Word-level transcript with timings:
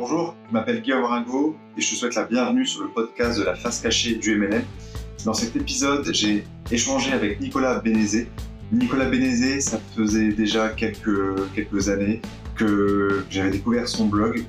Bonjour, 0.00 0.36
je 0.46 0.52
m'appelle 0.52 0.80
Guillaume 0.80 1.02
Ringo 1.02 1.56
et 1.76 1.80
je 1.80 1.90
te 1.90 1.96
souhaite 1.96 2.14
la 2.14 2.22
bienvenue 2.22 2.64
sur 2.64 2.84
le 2.84 2.88
podcast 2.88 3.36
de 3.36 3.42
la 3.42 3.56
face 3.56 3.80
cachée 3.80 4.14
du 4.14 4.36
MLM. 4.36 4.62
Dans 5.24 5.34
cet 5.34 5.56
épisode, 5.56 6.08
j'ai 6.12 6.44
échangé 6.70 7.12
avec 7.12 7.40
Nicolas 7.40 7.80
Bénézé. 7.80 8.28
Nicolas 8.70 9.06
Bénézé, 9.06 9.60
ça 9.60 9.80
faisait 9.96 10.28
déjà 10.28 10.68
quelques, 10.68 11.52
quelques 11.52 11.88
années 11.88 12.22
que 12.54 13.24
j'avais 13.28 13.50
découvert 13.50 13.88
son 13.88 14.06
blog, 14.06 14.44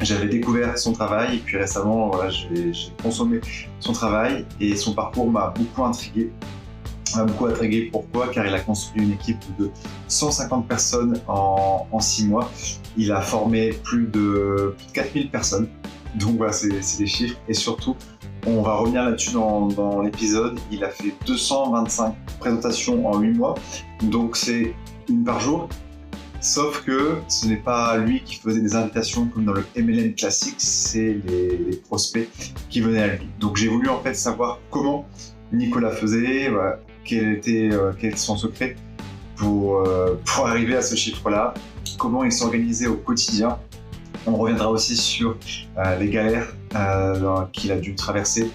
j'avais 0.00 0.26
découvert 0.26 0.76
son 0.76 0.92
travail 0.92 1.36
et 1.36 1.38
puis 1.38 1.56
récemment, 1.56 2.10
voilà, 2.10 2.30
j'ai 2.30 2.72
consommé 3.00 3.40
son 3.78 3.92
travail 3.92 4.44
et 4.58 4.74
son 4.74 4.92
parcours 4.92 5.30
m'a 5.30 5.54
beaucoup 5.56 5.84
intrigué 5.84 6.32
m'a 7.18 7.24
beaucoup 7.24 7.46
intrigué. 7.46 7.88
Pourquoi? 7.90 8.28
Car 8.28 8.46
il 8.46 8.54
a 8.54 8.60
construit 8.60 9.02
une 9.02 9.12
équipe 9.12 9.42
de 9.58 9.70
150 10.08 10.66
personnes 10.66 11.20
en, 11.28 11.86
en 11.90 12.00
6 12.00 12.26
mois. 12.26 12.50
Il 12.96 13.12
a 13.12 13.20
formé 13.20 13.70
plus 13.70 14.06
de, 14.06 14.74
plus 14.76 14.86
de 14.86 14.92
4000 14.92 15.30
personnes. 15.30 15.68
Donc 16.16 16.36
voilà, 16.36 16.52
c'est 16.52 16.68
des 16.68 17.06
chiffres. 17.06 17.36
Et 17.48 17.54
surtout, 17.54 17.96
on 18.46 18.62
va 18.62 18.74
revenir 18.74 19.04
là-dessus 19.04 19.32
dans, 19.32 20.02
l'épisode. 20.02 20.58
Il 20.70 20.84
a 20.84 20.90
fait 20.90 21.14
225 21.26 22.14
présentations 22.38 23.06
en 23.06 23.18
8 23.18 23.32
mois. 23.32 23.54
Donc 24.02 24.36
c'est 24.36 24.74
une 25.08 25.24
par 25.24 25.40
jour. 25.40 25.68
Sauf 26.40 26.84
que 26.84 27.16
ce 27.28 27.46
n'est 27.46 27.56
pas 27.56 27.96
lui 27.96 28.22
qui 28.22 28.36
faisait 28.36 28.60
des 28.60 28.76
invitations 28.76 29.26
comme 29.28 29.46
dans 29.46 29.54
le 29.54 29.64
MLM 29.76 30.14
classique, 30.14 30.56
c'est 30.58 31.18
les, 31.26 31.80
prospects 31.88 32.28
qui 32.68 32.80
venaient 32.80 33.02
à 33.02 33.16
lui. 33.16 33.26
Donc 33.40 33.56
j'ai 33.56 33.68
voulu 33.68 33.88
en 33.88 34.00
fait 34.00 34.12
savoir 34.12 34.60
comment 34.70 35.06
Nicolas 35.52 35.90
faisait, 35.90 36.50
quel 37.04 37.32
était, 37.32 37.70
euh, 37.72 37.92
quel 37.98 38.16
son 38.16 38.36
secret 38.36 38.76
pour, 39.36 39.78
euh, 39.80 40.18
pour 40.24 40.46
arriver 40.46 40.76
à 40.76 40.82
ce 40.82 40.94
chiffre-là, 40.94 41.54
comment 41.98 42.24
il 42.24 42.32
s'organisait 42.32 42.86
au 42.86 42.96
quotidien? 42.96 43.58
On 44.26 44.36
reviendra 44.36 44.70
aussi 44.70 44.96
sur 44.96 45.36
euh, 45.78 45.98
les 45.98 46.08
galères 46.08 46.48
qu'il 47.52 47.70
a 47.70 47.76
dû 47.76 47.94
traverser 47.94 48.50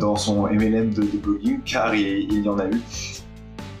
dans 0.00 0.16
son 0.16 0.48
MLM 0.48 0.92
de, 0.92 1.02
blogging, 1.02 1.60
car 1.64 1.94
il, 1.94 2.42
y 2.42 2.48
en 2.48 2.58
a 2.58 2.66
eu. 2.66 2.80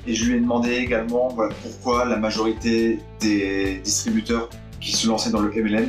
Et 0.06 0.14
je 0.14 0.24
lui 0.24 0.36
ai 0.36 0.40
demandé 0.40 0.72
également 0.74 1.36
pourquoi 1.62 2.04
la 2.04 2.16
majorité 2.16 3.00
des 3.20 3.80
distributeurs 3.82 4.48
qui 4.80 4.92
se 4.92 5.08
lançaient 5.08 5.30
dans 5.30 5.40
le 5.40 5.50
MLM 5.50 5.88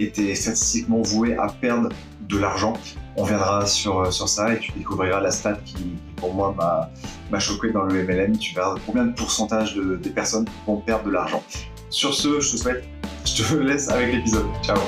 étaient 0.00 0.34
statistiquement 0.34 1.02
voués 1.02 1.36
à 1.36 1.48
perdre 1.48 1.90
de 2.28 2.38
l'argent. 2.38 2.72
On 3.16 3.24
viendra 3.24 3.66
sur, 3.66 4.12
sur 4.12 4.28
ça 4.28 4.54
et 4.54 4.58
tu 4.58 4.72
découvriras 4.72 5.20
la 5.20 5.30
stat 5.30 5.58
qui, 5.64 5.96
pour 6.16 6.34
moi, 6.34 6.54
m'a 6.56 6.90
choqué 7.38 7.70
dans 7.70 7.84
le 7.84 8.02
MLM. 8.02 8.38
Tu 8.38 8.54
verras 8.54 8.76
combien 8.86 9.04
de 9.04 9.14
pourcentage 9.14 9.74
de, 9.74 9.96
des 9.96 10.10
personnes 10.10 10.46
vont 10.66 10.78
perdre 10.78 11.04
de 11.04 11.10
l'argent. 11.10 11.42
Sur 11.90 12.14
ce, 12.14 12.40
je 12.40 12.52
te 12.52 12.56
souhaite, 12.56 12.84
je 13.24 13.42
te 13.42 13.54
laisse 13.60 13.88
avec 13.90 14.12
l'épisode. 14.12 14.46
Ciao. 14.62 14.78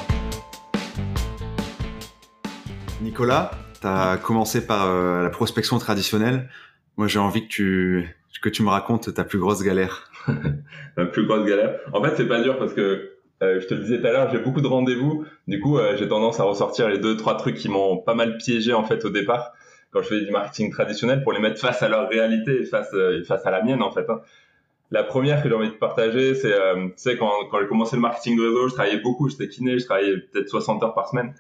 Nicolas, 3.03 3.50
tu 3.81 3.86
as 3.86 4.16
commencé 4.16 4.66
par 4.66 4.86
euh, 4.86 5.22
la 5.22 5.31
prospection 5.31 5.78
traditionnelle. 5.78 6.48
Moi, 6.97 7.06
j'ai 7.06 7.19
envie 7.19 7.42
que 7.42 7.53
tu, 7.53 8.16
que 8.42 8.48
tu 8.48 8.62
me 8.62 8.70
racontes 8.70 9.12
ta 9.12 9.25
plus 9.25 9.39
grosse 9.39 9.62
galère. 9.62 10.11
Ma 10.97 11.06
plus 11.06 11.27
grosse 11.27 11.47
galère. 11.47 11.78
En 11.92 12.03
fait, 12.03 12.14
c'est 12.16 12.28
pas 12.28 12.41
dur 12.41 12.59
parce 12.59 12.72
que 12.72 13.12
euh, 13.42 13.61
je 13.61 13.66
te 13.66 13.75
le 13.75 13.83
disais 13.83 14.00
tout 14.00 14.06
à 14.06 14.11
l'heure, 14.11 14.31
j'ai 14.33 14.39
beaucoup 14.39 14.61
de 14.61 14.66
rendez-vous. 14.66 15.25
Du 15.47 15.61
coup, 15.61 15.78
euh, 15.78 15.97
j'ai 15.97 16.09
tendance 16.09 16.41
à 16.41 16.44
ressortir 16.44 16.89
les 16.89 16.98
deux, 16.98 17.16
trois 17.16 17.36
trucs 17.36 17.56
qui 17.56 17.69
m'ont 17.69 17.98
pas 17.98 18.14
mal 18.14 18.36
piégé 18.39 18.72
en 18.72 18.84
fait 18.84 19.05
au 19.05 19.11
départ 19.11 19.53
quand 19.92 20.03
je 20.03 20.08
fais 20.08 20.20
du 20.20 20.31
marketing 20.31 20.70
traditionnel 20.70 21.22
pour 21.22 21.33
les 21.33 21.41
mettre 21.41 21.61
face 21.61 21.83
à 21.83 21.89
leur 21.89 22.08
réalité 22.08 22.62
et 22.62 22.64
face, 22.64 22.92
euh, 22.94 23.22
face 23.25 23.44
à 23.47 23.50
la 23.50 23.62
mienne 23.62 23.83
en 23.83 23.91
fait. 23.91 24.08
Hein. 24.08 24.20
La 24.91 25.03
première 25.03 25.42
que 25.42 25.48
j'ai 25.48 25.55
envie 25.55 25.69
de 25.69 25.75
partager, 25.75 26.34
c'est 26.34 26.53
euh, 26.53 26.89
quand, 27.19 27.31
quand 27.50 27.61
j'ai 27.61 27.67
commencé 27.67 27.97
le 27.97 28.03
marketing 28.03 28.39
de 28.39 28.42
réseau, 28.42 28.69
je 28.69 28.75
travaillais 28.75 29.00
beaucoup, 29.00 29.28
j'étais 29.28 29.48
kiné, 29.48 29.78
je 29.78 29.84
travaillais 29.84 30.16
peut-être 30.16 30.48
60 30.48 30.83
heures 30.83 30.94
par 30.94 31.09
semaine. 31.09 31.34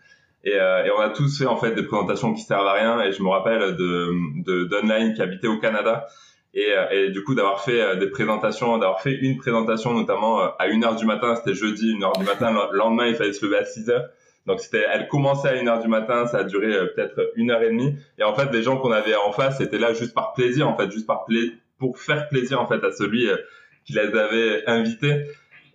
Et, 0.44 0.54
euh, 0.54 0.84
et, 0.84 0.90
on 0.90 1.00
a 1.00 1.10
tous 1.10 1.38
fait 1.38 1.46
en 1.46 1.56
fait 1.56 1.72
des 1.74 1.82
présentations 1.82 2.32
qui 2.32 2.42
servent 2.42 2.66
à 2.66 2.74
rien. 2.74 3.00
Et 3.02 3.12
je 3.12 3.22
me 3.22 3.28
rappelle 3.28 3.76
de 3.76 4.12
de 4.44 4.64
d'online 4.64 5.14
qui 5.14 5.22
habitait 5.22 5.48
au 5.48 5.58
Canada 5.58 6.06
et, 6.54 6.72
euh, 6.72 6.90
et 6.90 7.10
du 7.10 7.22
coup 7.24 7.34
d'avoir 7.34 7.62
fait 7.62 7.80
euh, 7.80 7.96
des 7.96 8.08
présentations, 8.08 8.78
d'avoir 8.78 9.00
fait 9.00 9.14
une 9.14 9.36
présentation 9.36 9.92
notamment 9.94 10.40
à 10.40 10.66
1 10.66 10.82
heure 10.82 10.96
du 10.96 11.06
matin, 11.06 11.34
c'était 11.36 11.54
jeudi 11.54 11.94
1 11.98 12.02
heure 12.02 12.12
du 12.12 12.24
matin. 12.24 12.52
Le 12.72 12.76
lendemain, 12.78 13.06
il 13.06 13.14
fallait 13.14 13.32
se 13.32 13.44
lever 13.44 13.58
à 13.58 13.64
6 13.64 13.90
heures. 13.90 14.08
Donc 14.48 14.60
c'était, 14.60 14.84
elle 14.90 15.08
commençait 15.08 15.48
à 15.48 15.54
1h 15.54 15.82
du 15.82 15.88
matin, 15.88 16.26
ça 16.26 16.38
a 16.38 16.44
duré 16.44 16.74
euh, 16.74 16.86
peut-être 16.86 17.32
une 17.36 17.50
heure 17.50 17.62
et 17.62 17.68
demie. 17.68 17.94
Et 18.18 18.24
en 18.24 18.34
fait, 18.34 18.50
les 18.50 18.62
gens 18.62 18.78
qu'on 18.78 18.90
avait 18.90 19.14
en 19.14 19.30
face 19.30 19.60
étaient 19.60 19.78
là 19.78 19.92
juste 19.92 20.14
par 20.14 20.32
plaisir, 20.32 20.66
en 20.66 20.74
fait, 20.74 20.90
juste 20.90 21.06
par 21.06 21.26
plaisir, 21.26 21.52
pour 21.78 21.98
faire 21.98 22.28
plaisir 22.28 22.60
en 22.60 22.66
fait 22.66 22.82
à 22.82 22.90
celui 22.90 23.28
euh, 23.28 23.36
qui 23.84 23.92
les 23.92 24.00
avait 24.18 24.66
invités. 24.66 25.26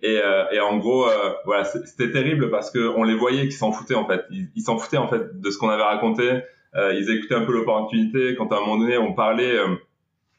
Et, 0.02 0.18
euh, 0.18 0.44
et 0.50 0.58
en 0.60 0.76
gros, 0.76 1.06
voilà, 1.46 1.64
c'était 1.64 2.10
terrible 2.10 2.50
parce 2.50 2.70
que 2.70 2.88
on 2.94 3.04
les 3.04 3.14
voyait 3.14 3.46
qui 3.46 3.52
s'en 3.52 3.72
foutaient 3.72 3.94
en 3.94 4.06
fait. 4.06 4.26
Ils 4.30 4.60
s'en 4.60 4.76
foutaient 4.76 4.98
en 4.98 5.08
fait 5.08 5.40
de 5.40 5.50
ce 5.50 5.56
qu'on 5.56 5.70
avait 5.70 5.82
raconté. 5.82 6.42
ils 6.74 7.10
écoutaient 7.10 7.36
un 7.36 7.46
peu 7.46 7.52
l'opportunité. 7.52 8.34
Quand 8.36 8.52
à 8.52 8.56
un 8.56 8.60
moment 8.60 8.76
donné, 8.76 8.98
on 8.98 9.14
parlait 9.14 9.56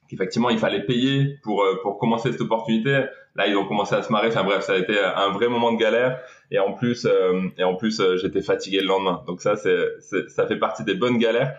qu'effectivement 0.07 0.51
il 0.51 0.59
fallait 0.59 0.83
payer 0.85 1.39
pour 1.41 1.65
pour 1.81 1.97
commencer 1.97 2.31
cette 2.31 2.41
opportunité. 2.41 3.05
Là, 3.35 3.47
ils 3.47 3.57
ont 3.57 3.65
commencé 3.65 3.93
à 3.95 4.01
se 4.01 4.11
marrer. 4.11 4.29
Enfin 4.29 4.43
bref, 4.43 4.63
ça 4.63 4.73
a 4.73 4.77
été 4.77 4.97
un 4.97 5.29
vrai 5.31 5.49
moment 5.49 5.73
de 5.73 5.77
galère. 5.77 6.19
Et 6.51 6.59
en 6.59 6.71
plus, 6.71 7.05
euh, 7.05 7.41
et 7.57 7.63
en 7.63 7.75
plus, 7.75 7.99
euh, 7.99 8.17
j'étais 8.17 8.41
fatigué 8.41 8.79
le 8.79 8.87
lendemain. 8.87 9.23
Donc 9.27 9.41
ça, 9.41 9.55
c'est, 9.55 10.29
ça 10.29 10.47
fait 10.47 10.57
partie 10.57 10.83
des 10.83 10.93
bonnes 10.93 11.17
galères. 11.17 11.57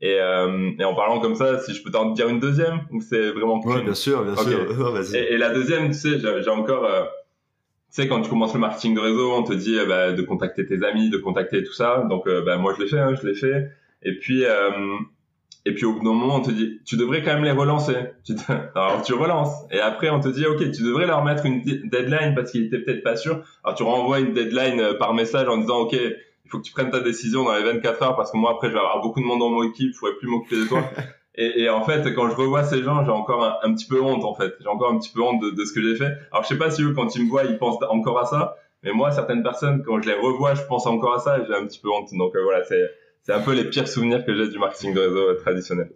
Et, 0.00 0.16
euh, 0.20 0.70
et 0.78 0.84
en 0.84 0.94
parlant 0.94 1.18
comme 1.18 1.34
ça, 1.34 1.58
si 1.58 1.74
je 1.74 1.82
peux 1.82 1.90
t'en 1.90 2.12
dire 2.12 2.28
une 2.28 2.40
deuxième, 2.40 2.80
ou 2.92 3.00
c'est 3.00 3.30
vraiment 3.32 3.60
cool? 3.60 3.82
bien 3.82 3.94
sûr, 3.94 4.24
bien 4.24 4.36
sûr. 4.36 4.64
vas-y. 4.92 5.16
Et, 5.16 5.32
et, 5.34 5.36
la 5.38 5.50
deuxième, 5.50 5.88
tu 5.88 5.94
sais, 5.94 6.18
j'ai 6.20 6.50
encore, 6.50 6.88
tu 6.88 8.02
sais, 8.02 8.08
quand 8.08 8.22
tu 8.22 8.30
commences 8.30 8.54
le 8.54 8.60
marketing 8.60 8.94
de 8.94 9.00
réseau, 9.00 9.32
on 9.32 9.42
te 9.42 9.52
dit 9.52 9.76
bah, 9.88 10.12
de 10.12 10.22
contacter 10.22 10.64
tes 10.64 10.84
amis, 10.84 11.10
de 11.10 11.18
contacter 11.18 11.64
tout 11.64 11.72
ça. 11.72 12.06
Donc, 12.08 12.28
bah, 12.46 12.56
moi, 12.58 12.74
je 12.76 12.84
l'ai 12.84 12.88
fait, 12.88 13.00
hein, 13.00 13.14
je 13.20 13.26
l'ai 13.26 13.34
fait. 13.34 13.70
Et 14.04 14.16
puis, 14.16 14.44
et 15.64 15.74
puis 15.74 15.84
au 15.84 15.92
bout 15.92 16.04
d'un 16.04 16.14
moment, 16.14 16.36
on 16.36 16.40
te 16.40 16.50
dit, 16.50 16.80
tu 16.86 16.96
devrais 16.96 17.22
quand 17.22 17.34
même 17.34 17.44
les 17.44 17.50
relancer. 17.50 17.94
Alors 18.74 19.02
tu 19.02 19.12
relances. 19.14 19.52
Et 19.70 19.80
après, 19.80 20.10
on 20.10 20.20
te 20.20 20.28
dit, 20.28 20.46
ok, 20.46 20.58
tu 20.70 20.82
devrais 20.82 21.06
leur 21.06 21.24
mettre 21.24 21.44
une 21.46 21.62
deadline 21.62 22.34
parce 22.34 22.52
qu'il 22.52 22.66
était 22.66 22.78
peut-être 22.78 23.02
pas 23.02 23.16
sûr. 23.16 23.42
Alors 23.64 23.76
tu 23.76 23.82
renvoies 23.82 24.20
une 24.20 24.32
deadline 24.32 24.80
euh, 24.80 24.94
par 24.94 25.14
message 25.14 25.48
en 25.48 25.58
disant, 25.58 25.80
ok, 25.80 25.92
il 25.92 26.50
faut 26.50 26.58
que 26.58 26.64
tu 26.64 26.72
prennes 26.72 26.90
ta 26.90 27.00
décision 27.00 27.44
dans 27.44 27.54
les 27.54 27.62
24 27.62 28.02
heures 28.02 28.16
parce 28.16 28.30
que 28.30 28.36
moi 28.36 28.52
après, 28.52 28.68
je 28.68 28.72
vais 28.72 28.78
avoir 28.78 29.02
beaucoup 29.02 29.20
de 29.20 29.26
monde 29.26 29.40
dans 29.40 29.50
mon 29.50 29.64
équipe, 29.64 29.92
je 29.92 29.98
pourrais 29.98 30.14
plus 30.14 30.28
m'occuper 30.28 30.56
de 30.56 30.64
toi. 30.64 30.82
et, 31.34 31.62
et, 31.62 31.68
en 31.68 31.82
fait, 31.82 32.14
quand 32.14 32.30
je 32.30 32.34
revois 32.34 32.64
ces 32.64 32.82
gens, 32.82 33.04
j'ai 33.04 33.10
encore 33.10 33.58
un, 33.62 33.74
petit 33.74 33.86
peu 33.86 34.00
honte 34.00 34.24
en 34.24 34.34
fait. 34.34 34.54
J'ai 34.60 34.68
encore 34.68 34.90
un 34.90 34.98
petit 34.98 35.12
peu 35.12 35.20
honte 35.20 35.42
de, 35.42 35.50
de, 35.50 35.64
ce 35.64 35.72
que 35.74 35.82
j'ai 35.82 35.96
fait. 35.96 36.12
Alors 36.32 36.44
je 36.44 36.48
sais 36.48 36.58
pas 36.58 36.70
si 36.70 36.82
eux, 36.82 36.94
quand 36.94 37.14
ils 37.14 37.24
me 37.24 37.28
voient, 37.28 37.44
ils 37.44 37.58
pensent 37.58 37.82
encore 37.90 38.18
à 38.18 38.24
ça. 38.24 38.56
Mais 38.82 38.92
moi, 38.92 39.10
certaines 39.10 39.42
personnes, 39.42 39.82
quand 39.84 40.00
je 40.00 40.08
les 40.08 40.14
revois, 40.14 40.54
je 40.54 40.62
pense 40.62 40.86
encore 40.86 41.14
à 41.14 41.18
ça 41.18 41.38
et 41.38 41.42
j'ai 41.46 41.54
un 41.54 41.66
petit 41.66 41.80
peu 41.80 41.90
honte. 41.90 42.08
Donc 42.12 42.34
euh, 42.34 42.42
voilà, 42.42 42.64
c'est 42.64 42.88
c'est 43.28 43.34
un 43.34 43.40
peu 43.40 43.52
les 43.52 43.64
pires 43.64 43.86
souvenirs 43.86 44.24
que 44.24 44.34
j'ai 44.34 44.48
du 44.48 44.58
marketing 44.58 44.94
de 44.94 45.00
réseau 45.00 45.34
traditionnel. 45.34 45.90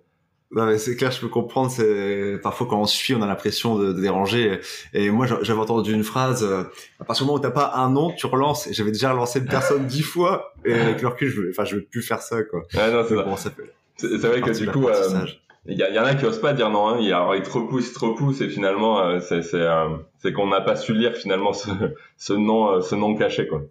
Non 0.50 0.66
mais 0.66 0.76
c'est 0.76 0.97
clair, 0.97 1.10
je 1.10 1.19
peux 1.19 1.28
comprendre. 1.28 1.70
C'est 1.70 2.38
parfois 2.43 2.66
quand 2.69 2.78
on 2.78 2.84
suit, 2.84 3.15
on 3.15 3.22
a 3.22 3.26
l'impression 3.26 3.78
de, 3.78 3.94
déranger. 3.94 4.60
Et 4.93 5.09
moi, 5.09 5.26
j'avais 5.41 5.59
entendu 5.59 5.94
une 5.94 6.04
phrase 6.04 6.44
euh, 6.44 6.65
à 7.00 7.04
partir 7.04 7.25
du 7.25 7.28
moment 7.28 7.38
où 7.38 7.42
t'as 7.42 7.50
pas 7.50 7.72
un 7.76 7.88
nom, 7.88 8.12
tu 8.12 8.26
relances. 8.26 8.66
Et 8.66 8.75
j'avais 8.75 8.92
déjà 8.92 9.12
relancé 9.12 9.38
une 9.38 9.47
personne 9.47 9.87
dix 9.87 10.03
fois. 10.03 10.53
Et 10.66 10.75
avec 10.75 11.00
le 11.00 11.09
recul, 11.09 11.31
je 11.31 11.41
veux, 11.41 11.50
enfin, 11.50 11.65
je 11.65 11.76
veux 11.76 11.82
plus 11.82 12.03
faire 12.03 12.21
ça, 12.21 12.42
quoi. 12.42 12.65
Ouais, 12.75 12.92
non, 12.92 13.03
c'est 13.37 13.50
C'est 13.97 14.28
vrai 14.28 14.42
que 14.42 14.50
du 14.50 14.66
coup, 14.66 14.88
euh, 14.88 15.25
il 15.65 15.78
y, 15.78 15.98
en 15.98 16.04
a 16.04 16.15
qui 16.15 16.26
osent 16.26 16.41
pas 16.41 16.53
dire 16.53 16.69
non. 16.69 16.88
Hein. 16.88 16.98
Il, 17.00 17.06
alors, 17.06 17.34
ils 17.34 17.42
te 17.42 17.50
repoussent, 17.50 17.88
ils 17.88 17.94
te 17.94 18.04
repoussent, 18.04 18.42
et 18.42 18.48
finalement, 18.50 19.00
euh, 19.00 19.21
c'est 19.21 19.41
c'est 19.42 20.32
qu'on 20.34 20.48
n'a 20.48 20.60
pas 20.60 20.76
su 20.76 20.92
lire 20.92 21.16
finalement 21.16 21.54
ce, 21.54 21.71
ce 22.19 22.34
nom, 22.34 22.82
ce 22.82 22.94
nom 22.94 23.15
caché, 23.15 23.47
quoi. 23.47 23.62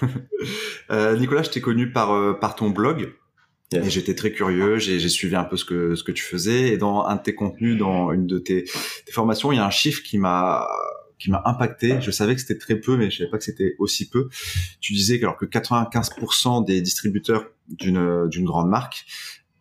Euh, 0.90 1.16
Nicolas, 1.16 1.42
je 1.42 1.50
t'ai 1.50 1.60
connu 1.60 1.90
par 1.90 2.12
euh, 2.12 2.32
par 2.32 2.54
ton 2.54 2.70
blog. 2.70 3.12
Et 3.72 3.90
j'étais 3.90 4.14
très 4.14 4.30
curieux, 4.30 4.78
j'ai 4.78 5.08
suivi 5.08 5.34
un 5.34 5.42
peu 5.42 5.56
ce 5.56 5.64
que 5.64 5.96
ce 5.96 6.04
que 6.04 6.12
tu 6.12 6.22
faisais 6.22 6.68
et 6.68 6.76
dans 6.76 7.04
un 7.04 7.16
de 7.16 7.22
tes 7.22 7.34
contenus, 7.34 7.76
dans 7.76 8.12
une 8.12 8.28
de 8.28 8.38
tes, 8.38 8.64
formations, 9.10 9.50
il 9.50 9.56
y 9.56 9.58
a 9.58 9.66
un 9.66 9.70
chiffre 9.70 10.04
qui 10.04 10.18
m'a 10.18 10.68
qui 11.18 11.32
m'a 11.32 11.42
impacté. 11.44 12.00
Je 12.00 12.12
savais 12.12 12.36
que 12.36 12.40
c'était 12.40 12.58
très 12.58 12.76
peu, 12.76 12.96
mais 12.96 13.10
je 13.10 13.18
savais 13.18 13.30
pas 13.30 13.38
que 13.38 13.44
c'était 13.44 13.74
aussi 13.80 14.08
peu. 14.08 14.28
Tu 14.80 14.92
disais 14.92 15.18
que 15.18 15.24
alors 15.24 15.36
que 15.36 15.46
95% 15.46 16.64
des 16.64 16.80
distributeurs 16.80 17.46
d'une 17.68 18.28
d'une 18.28 18.44
grande 18.44 18.68
marque 18.68 19.04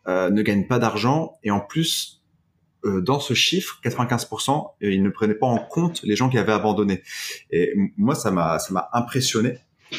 euh, 0.07 0.29
ne 0.29 0.43
gagnent 0.43 0.67
pas 0.67 0.77
d'argent 0.77 1.39
et 1.43 1.49
en 1.49 1.61
plus 1.61 2.21
dans 2.83 3.19
ce 3.19 3.33
chiffre, 3.33 3.79
95%, 3.83 4.73
ils 4.79 5.01
ne 5.01 5.09
prenaient 5.09 5.33
pas 5.33 5.47
en 5.47 5.57
compte 5.57 6.03
les 6.03 6.15
gens 6.15 6.29
qui 6.29 6.37
avaient 6.37 6.51
abandonné. 6.51 7.01
Et 7.49 7.73
moi, 7.97 8.13
ça 8.13 8.29
m'a 8.29 8.59
ça 8.59 8.71
m'a 8.75 8.89
impressionné 8.93 9.57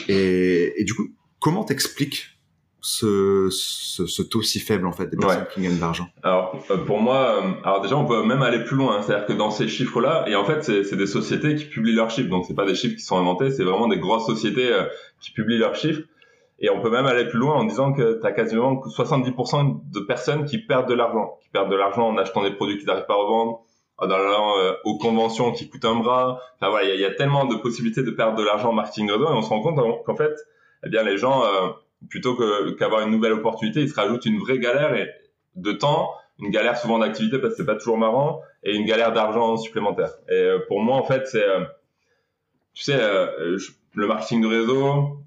et, 0.08 0.80
et 0.80 0.84
du 0.84 0.94
coup, 0.94 1.08
comment 1.38 1.64
t'expliques 1.64 2.36
ce, 2.80 3.48
ce, 3.50 4.06
ce, 4.06 4.22
taux 4.22 4.42
si 4.42 4.60
faible 4.60 4.86
en 4.86 4.92
fait 4.92 5.06
des 5.06 5.16
personnes 5.16 5.46
qui 5.52 5.60
gagnent 5.60 5.76
de 5.76 5.80
l'argent? 5.80 6.06
Alors 6.22 6.56
euh, 6.70 6.76
pour 6.78 7.00
moi, 7.00 7.42
euh, 7.42 7.52
alors 7.64 7.80
déjà 7.80 7.96
on 7.96 8.06
peut 8.06 8.22
même 8.24 8.42
aller 8.42 8.62
plus 8.62 8.76
loin, 8.76 8.96
hein. 8.96 9.02
c'est-à-dire 9.02 9.26
que 9.26 9.32
dans 9.32 9.50
ces 9.50 9.66
chiffres-là, 9.66 10.24
et 10.28 10.36
en 10.36 10.44
fait 10.44 10.62
c'est 10.62 10.96
des 10.96 11.06
sociétés 11.06 11.56
qui 11.56 11.64
publient 11.64 11.94
leurs 11.94 12.10
chiffres, 12.10 12.30
donc 12.30 12.44
c'est 12.46 12.54
pas 12.54 12.66
des 12.66 12.76
chiffres 12.76 12.94
qui 12.94 13.02
sont 13.02 13.18
inventés, 13.18 13.50
c'est 13.50 13.64
vraiment 13.64 13.88
des 13.88 13.98
grosses 13.98 14.26
sociétés 14.26 14.72
euh, 14.72 14.84
qui 15.20 15.32
publient 15.32 15.58
leurs 15.58 15.74
chiffres. 15.74 16.02
Et 16.58 16.70
on 16.70 16.80
peut 16.80 16.90
même 16.90 17.04
aller 17.04 17.28
plus 17.28 17.38
loin 17.38 17.54
en 17.54 17.64
disant 17.64 17.92
que 17.92 18.18
tu 18.18 18.26
as 18.26 18.32
quasiment 18.32 18.76
70% 18.76 19.90
de 19.92 20.00
personnes 20.00 20.46
qui 20.46 20.56
perdent 20.58 20.88
de 20.88 20.94
l'argent, 20.94 21.38
qui 21.42 21.50
perdent 21.50 21.70
de 21.70 21.76
l'argent 21.76 22.08
en 22.08 22.16
achetant 22.16 22.42
des 22.42 22.52
produits 22.52 22.78
qu'ils 22.78 22.86
n'arrivent 22.86 23.04
pas 23.06 23.12
à 23.12 23.18
revendre, 23.18 23.60
en 23.98 24.10
allant 24.10 24.58
euh, 24.58 24.72
aux 24.84 24.98
conventions 24.98 25.52
qui 25.52 25.68
coûtent 25.68 25.84
un 25.84 25.96
bras. 25.96 26.40
Enfin 26.56 26.70
voilà, 26.70 26.92
il 26.92 27.00
y, 27.00 27.04
a 27.04 27.14
tellement 27.14 27.46
de 27.46 27.56
possibilités 27.56 28.02
de 28.02 28.10
perdre 28.10 28.36
de 28.36 28.44
l'argent 28.44 28.70
en 28.70 28.72
marketing 28.72 29.10
réseau 29.10 29.28
et 29.28 29.32
on 29.32 29.42
se 29.42 29.48
rend 29.48 29.60
compte 29.60 30.04
qu'en 30.04 30.16
fait, 30.16 30.34
eh 30.84 30.88
bien 30.88 31.02
les 31.02 31.16
gens, 31.16 31.42
plutôt 32.10 32.36
qu'avoir 32.78 33.02
une 33.02 33.10
nouvelle 33.10 33.32
opportunité, 33.32 33.80
ils 33.80 33.88
se 33.88 33.94
rajoutent 33.94 34.26
une 34.26 34.38
vraie 34.38 34.58
galère 34.58 34.94
et 34.94 35.08
de 35.54 35.72
temps, 35.72 36.12
une 36.38 36.50
galère 36.50 36.76
souvent 36.76 36.98
d'activité 36.98 37.38
parce 37.38 37.54
que 37.54 37.58
c'est 37.58 37.66
pas 37.66 37.76
toujours 37.76 37.96
marrant 37.96 38.42
et 38.62 38.76
une 38.76 38.84
galère 38.84 39.12
d'argent 39.12 39.56
supplémentaire. 39.56 40.10
Et 40.28 40.50
pour 40.68 40.80
moi, 40.80 40.96
en 40.96 41.04
fait, 41.04 41.26
c'est, 41.26 41.46
tu 42.74 42.82
sais, 42.82 42.98
le 42.98 44.06
marketing 44.06 44.42
de 44.42 44.46
réseau, 44.46 45.18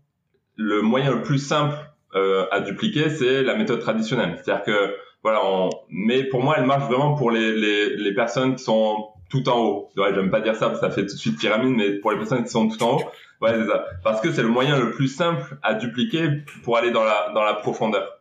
le 0.56 0.82
moyen 0.82 1.12
le 1.12 1.24
plus 1.24 1.40
simple 1.40 1.76
à 2.14 2.60
dupliquer, 2.60 3.10
c'est 3.10 3.44
la 3.44 3.56
méthode 3.56 3.80
traditionnelle. 3.80 4.40
C'est-à-dire 4.44 4.64
que 4.64 4.96
voilà, 5.24 5.42
on... 5.44 5.70
mais 5.90 6.24
pour 6.24 6.44
moi, 6.44 6.56
elle 6.58 6.66
marche 6.66 6.86
vraiment 6.86 7.16
pour 7.16 7.32
les, 7.32 7.56
les, 7.56 7.98
les 7.98 8.14
personnes 8.14 8.56
qui 8.56 8.64
sont 8.64 9.08
tout 9.30 9.48
en 9.50 9.60
haut. 9.60 9.90
Ouais, 9.98 10.14
j'aime 10.14 10.30
pas 10.30 10.42
dire 10.42 10.56
ça 10.56 10.68
parce 10.68 10.80
que 10.80 10.88
ça 10.88 10.92
fait 10.92 11.06
tout 11.06 11.14
de 11.14 11.20
suite 11.20 11.40
pyramide, 11.40 11.76
mais 11.76 11.92
pour 11.94 12.12
les 12.12 12.18
personnes 12.18 12.44
qui 12.44 12.50
sont 12.50 12.68
tout 12.68 12.82
en 12.84 12.98
haut, 12.98 13.04
ouais, 13.42 13.52
c'est 13.54 13.68
ça. 13.68 13.86
Parce 14.04 14.22
que 14.22 14.32
c'est 14.32 14.42
le 14.42 14.50
moyen 14.50 14.78
le 14.78 14.92
plus 14.92 15.08
simple 15.08 15.58
à 15.62 15.74
dupliquer 15.74 16.30
pour 16.64 16.78
aller 16.78 16.92
dans 16.92 17.04
la, 17.04 17.32
dans 17.34 17.44
la 17.44 17.54
profondeur. 17.54 18.20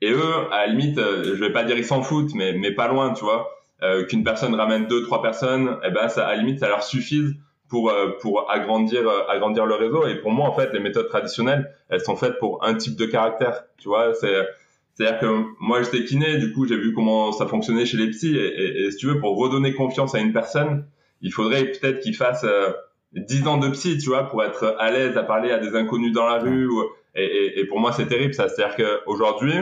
Et 0.00 0.10
eux, 0.10 0.34
à 0.50 0.66
la 0.66 0.66
limite, 0.66 0.98
euh, 0.98 1.36
je 1.36 1.40
vais 1.40 1.52
pas 1.52 1.62
dire 1.62 1.76
ils 1.76 1.84
s'en 1.84 2.02
foutent, 2.02 2.34
mais, 2.34 2.52
mais 2.52 2.72
pas 2.72 2.88
loin, 2.88 3.12
tu 3.12 3.24
vois. 3.24 3.48
Euh, 3.82 4.04
qu'une 4.04 4.22
personne 4.22 4.54
ramène 4.54 4.86
deux, 4.86 5.02
trois 5.02 5.22
personnes, 5.22 5.78
et 5.82 5.88
eh 5.88 5.90
ben, 5.90 6.08
ça, 6.08 6.26
à 6.26 6.34
la 6.34 6.36
limite, 6.36 6.60
ça 6.60 6.68
leur 6.68 6.84
suffise 6.84 7.34
pour, 7.68 7.90
euh, 7.90 8.10
pour 8.20 8.50
agrandir, 8.50 9.08
euh, 9.08 9.26
agrandir 9.28 9.66
le 9.66 9.74
réseau. 9.74 10.06
Et 10.06 10.16
pour 10.16 10.30
moi, 10.30 10.48
en 10.48 10.52
fait, 10.52 10.72
les 10.72 10.78
méthodes 10.78 11.08
traditionnelles, 11.08 11.72
elles 11.88 12.00
sont 12.00 12.16
faites 12.16 12.38
pour 12.38 12.64
un 12.64 12.74
type 12.74 12.96
de 12.96 13.06
caractère, 13.06 13.64
tu 13.78 13.88
vois. 13.88 14.14
C'est, 14.14 14.46
c'est-à-dire 14.94 15.20
que 15.20 15.44
moi, 15.60 15.82
j'étais 15.82 16.04
kiné, 16.04 16.38
du 16.38 16.52
coup, 16.52 16.66
j'ai 16.66 16.76
vu 16.76 16.92
comment 16.92 17.32
ça 17.32 17.46
fonctionnait 17.46 17.86
chez 17.86 17.96
les 17.96 18.10
psys. 18.10 18.36
Et, 18.36 18.84
et, 18.84 18.90
si 18.90 18.98
tu 18.98 19.06
veux, 19.06 19.18
pour 19.18 19.38
redonner 19.38 19.72
confiance 19.72 20.14
à 20.14 20.18
une 20.18 20.32
personne, 20.32 20.86
il 21.22 21.32
faudrait 21.32 21.64
peut-être 21.64 22.00
qu'il 22.00 22.14
fasse 22.14 22.44
euh, 22.44 22.70
10 23.14 23.46
ans 23.46 23.56
de 23.58 23.68
psy, 23.70 23.96
tu 23.98 24.10
vois, 24.10 24.28
pour 24.28 24.44
être 24.44 24.76
à 24.78 24.90
l'aise 24.90 25.16
à 25.16 25.22
parler 25.22 25.50
à 25.50 25.58
des 25.58 25.74
inconnus 25.74 26.12
dans 26.12 26.26
la 26.26 26.38
rue. 26.38 26.68
et, 27.14 27.60
et, 27.60 27.66
pour 27.66 27.80
moi, 27.80 27.92
c'est 27.92 28.06
terrible, 28.06 28.34
ça. 28.34 28.48
C'est-à-dire 28.48 28.76
qu'aujourd'hui, 28.76 29.54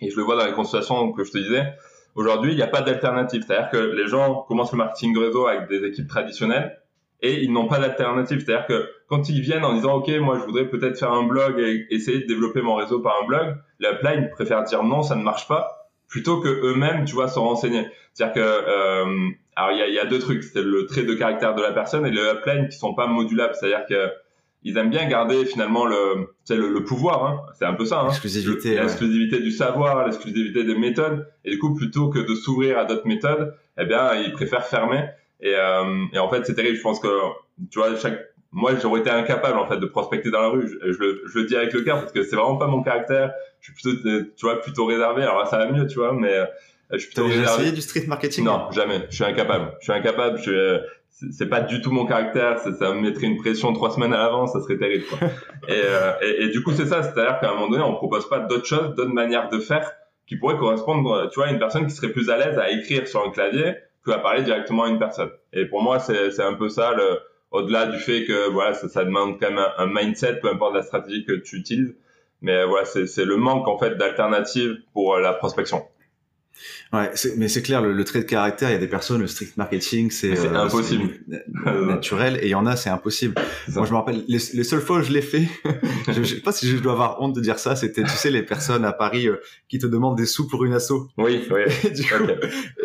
et 0.00 0.10
je 0.10 0.16
le 0.16 0.22
vois 0.22 0.36
dans 0.36 0.46
les 0.46 0.52
consultations 0.52 1.12
que 1.12 1.24
je 1.24 1.32
te 1.32 1.38
disais, 1.38 1.72
aujourd'hui, 2.14 2.52
il 2.52 2.56
n'y 2.56 2.62
a 2.62 2.68
pas 2.68 2.82
d'alternative. 2.82 3.44
C'est-à-dire 3.46 3.70
que 3.70 3.78
les 3.78 4.06
gens 4.06 4.44
commencent 4.46 4.72
le 4.72 4.78
marketing 4.78 5.14
de 5.14 5.20
réseau 5.20 5.46
avec 5.46 5.68
des 5.68 5.84
équipes 5.86 6.08
traditionnelles 6.08 6.78
et 7.22 7.42
ils 7.42 7.52
n'ont 7.52 7.66
pas 7.66 7.78
d'alternative. 7.78 8.42
C'est-à-dire 8.44 8.66
que 8.66 8.88
quand 9.08 9.28
ils 9.28 9.40
viennent 9.40 9.64
en 9.64 9.74
disant 9.74 9.94
OK, 9.94 10.10
moi 10.20 10.38
je 10.38 10.44
voudrais 10.44 10.68
peut-être 10.68 10.98
faire 10.98 11.12
un 11.12 11.24
blog 11.24 11.58
et 11.58 11.86
essayer 11.90 12.20
de 12.20 12.26
développer 12.26 12.62
mon 12.62 12.74
réseau 12.74 13.00
par 13.00 13.20
un 13.22 13.26
blog, 13.26 13.56
la 13.80 13.94
upline 13.94 14.30
préfère 14.30 14.62
dire 14.64 14.82
non, 14.82 15.02
ça 15.02 15.16
ne 15.16 15.22
marche 15.22 15.48
pas, 15.48 15.90
plutôt 16.08 16.40
que 16.40 16.48
eux-mêmes, 16.48 17.04
tu 17.04 17.14
vois, 17.14 17.28
se 17.28 17.38
renseigner. 17.38 17.86
C'est-à-dire 18.12 18.34
que 18.34 18.40
euh, 18.40 19.28
alors 19.56 19.72
il 19.72 19.78
y 19.78 19.82
a, 19.82 19.88
y 19.88 19.98
a, 19.98 20.06
deux 20.06 20.18
trucs, 20.18 20.42
c'est 20.42 20.62
le 20.62 20.86
trait 20.86 21.04
de 21.04 21.14
caractère 21.14 21.54
de 21.54 21.62
la 21.62 21.72
personne 21.72 22.06
et 22.06 22.10
le 22.10 22.34
upline 22.34 22.68
qui 22.68 22.76
sont 22.76 22.94
pas 22.94 23.06
modulables. 23.06 23.54
C'est-à-dire 23.54 23.86
que 23.88 24.10
ils 24.62 24.76
aiment 24.78 24.90
bien 24.90 25.06
garder 25.06 25.44
finalement 25.44 25.86
le, 25.86 26.28
le, 26.50 26.68
le 26.72 26.84
pouvoir, 26.84 27.24
hein. 27.24 27.40
c'est 27.56 27.64
un 27.64 27.74
peu 27.74 27.84
ça. 27.84 28.00
Hein. 28.00 28.08
L'exclusivité. 28.08 28.74
L'exclusivité 28.74 29.38
du 29.38 29.52
savoir, 29.52 30.04
l'exclusivité 30.04 30.64
des 30.64 30.74
méthodes. 30.74 31.28
Et 31.44 31.52
du 31.52 31.58
coup, 31.60 31.72
plutôt 31.72 32.10
que 32.10 32.18
de 32.18 32.34
s'ouvrir 32.34 32.76
à 32.76 32.84
d'autres 32.84 33.06
méthodes, 33.06 33.54
eh 33.78 33.84
bien, 33.84 34.14
ils 34.16 34.32
préfèrent 34.32 34.66
fermer. 34.66 35.04
Et, 35.40 35.54
euh, 35.54 36.04
et 36.12 36.18
en 36.18 36.28
fait, 36.28 36.44
c'est 36.44 36.54
terrible. 36.54 36.76
Je 36.76 36.82
pense 36.82 37.00
que, 37.00 37.08
tu 37.70 37.78
vois, 37.78 37.96
chaque, 37.96 38.18
moi, 38.52 38.72
j'aurais 38.80 39.00
été 39.00 39.10
incapable, 39.10 39.58
en 39.58 39.66
fait, 39.66 39.78
de 39.78 39.86
prospecter 39.86 40.30
dans 40.30 40.40
la 40.40 40.48
rue. 40.48 40.68
Je, 40.68 40.92
je, 40.92 40.98
le, 40.98 41.22
je 41.26 41.38
le, 41.38 41.44
dis 41.44 41.56
avec 41.56 41.72
le 41.72 41.82
cœur 41.82 42.00
parce 42.00 42.12
que 42.12 42.22
c'est 42.22 42.36
vraiment 42.36 42.56
pas 42.56 42.66
mon 42.66 42.82
caractère. 42.82 43.32
Je 43.60 43.72
suis 43.72 43.74
plutôt, 43.74 44.24
tu 44.36 44.46
vois, 44.46 44.60
plutôt 44.60 44.86
réservé. 44.86 45.22
Alors 45.22 45.38
là, 45.38 45.46
ça 45.46 45.58
va 45.58 45.70
mieux, 45.70 45.86
tu 45.86 45.98
vois, 45.98 46.12
mais 46.12 46.32
euh, 46.32 46.46
je 46.92 46.98
suis 46.98 47.08
plutôt 47.08 47.26
réservé. 47.26 47.62
essayé 47.62 47.72
du 47.72 47.82
street 47.82 48.06
marketing? 48.06 48.44
Non, 48.44 48.70
jamais. 48.70 49.06
Je 49.10 49.16
suis 49.16 49.24
incapable. 49.24 49.72
Je 49.80 49.84
suis 49.84 49.92
incapable. 49.92 50.38
Je 50.38 50.80
c'est 51.18 51.48
pas 51.48 51.60
du 51.60 51.80
tout 51.80 51.90
mon 51.90 52.04
caractère, 52.04 52.58
ça, 52.58 52.74
ça 52.74 52.92
me 52.92 53.00
mettrait 53.00 53.26
une 53.26 53.38
pression 53.38 53.72
trois 53.72 53.90
semaines 53.90 54.12
à 54.12 54.18
l'avance, 54.18 54.52
ça 54.52 54.60
serait 54.60 54.76
terrible. 54.76 55.04
Quoi. 55.06 55.28
et, 55.68 55.72
euh, 55.72 56.12
et, 56.20 56.44
et, 56.44 56.48
du 56.50 56.62
coup, 56.62 56.72
c'est 56.72 56.86
ça, 56.86 57.02
c'est-à-dire 57.02 57.38
qu'à 57.40 57.50
un 57.50 57.54
moment 57.54 57.68
donné, 57.68 57.82
on 57.82 57.94
propose 57.94 58.28
pas 58.28 58.40
d'autres 58.40 58.66
choses, 58.66 58.94
d'autres 58.94 59.14
manières 59.14 59.48
de 59.48 59.58
faire 59.58 59.90
qui 60.26 60.36
pourraient 60.36 60.58
correspondre, 60.58 61.28
tu 61.30 61.36
vois, 61.36 61.46
à 61.46 61.50
une 61.52 61.58
personne 61.58 61.86
qui 61.86 61.94
serait 61.94 62.10
plus 62.10 62.28
à 62.28 62.36
l'aise 62.36 62.58
à 62.58 62.70
écrire 62.70 63.06
sur 63.06 63.24
un 63.24 63.30
clavier 63.30 63.76
que 64.06 64.12
à 64.12 64.18
parler 64.18 64.42
directement 64.42 64.84
à 64.84 64.88
une 64.88 64.98
personne. 64.98 65.30
Et 65.52 65.66
pour 65.66 65.82
moi, 65.82 65.98
c'est 65.98 66.40
un 66.40 66.54
peu 66.54 66.68
ça, 66.68 66.94
au-delà 67.50 67.86
du 67.86 67.98
fait 67.98 68.24
que 68.24 68.50
voilà, 68.50 68.72
ça, 68.74 68.88
ça 68.88 69.04
demande 69.04 69.38
quand 69.40 69.50
même 69.50 69.64
un, 69.76 69.86
mindset, 69.86 70.40
peu 70.40 70.48
importe 70.48 70.74
la 70.74 70.82
stratégie 70.82 71.24
que 71.24 71.32
tu 71.32 71.56
utilises. 71.56 71.94
Mais 72.42 72.64
voilà, 72.64 72.84
c'est 72.84 73.24
le 73.24 73.36
manque 73.36 73.66
en 73.66 73.78
fait 73.78 73.96
d'alternatives 73.96 74.78
pour 74.92 75.14
euh, 75.14 75.20
la 75.20 75.32
prospection. 75.32 75.82
Ouais, 76.92 77.10
mais 77.36 77.48
c'est 77.48 77.62
clair, 77.62 77.82
le, 77.82 78.04
trait 78.04 78.20
de 78.20 78.24
caractère, 78.24 78.70
il 78.70 78.72
y 78.72 78.76
a 78.76 78.80
des 78.80 78.88
personnes, 78.88 79.20
le 79.20 79.26
strict 79.26 79.56
marketing, 79.56 80.10
c'est 80.10 80.38
euh, 80.38 80.54
impossible, 80.54 81.10
naturel, 81.66 82.38
et 82.40 82.46
il 82.46 82.50
y 82.50 82.54
en 82.54 82.66
a, 82.66 82.76
c'est 82.76 82.90
impossible. 82.90 83.34
Moi, 83.68 83.86
je 83.86 83.90
me 83.90 83.96
rappelle, 83.96 84.24
les, 84.28 84.38
les, 84.54 84.64
seules 84.64 84.80
fois 84.80 84.98
où 84.98 85.02
je 85.02 85.12
l'ai 85.12 85.22
fait, 85.22 85.48
je, 86.08 86.12
je 86.22 86.34
sais 86.36 86.40
pas 86.40 86.52
si 86.52 86.68
je 86.68 86.76
dois 86.78 86.92
avoir 86.92 87.20
honte 87.20 87.34
de 87.34 87.40
dire 87.40 87.58
ça, 87.58 87.76
c'était, 87.76 88.02
tu 88.02 88.10
sais, 88.10 88.30
les 88.30 88.42
personnes 88.42 88.84
à 88.84 88.92
Paris 88.92 89.28
euh, 89.28 89.36
qui 89.68 89.78
te 89.78 89.86
demandent 89.86 90.16
des 90.16 90.26
sous 90.26 90.46
pour 90.48 90.64
une 90.64 90.74
asso. 90.74 91.10
Oui, 91.18 91.46
oui. 91.50 91.60
Et 91.84 91.90
du, 91.90 92.02
coup, 92.02 92.24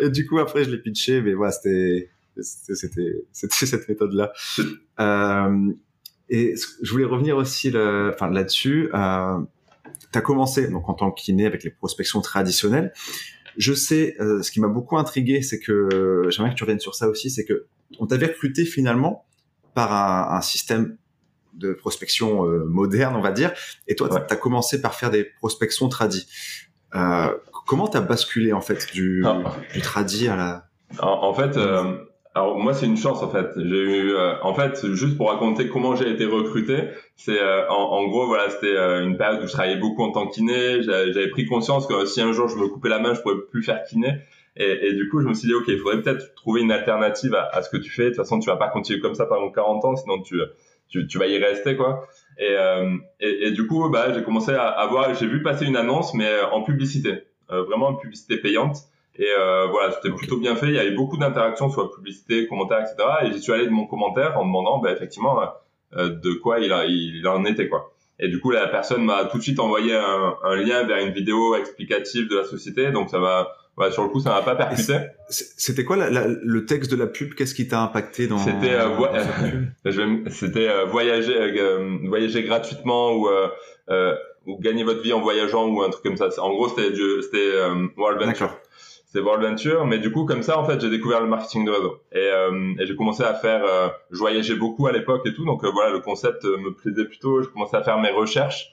et 0.00 0.10
du 0.10 0.26
coup, 0.26 0.38
après, 0.38 0.64
je 0.64 0.70
l'ai 0.70 0.78
pitché, 0.78 1.20
mais 1.20 1.34
voilà, 1.34 1.52
c'était, 1.52 2.10
c'était, 2.40 3.24
c'était 3.32 3.66
cette 3.66 3.88
méthode-là. 3.88 4.32
Euh, 5.00 5.72
et 6.28 6.54
je 6.82 6.90
voulais 6.90 7.04
revenir 7.04 7.36
aussi, 7.36 7.70
le, 7.70 8.10
enfin, 8.14 8.30
là-dessus. 8.30 8.88
Euh, 8.94 9.38
tu 10.12 10.18
as 10.18 10.22
commencé 10.22 10.68
donc 10.68 10.88
en 10.88 10.94
tant 10.94 11.10
que 11.10 11.20
kiné 11.20 11.46
avec 11.46 11.64
les 11.64 11.70
prospections 11.70 12.20
traditionnelles. 12.20 12.92
Je 13.56 13.72
sais, 13.74 14.16
euh, 14.20 14.42
ce 14.42 14.50
qui 14.50 14.60
m'a 14.60 14.68
beaucoup 14.68 14.96
intrigué, 14.98 15.42
c'est 15.42 15.58
que 15.58 16.28
j'aimerais 16.30 16.50
que 16.50 16.56
tu 16.56 16.64
reviennes 16.64 16.80
sur 16.80 16.94
ça 16.94 17.08
aussi, 17.08 17.30
c'est 17.30 17.44
que 17.44 17.66
on 17.98 18.06
t'avait 18.06 18.26
recruté 18.26 18.64
finalement 18.64 19.24
par 19.74 19.92
un, 19.92 20.36
un 20.36 20.40
système 20.40 20.96
de 21.54 21.72
prospection 21.72 22.46
euh, 22.46 22.64
moderne, 22.64 23.14
on 23.16 23.20
va 23.20 23.32
dire, 23.32 23.52
et 23.86 23.94
toi, 23.94 24.08
tu 24.08 24.32
as 24.32 24.36
commencé 24.36 24.80
par 24.80 24.94
faire 24.94 25.10
des 25.10 25.24
prospections 25.24 25.88
tradis. 25.88 26.26
Euh, 26.94 27.34
comment 27.66 27.88
t'as 27.88 28.00
basculé 28.00 28.52
en 28.52 28.60
fait 28.60 28.92
du, 28.92 29.22
ah. 29.26 29.56
du 29.72 29.80
tradi 29.80 30.28
à 30.28 30.36
la... 30.36 30.68
En, 30.98 31.28
en 31.28 31.34
fait, 31.34 31.56
euh, 31.56 31.98
alors 32.34 32.58
moi 32.58 32.72
c'est 32.72 32.86
une 32.86 32.96
chance 32.96 33.22
en 33.22 33.28
fait. 33.28 33.48
J'ai 33.56 33.62
eu 33.62 34.14
euh, 34.14 34.34
en 34.42 34.54
fait 34.54 34.86
juste 34.94 35.16
pour 35.18 35.30
raconter 35.30 35.68
comment 35.68 35.96
j'ai 35.96 36.10
été 36.10 36.24
recruté, 36.24 36.88
c'est 37.14 37.38
euh, 37.38 37.68
en, 37.68 37.74
en, 37.74 38.08
gros 38.08 38.26
voilà 38.26 38.48
c'était 38.48 38.74
euh, 38.74 39.04
une 39.04 39.18
période 39.18 39.42
où 39.42 39.46
je 39.46 39.52
travaillais 39.52 39.76
beaucoup 39.76 40.02
en 40.02 40.12
tant 40.12 40.26
que 40.26 40.34
kiné. 40.34 40.82
J'avais 40.82 41.28
pris 41.28 41.44
conscience 41.46 41.86
que 41.86 42.06
si 42.06 42.22
un 42.22 42.32
jour 42.32 42.48
je 42.48 42.56
me 42.56 42.68
coupais 42.68 42.88
la 42.88 43.00
main, 43.00 43.12
je 43.12 43.20
pourrais 43.20 43.40
plus 43.50 43.62
faire 43.62 43.82
kiné. 43.84 44.20
Et, 44.56 44.88
et 44.88 44.92
du 44.94 45.08
coup 45.08 45.20
je 45.20 45.28
me 45.28 45.34
suis 45.34 45.48
dit 45.48 45.54
ok 45.54 45.64
il 45.68 45.78
faudrait 45.78 46.00
peut-être 46.02 46.34
trouver 46.34 46.62
une 46.62 46.72
alternative 46.72 47.34
à, 47.34 47.48
à, 47.52 47.62
ce 47.62 47.68
que 47.68 47.76
tu 47.76 47.90
fais. 47.90 48.04
De 48.04 48.08
toute 48.08 48.18
façon 48.18 48.38
tu 48.38 48.48
vas 48.48 48.56
pas 48.56 48.68
continuer 48.68 49.00
comme 49.00 49.14
ça 49.14 49.26
pendant 49.26 49.50
40 49.50 49.84
ans 49.84 49.96
sinon 49.96 50.22
tu 50.22 50.40
tu, 50.88 51.06
tu 51.06 51.18
vas 51.18 51.26
y 51.26 51.38
rester 51.38 51.76
quoi. 51.76 52.06
Et, 52.38 52.54
et, 53.20 53.46
et, 53.46 53.50
du 53.50 53.66
coup 53.66 53.88
bah 53.90 54.12
j'ai 54.14 54.22
commencé 54.22 54.52
à, 54.52 54.68
à 54.68 54.86
voir 54.86 55.14
j'ai 55.14 55.26
vu 55.26 55.42
passer 55.42 55.66
une 55.66 55.76
annonce 55.76 56.14
mais 56.14 56.30
en 56.50 56.62
publicité 56.62 57.24
vraiment 57.48 57.88
en 57.88 57.94
publicité 57.94 58.38
payante. 58.38 58.76
Et 59.16 59.28
euh, 59.28 59.66
voilà, 59.66 59.92
c'était 59.92 60.14
plutôt 60.14 60.38
bien 60.38 60.56
fait. 60.56 60.68
Il 60.68 60.74
y 60.74 60.78
avait 60.78 60.94
beaucoup 60.94 61.18
d'interactions 61.18 61.70
sur 61.70 61.82
la 61.82 61.88
publicité, 61.88 62.46
commentaires, 62.46 62.80
etc. 62.80 62.96
Et 63.24 63.32
j'y 63.32 63.42
suis 63.42 63.52
allé 63.52 63.66
de 63.66 63.70
mon 63.70 63.86
commentaire 63.86 64.38
en 64.38 64.44
demandant, 64.44 64.78
bah, 64.78 64.92
effectivement, 64.92 65.38
euh, 65.96 66.08
de 66.08 66.32
quoi 66.32 66.60
il, 66.60 66.72
a, 66.72 66.86
il 66.86 67.26
en 67.28 67.44
était, 67.44 67.68
quoi. 67.68 67.92
Et 68.18 68.28
du 68.28 68.40
coup, 68.40 68.50
la 68.50 68.68
personne 68.68 69.04
m'a 69.04 69.24
tout 69.24 69.38
de 69.38 69.42
suite 69.42 69.58
envoyé 69.58 69.94
un, 69.94 70.36
un, 70.44 70.56
lien 70.56 70.84
vers 70.84 71.04
une 71.04 71.12
vidéo 71.12 71.56
explicative 71.56 72.28
de 72.28 72.36
la 72.36 72.44
société. 72.44 72.90
Donc, 72.92 73.10
ça 73.10 73.18
m'a, 73.18 73.48
voilà, 73.76 73.90
sur 73.90 74.02
le 74.02 74.10
coup, 74.10 74.20
ça 74.20 74.30
m'a 74.30 74.42
pas 74.42 74.54
percuté. 74.54 74.96
C'était 75.28 75.84
quoi 75.84 75.96
la, 75.96 76.10
la, 76.10 76.26
le 76.28 76.66
texte 76.66 76.90
de 76.90 76.96
la 76.96 77.06
pub? 77.06 77.34
Qu'est-ce 77.34 77.54
qui 77.54 77.68
t'a 77.68 77.80
impacté 77.80 78.26
dans 78.26 78.36
C'était 78.36 78.74
euh, 78.74 79.64
c'était 80.30 80.68
euh, 80.68 80.84
voyager, 80.84 81.34
euh, 81.36 81.98
voyager 82.04 82.42
gratuitement 82.42 83.14
ou 83.14 83.28
ou 84.44 84.58
gagner 84.58 84.82
votre 84.82 85.02
vie 85.02 85.12
en 85.12 85.20
voyageant 85.20 85.68
ou 85.68 85.82
un 85.82 85.90
truc 85.90 86.02
comme 86.02 86.16
ça. 86.16 86.28
En 86.42 86.50
gros, 86.50 86.68
c'était 86.68 86.92
c'était 87.22 87.52
World 87.96 88.20
Venture 88.20 88.58
c'est 89.12 89.20
World 89.20 89.44
Venture, 89.44 89.84
mais 89.84 89.98
du 89.98 90.10
coup 90.10 90.24
comme 90.24 90.42
ça 90.42 90.58
en 90.58 90.64
fait 90.64 90.80
j'ai 90.80 90.88
découvert 90.88 91.20
le 91.20 91.28
marketing 91.28 91.66
de 91.66 91.70
réseau 91.70 92.00
et, 92.12 92.18
euh, 92.18 92.74
j'ai 92.78 92.96
commencé 92.96 93.22
à 93.22 93.34
faire, 93.34 93.62
euh, 93.62 93.88
je 94.10 94.18
voyageais 94.18 94.54
beaucoup 94.54 94.86
à 94.86 94.92
l'époque 94.92 95.26
et 95.26 95.34
tout, 95.34 95.44
donc 95.44 95.64
euh, 95.64 95.70
voilà 95.70 95.90
le 95.90 96.00
concept 96.00 96.44
me 96.44 96.72
plaisait 96.72 97.04
plutôt. 97.04 97.42
Je 97.42 97.48
commençais 97.48 97.76
à 97.76 97.82
faire 97.82 97.98
mes 98.00 98.10
recherches 98.10 98.72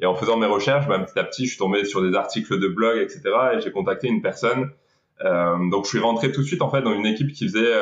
et 0.00 0.06
en 0.06 0.16
faisant 0.16 0.36
mes 0.38 0.46
recherches, 0.46 0.88
bah, 0.88 0.98
petit 0.98 1.16
à 1.18 1.22
petit 1.22 1.44
je 1.44 1.50
suis 1.50 1.58
tombé 1.58 1.84
sur 1.84 2.02
des 2.02 2.16
articles 2.16 2.58
de 2.58 2.66
blog 2.66 2.98
etc 2.98 3.22
et 3.54 3.60
j'ai 3.60 3.70
contacté 3.70 4.08
une 4.08 4.22
personne. 4.22 4.72
donc 5.70 5.84
je 5.84 5.90
suis 5.90 6.00
rentré 6.00 6.32
tout 6.32 6.40
de 6.40 6.46
suite 6.46 6.62
en 6.62 6.70
fait 6.70 6.82
dans 6.82 6.92
une 6.92 7.06
équipe 7.06 7.32
qui 7.32 7.46
faisait 7.46 7.72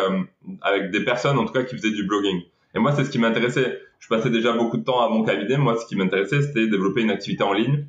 avec 0.61 0.91
des 0.91 1.03
personnes 1.05 1.39
en 1.39 1.47
tout 1.47 1.55
cas 1.55 1.63
qui 1.63 1.75
faisaient 1.75 1.91
du 1.91 2.07
blogging. 2.07 2.43
Et 2.75 2.81
moi 2.81 2.93
c'est 2.93 3.05
ce 3.05 3.11
qui 3.11 3.19
m'intéressait. 3.19 3.81
Je 3.99 4.09
passais 4.09 4.29
déjà 4.29 4.53
beaucoup 4.53 4.77
de 4.77 4.85
temps 4.85 5.01
à 5.01 5.09
mon 5.09 5.25
cabinet. 5.25 5.57
Moi 5.57 5.77
ce 5.77 5.87
qui 5.87 5.97
m'intéressait 5.97 6.43
c'était 6.43 6.67
développer 6.67 7.01
une 7.01 7.11
activité 7.11 7.45
en 7.45 7.55
ligne 7.55 7.87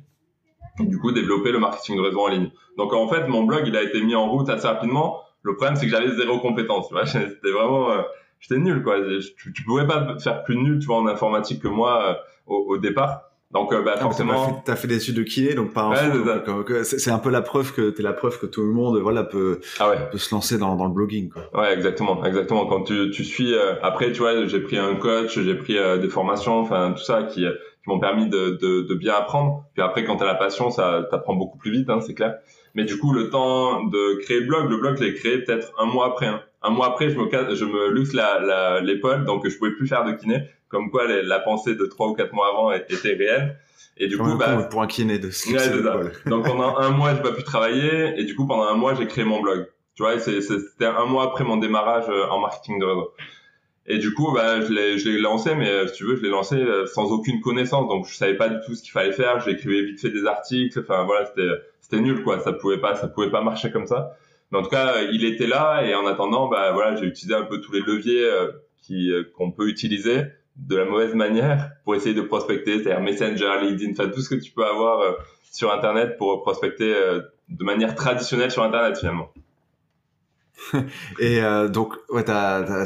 du 0.84 0.98
coup 0.98 1.12
développer 1.12 1.52
le 1.52 1.58
marketing 1.58 1.96
de 1.96 2.02
réseau 2.02 2.20
en 2.20 2.28
ligne. 2.28 2.50
Donc 2.76 2.92
en 2.92 3.08
fait, 3.08 3.26
mon 3.28 3.44
blog, 3.44 3.64
il 3.66 3.76
a 3.76 3.82
été 3.82 4.02
mis 4.02 4.14
en 4.14 4.30
route 4.30 4.48
assez 4.48 4.66
rapidement. 4.66 5.22
Le 5.42 5.54
problème, 5.54 5.76
c'est 5.76 5.86
que 5.86 5.92
j'avais 5.92 6.10
zéro 6.16 6.38
compétence. 6.40 6.88
Tu 6.88 6.94
vois, 6.94 7.06
c'était 7.06 7.50
vraiment, 7.52 7.90
euh, 7.90 8.02
j'étais 8.40 8.60
nul 8.60 8.82
quoi. 8.82 8.96
Tu, 9.38 9.52
tu 9.52 9.62
pouvais 9.64 9.86
pas 9.86 10.18
faire 10.18 10.42
plus 10.42 10.56
nul, 10.56 10.78
tu 10.78 10.86
vois, 10.86 10.96
en 10.96 11.06
informatique 11.06 11.62
que 11.62 11.68
moi 11.68 12.10
euh, 12.10 12.14
au, 12.46 12.74
au, 12.74 12.78
départ. 12.78 13.22
Donc, 13.52 13.72
euh, 13.72 13.80
bah, 13.82 13.92
Ah, 13.96 14.00
forcément. 14.00 14.62
T'as 14.64 14.74
fait, 14.74 14.82
fait 14.82 14.88
des 14.88 14.96
études 14.96 15.16
de 15.16 15.22
kiné, 15.22 15.54
donc 15.54 15.72
pas 15.72 15.82
un 15.82 15.90
Ouais, 15.90 15.96
c'est 15.96 16.72
euh, 16.72 16.82
c'est 16.84 17.10
un 17.10 17.18
peu 17.18 17.30
la 17.30 17.42
preuve 17.42 17.72
que 17.72 17.90
t'es 17.90 18.02
la 18.02 18.12
preuve 18.12 18.40
que 18.40 18.46
tout 18.46 18.62
le 18.62 18.72
monde, 18.72 18.98
voilà, 18.98 19.22
peut, 19.22 19.60
Ah 19.78 19.88
ouais. 19.88 19.96
peut 20.10 20.18
se 20.18 20.34
lancer 20.34 20.58
dans, 20.58 20.74
dans 20.74 20.86
le 20.86 20.92
blogging, 20.92 21.30
quoi. 21.30 21.42
Ouais, 21.54 21.72
exactement, 21.72 22.24
exactement. 22.24 22.66
Quand 22.66 22.82
tu, 22.82 23.10
tu 23.10 23.24
suis, 23.24 23.54
euh, 23.54 23.74
après, 23.82 24.10
tu 24.10 24.18
vois, 24.18 24.46
j'ai 24.46 24.60
pris 24.60 24.76
un 24.78 24.96
coach, 24.96 25.38
j'ai 25.38 25.54
pris 25.54 25.78
euh, 25.78 25.96
des 25.96 26.08
formations, 26.08 26.58
enfin 26.58 26.92
tout 26.92 27.04
ça 27.04 27.22
qui, 27.22 27.46
qui 27.86 27.90
m'ont 27.92 28.00
permis 28.00 28.28
de, 28.28 28.58
de, 28.60 28.80
de 28.82 28.94
bien 28.96 29.14
apprendre. 29.14 29.64
Puis 29.74 29.82
après, 29.82 30.02
quand 30.04 30.16
t'as 30.16 30.26
la 30.26 30.34
passion, 30.34 30.70
ça 30.70 31.06
t'apprend 31.08 31.34
beaucoup 31.34 31.56
plus 31.56 31.70
vite, 31.70 31.88
hein, 31.88 32.00
c'est 32.00 32.14
clair. 32.14 32.34
Mais 32.74 32.82
du 32.84 32.98
coup, 32.98 33.12
le 33.12 33.30
temps 33.30 33.84
de 33.84 34.18
créer 34.22 34.40
le 34.40 34.46
blog, 34.46 34.68
le 34.68 34.76
blog, 34.78 34.96
je 34.98 35.04
l'ai 35.04 35.14
créé 35.14 35.38
peut-être 35.38 35.72
un 35.78 35.86
mois 35.86 36.06
après. 36.08 36.26
hein. 36.26 36.42
Un 36.62 36.70
mois 36.70 36.88
après, 36.88 37.10
je 37.10 37.16
me, 37.16 37.26
casse- 37.26 37.54
je 37.54 37.64
me 37.64 37.90
luxe 37.90 38.12
l'épaule, 38.82 39.24
donc 39.24 39.48
je 39.48 39.56
pouvais 39.56 39.70
plus 39.70 39.86
faire 39.86 40.04
de 40.04 40.12
kiné. 40.12 40.40
Comme 40.68 40.90
quoi, 40.90 41.06
les- 41.06 41.22
la 41.22 41.38
pensée 41.38 41.76
de 41.76 41.86
trois 41.86 42.08
ou 42.08 42.14
quatre 42.14 42.32
mois 42.32 42.48
avant 42.48 42.72
était 42.72 42.96
réelle. 43.14 43.58
Et 43.98 44.08
du 44.08 44.16
Comme 44.18 44.32
coup, 44.32 44.36
bah, 44.38 44.68
pour 44.70 44.82
un 44.82 44.86
kiné 44.88 45.18
de 45.18 45.30
se 45.30 45.48
Ouais, 45.48 45.58
donc 46.26 46.44
pendant 46.46 46.76
un 46.76 46.90
mois, 46.90 47.14
j'ai 47.14 47.22
pas 47.22 47.32
pu 47.32 47.44
travailler 47.44 48.18
et 48.20 48.24
du 48.24 48.34
coup 48.34 48.46
pendant 48.46 48.64
un 48.64 48.74
mois, 48.74 48.94
j'ai 48.94 49.06
créé 49.06 49.24
mon 49.24 49.40
blog. 49.40 49.66
Tu 49.94 50.02
vois, 50.02 50.18
c'était 50.18 50.84
un 50.84 51.06
mois 51.06 51.24
après 51.24 51.44
mon 51.44 51.56
démarrage 51.56 52.04
euh, 52.10 52.26
en 52.28 52.40
marketing 52.40 52.78
de 52.78 52.84
réseau. 52.84 53.12
Et 53.88 53.98
du 53.98 54.12
coup, 54.12 54.32
bah, 54.32 54.60
je 54.60 54.72
l'ai, 54.72 55.18
lancé, 55.18 55.54
mais 55.54 55.70
euh, 55.70 55.86
si 55.86 55.94
tu 55.94 56.04
veux, 56.04 56.16
je 56.16 56.22
l'ai 56.22 56.28
lancé 56.28 56.56
euh, 56.56 56.86
sans 56.86 57.12
aucune 57.12 57.40
connaissance, 57.40 57.88
donc 57.88 58.06
je 58.08 58.16
savais 58.16 58.34
pas 58.34 58.48
du 58.48 58.56
tout 58.66 58.74
ce 58.74 58.82
qu'il 58.82 58.90
fallait 58.90 59.12
faire. 59.12 59.40
J'écrivais 59.40 59.82
vite 59.82 60.00
fait 60.00 60.10
des 60.10 60.26
articles. 60.26 60.80
Enfin 60.80 61.04
voilà, 61.04 61.26
c'était, 61.26 61.48
c'était 61.80 62.00
nul 62.00 62.22
quoi. 62.24 62.40
Ça 62.40 62.52
pouvait 62.52 62.80
pas, 62.80 62.96
ça 62.96 63.06
pouvait 63.06 63.30
pas 63.30 63.42
marcher 63.42 63.70
comme 63.70 63.86
ça. 63.86 64.16
Mais 64.50 64.58
en 64.58 64.62
tout 64.62 64.70
cas, 64.70 64.94
euh, 64.96 65.08
il 65.12 65.24
était 65.24 65.46
là 65.46 65.82
et 65.84 65.94
en 65.94 66.06
attendant, 66.06 66.48
bah 66.48 66.72
voilà, 66.72 66.96
j'ai 66.96 67.06
utilisé 67.06 67.34
un 67.34 67.44
peu 67.44 67.60
tous 67.60 67.72
les 67.72 67.80
leviers 67.80 68.28
qui 68.82 69.10
qu'on 69.36 69.52
peut 69.52 69.68
utiliser 69.68 70.22
de 70.56 70.76
la 70.76 70.84
mauvaise 70.84 71.14
manière 71.14 71.70
pour 71.84 71.94
essayer 71.94 72.14
de 72.14 72.22
prospecter, 72.22 72.82
c'est-à-dire 72.82 73.00
Messenger, 73.00 73.60
LinkedIn, 73.62 73.92
enfin 73.92 74.08
tout 74.08 74.20
ce 74.20 74.30
que 74.30 74.40
tu 74.40 74.52
peux 74.52 74.64
avoir 74.64 75.16
sur 75.52 75.72
Internet 75.72 76.16
pour 76.16 76.42
prospecter 76.42 76.92
de 77.48 77.64
manière 77.64 77.94
traditionnelle 77.94 78.50
sur 78.50 78.62
Internet 78.62 78.98
finalement. 78.98 79.30
Et 81.18 81.40
euh, 81.42 81.68
donc, 81.68 81.94
ouais, 82.08 82.24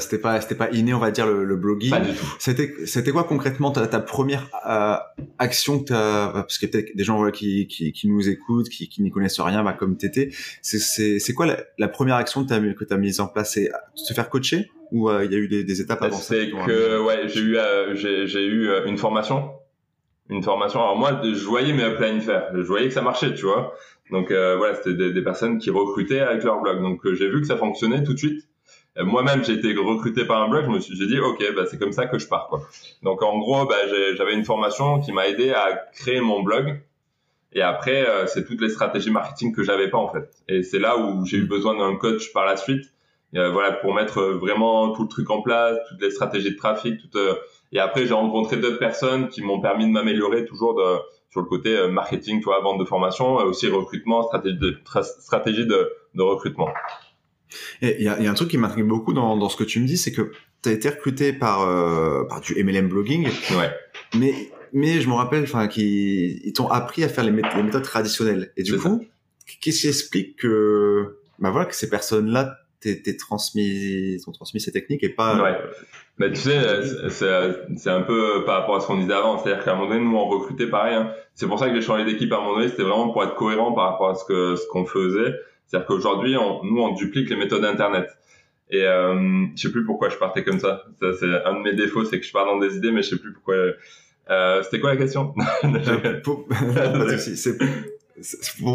c'était 0.00 0.18
pas, 0.18 0.40
c'était 0.40 0.54
pas 0.54 0.70
inné, 0.70 0.94
on 0.94 0.98
va 0.98 1.10
dire, 1.10 1.26
le, 1.26 1.44
le 1.44 1.56
blogging. 1.56 1.90
Pas 1.90 2.00
du 2.00 2.12
tout. 2.12 2.26
C'était, 2.38 2.74
c'était 2.86 3.10
quoi 3.10 3.24
concrètement 3.24 3.70
ta, 3.70 3.86
ta 3.86 4.00
première 4.00 4.48
euh, 4.68 4.96
action 5.38 5.80
que 5.80 5.84
t'as, 5.84 6.32
parce 6.32 6.58
qu'il 6.58 6.68
y 6.68 6.70
a 6.70 6.72
peut-être 6.72 6.96
des 6.96 7.04
gens 7.04 7.16
voilà, 7.16 7.32
qui, 7.32 7.66
qui, 7.66 7.92
qui 7.92 8.08
nous 8.08 8.28
écoutent, 8.28 8.68
qui, 8.68 8.88
qui 8.88 9.02
n'y 9.02 9.10
connaissent 9.10 9.40
rien, 9.40 9.62
bah, 9.62 9.72
comme 9.72 9.96
t'étais. 9.96 10.30
C'est, 10.62 10.78
c'est, 10.78 11.18
c'est 11.18 11.34
quoi 11.34 11.46
la, 11.46 11.58
la 11.78 11.88
première 11.88 12.16
action 12.16 12.44
que 12.44 12.48
t'as, 12.48 12.60
que 12.60 12.84
t'as 12.84 12.96
mise 12.96 13.20
en 13.20 13.28
place? 13.28 13.52
C'est 13.52 13.70
se 13.94 14.12
faire 14.14 14.28
coacher? 14.28 14.70
Ou 14.92 15.08
euh, 15.08 15.24
il 15.24 15.30
y 15.30 15.36
a 15.36 15.38
eu 15.38 15.46
des, 15.46 15.62
des 15.62 15.80
étapes 15.80 16.02
avant 16.02 16.16
C'est 16.16 16.50
que 16.50 17.00
ouais, 17.04 17.28
j'ai 17.28 17.40
eu 17.40 17.56
euh, 17.56 17.94
j'ai 17.94 18.26
j'ai 18.26 18.44
eu 18.44 18.68
euh, 18.68 18.86
une 18.86 18.98
formation, 18.98 19.52
une 20.30 20.42
formation. 20.42 20.80
Alors 20.80 20.96
moi, 20.96 21.20
je 21.22 21.44
voyais 21.44 21.72
mes 21.72 21.86
uplines 21.86 22.20
faire, 22.20 22.48
je 22.54 22.62
voyais 22.62 22.88
que 22.88 22.94
ça 22.94 23.02
marchait, 23.02 23.34
tu 23.34 23.44
vois. 23.44 23.74
Donc 24.10 24.30
euh, 24.30 24.56
voilà, 24.56 24.74
c'était 24.74 24.94
des, 24.94 25.12
des 25.12 25.22
personnes 25.22 25.58
qui 25.58 25.70
recrutaient 25.70 26.20
avec 26.20 26.42
leur 26.44 26.60
blog. 26.60 26.80
Donc 26.80 27.04
euh, 27.04 27.14
j'ai 27.14 27.28
vu 27.28 27.40
que 27.40 27.46
ça 27.46 27.56
fonctionnait 27.56 28.02
tout 28.02 28.14
de 28.14 28.18
suite. 28.18 28.48
Euh, 28.98 29.04
Moi-même, 29.04 29.44
j'ai 29.44 29.54
été 29.54 29.74
recruté 29.74 30.24
par 30.24 30.42
un 30.42 30.48
blog. 30.48 30.64
Je 30.66 30.70
me 30.70 30.80
suis 30.80 30.96
dit 30.96 31.18
ok, 31.18 31.44
bah 31.54 31.66
c'est 31.66 31.78
comme 31.78 31.92
ça 31.92 32.06
que 32.06 32.18
je 32.18 32.26
pars 32.26 32.48
quoi. 32.48 32.62
Donc 33.02 33.22
en 33.22 33.38
gros, 33.38 33.66
bah 33.66 33.76
j'avais 34.16 34.34
une 34.34 34.44
formation 34.44 35.00
qui 35.00 35.12
m'a 35.12 35.28
aidé 35.28 35.52
à 35.52 35.80
créer 35.92 36.20
mon 36.20 36.42
blog. 36.42 36.80
Et 37.52 37.62
après, 37.62 38.08
euh, 38.08 38.26
c'est 38.26 38.44
toutes 38.44 38.60
les 38.60 38.68
stratégies 38.68 39.10
marketing 39.10 39.52
que 39.52 39.64
j'avais 39.64 39.90
pas 39.90 39.98
en 39.98 40.08
fait. 40.08 40.30
Et 40.48 40.62
c'est 40.62 40.78
là 40.78 40.96
où 40.96 41.26
j'ai 41.26 41.38
eu 41.38 41.46
besoin 41.46 41.76
d'un 41.76 41.96
coach 41.96 42.32
par 42.32 42.46
la 42.46 42.56
suite. 42.56 42.84
Euh, 43.36 43.50
voilà, 43.52 43.72
pour 43.72 43.94
mettre 43.94 44.22
vraiment 44.22 44.92
tout 44.92 45.02
le 45.02 45.08
truc 45.08 45.30
en 45.30 45.40
place, 45.40 45.78
toutes 45.88 46.02
les 46.02 46.10
stratégies 46.10 46.50
de 46.50 46.56
trafic, 46.56 46.98
tout, 46.98 47.16
euh, 47.16 47.34
et 47.72 47.78
après 47.78 48.06
j'ai 48.06 48.14
rencontré 48.14 48.56
d'autres 48.56 48.78
personnes 48.78 49.28
qui 49.28 49.42
m'ont 49.42 49.60
permis 49.60 49.86
de 49.86 49.90
m'améliorer 49.90 50.44
toujours 50.44 50.74
de, 50.74 50.96
sur 51.30 51.40
le 51.40 51.46
côté 51.46 51.76
euh, 51.76 51.88
marketing, 51.88 52.38
tu 52.40 52.44
vois, 52.44 52.60
vente 52.60 52.78
de 52.80 52.84
formation, 52.84 53.38
euh, 53.40 53.44
aussi 53.44 53.68
recrutement, 53.68 54.22
stratégie 54.22 54.56
de, 54.58 54.70
tra- 54.84 55.04
stratégie 55.04 55.66
de, 55.66 55.90
de 56.14 56.22
recrutement. 56.22 56.68
Et 57.82 57.96
il 57.98 58.04
y 58.04 58.08
a, 58.08 58.20
y 58.20 58.26
a 58.26 58.30
un 58.30 58.34
truc 58.34 58.48
qui 58.50 58.58
m'intrigue 58.58 58.84
beaucoup 58.84 59.12
dans, 59.12 59.36
dans 59.36 59.48
ce 59.48 59.56
que 59.56 59.64
tu 59.64 59.80
me 59.80 59.86
dis, 59.86 59.96
c'est 59.96 60.12
que 60.12 60.30
t'as 60.62 60.70
été 60.72 60.88
recruté 60.88 61.32
par, 61.32 61.62
euh, 61.62 62.24
par 62.28 62.40
du 62.40 62.54
MLM 62.62 62.88
blogging, 62.88 63.28
Ouais, 63.56 63.70
mais 64.16 64.32
mais 64.72 65.00
je 65.00 65.08
me 65.08 65.14
rappelle, 65.14 65.42
enfin, 65.42 65.66
qu'ils 65.66 66.46
ils 66.46 66.52
t'ont 66.52 66.68
appris 66.68 67.02
à 67.02 67.08
faire 67.08 67.24
les, 67.24 67.32
mé- 67.32 67.56
les 67.56 67.62
méthodes 67.64 67.82
traditionnelles. 67.82 68.52
Et 68.56 68.62
du 68.62 68.76
coup, 68.78 69.04
qu'est-ce 69.60 69.80
qui 69.80 69.88
explique 69.88 70.36
que, 70.36 71.18
bah 71.40 71.50
voilà, 71.50 71.66
que 71.66 71.74
ces 71.74 71.90
personnes-là 71.90 72.56
t'aient 72.80 73.16
transmis, 73.18 74.16
t'ont 74.24 74.30
transmis 74.32 74.60
ces 74.60 74.70
techniques 74.70 75.02
et 75.02 75.08
pas. 75.08 75.42
ouais. 75.42 75.56
Mais 76.20 76.28
tu 76.30 76.36
sais, 76.36 77.08
c'est- 77.08 77.90
un 77.90 78.02
peu 78.02 78.44
par 78.44 78.60
rapport 78.60 78.76
à 78.76 78.80
ce 78.80 78.86
qu'on 78.86 78.98
disait 78.98 79.12
avant, 79.14 79.38
c'est-à-dire 79.38 79.64
qu'à 79.64 79.72
un 79.72 79.76
moment 79.76 79.88
donné, 79.88 80.00
nous 80.04 80.16
on 80.16 80.26
recrutait 80.28 80.66
pareil. 80.66 80.94
hein. 80.94 81.10
C'est 81.34 81.46
pour 81.46 81.58
ça 81.58 81.68
que 81.68 81.74
j'ai 81.74 81.80
changé 81.80 82.04
d'équipe 82.04 82.30
à 82.32 82.36
un 82.36 82.40
moment 82.40 82.56
donné, 82.56 82.68
c'était 82.68 82.82
vraiment 82.82 83.08
pour 83.10 83.24
être 83.24 83.34
cohérent 83.34 83.72
par 83.72 83.90
rapport 83.92 84.10
à 84.10 84.14
ce 84.14 84.24
que 84.26 84.54
ce 84.56 84.66
qu'on 84.68 84.84
faisait. 84.84 85.34
C'est-à-dire 85.66 85.86
qu'aujourd'hui, 85.86 86.36
on, 86.36 86.62
nous 86.64 86.80
on 86.82 86.92
duplique 86.94 87.30
les 87.30 87.36
méthodes 87.36 87.64
internet. 87.64 88.06
Et 88.68 88.84
euh, 88.84 89.46
je 89.56 89.62
sais 89.62 89.72
plus 89.72 89.84
pourquoi 89.84 90.10
je 90.10 90.16
partais 90.16 90.44
comme 90.44 90.60
ça. 90.60 90.84
ça 91.00 91.12
c'est 91.18 91.44
un 91.46 91.54
de 91.54 91.60
mes 91.62 91.72
défauts, 91.72 92.04
c'est 92.04 92.20
que 92.20 92.26
je 92.26 92.32
pars 92.32 92.44
dans 92.46 92.58
des 92.58 92.76
idées, 92.76 92.92
mais 92.92 93.02
je 93.02 93.10
sais 93.10 93.18
plus 93.18 93.32
pourquoi. 93.32 93.54
Euh, 94.30 94.62
C'était 94.62 94.78
quoi 94.78 94.90
la 94.90 94.96
question? 94.96 95.34
Euh, 95.64 96.20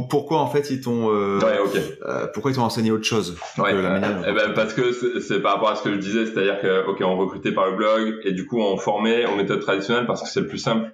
pourquoi 0.10 0.40
en 0.40 0.48
fait 0.48 0.70
ils 0.70 0.82
t'ont 0.82 1.10
euh, 1.12 1.40
Ouais, 1.40 1.60
euh, 2.04 2.28
pourquoi 2.34 2.52
ils 2.52 2.56
t'ont 2.56 2.64
enseigné 2.64 2.92
autre 2.92 3.04
chose 3.04 3.38
Ouais, 3.58 3.72
que 3.72 3.78
la 3.78 3.90
manière 3.90 4.24
eh 4.28 4.34
ben, 4.34 4.54
parce 4.54 4.74
que 4.74 5.20
c'est 5.20 5.42
par 5.42 5.54
rapport 5.54 5.70
à 5.70 5.76
ce 5.76 5.84
que 5.84 5.94
je 5.94 6.00
disais, 6.00 6.26
c'est-à-dire 6.26 6.60
que 6.60 6.88
ok, 6.88 7.02
on 7.02 7.18
recrutait 7.18 7.52
par 7.52 7.70
le 7.70 7.76
blog 7.76 8.20
et 8.24 8.32
du 8.32 8.46
coup 8.46 8.60
on 8.60 8.78
formait 8.78 9.26
aux 9.26 9.36
méthodes 9.36 9.62
traditionnelles 9.62 10.06
parce 10.06 10.22
que 10.22 10.30
c'est 10.30 10.42
le 10.42 10.48
plus 10.48 10.58
simple. 10.58 10.92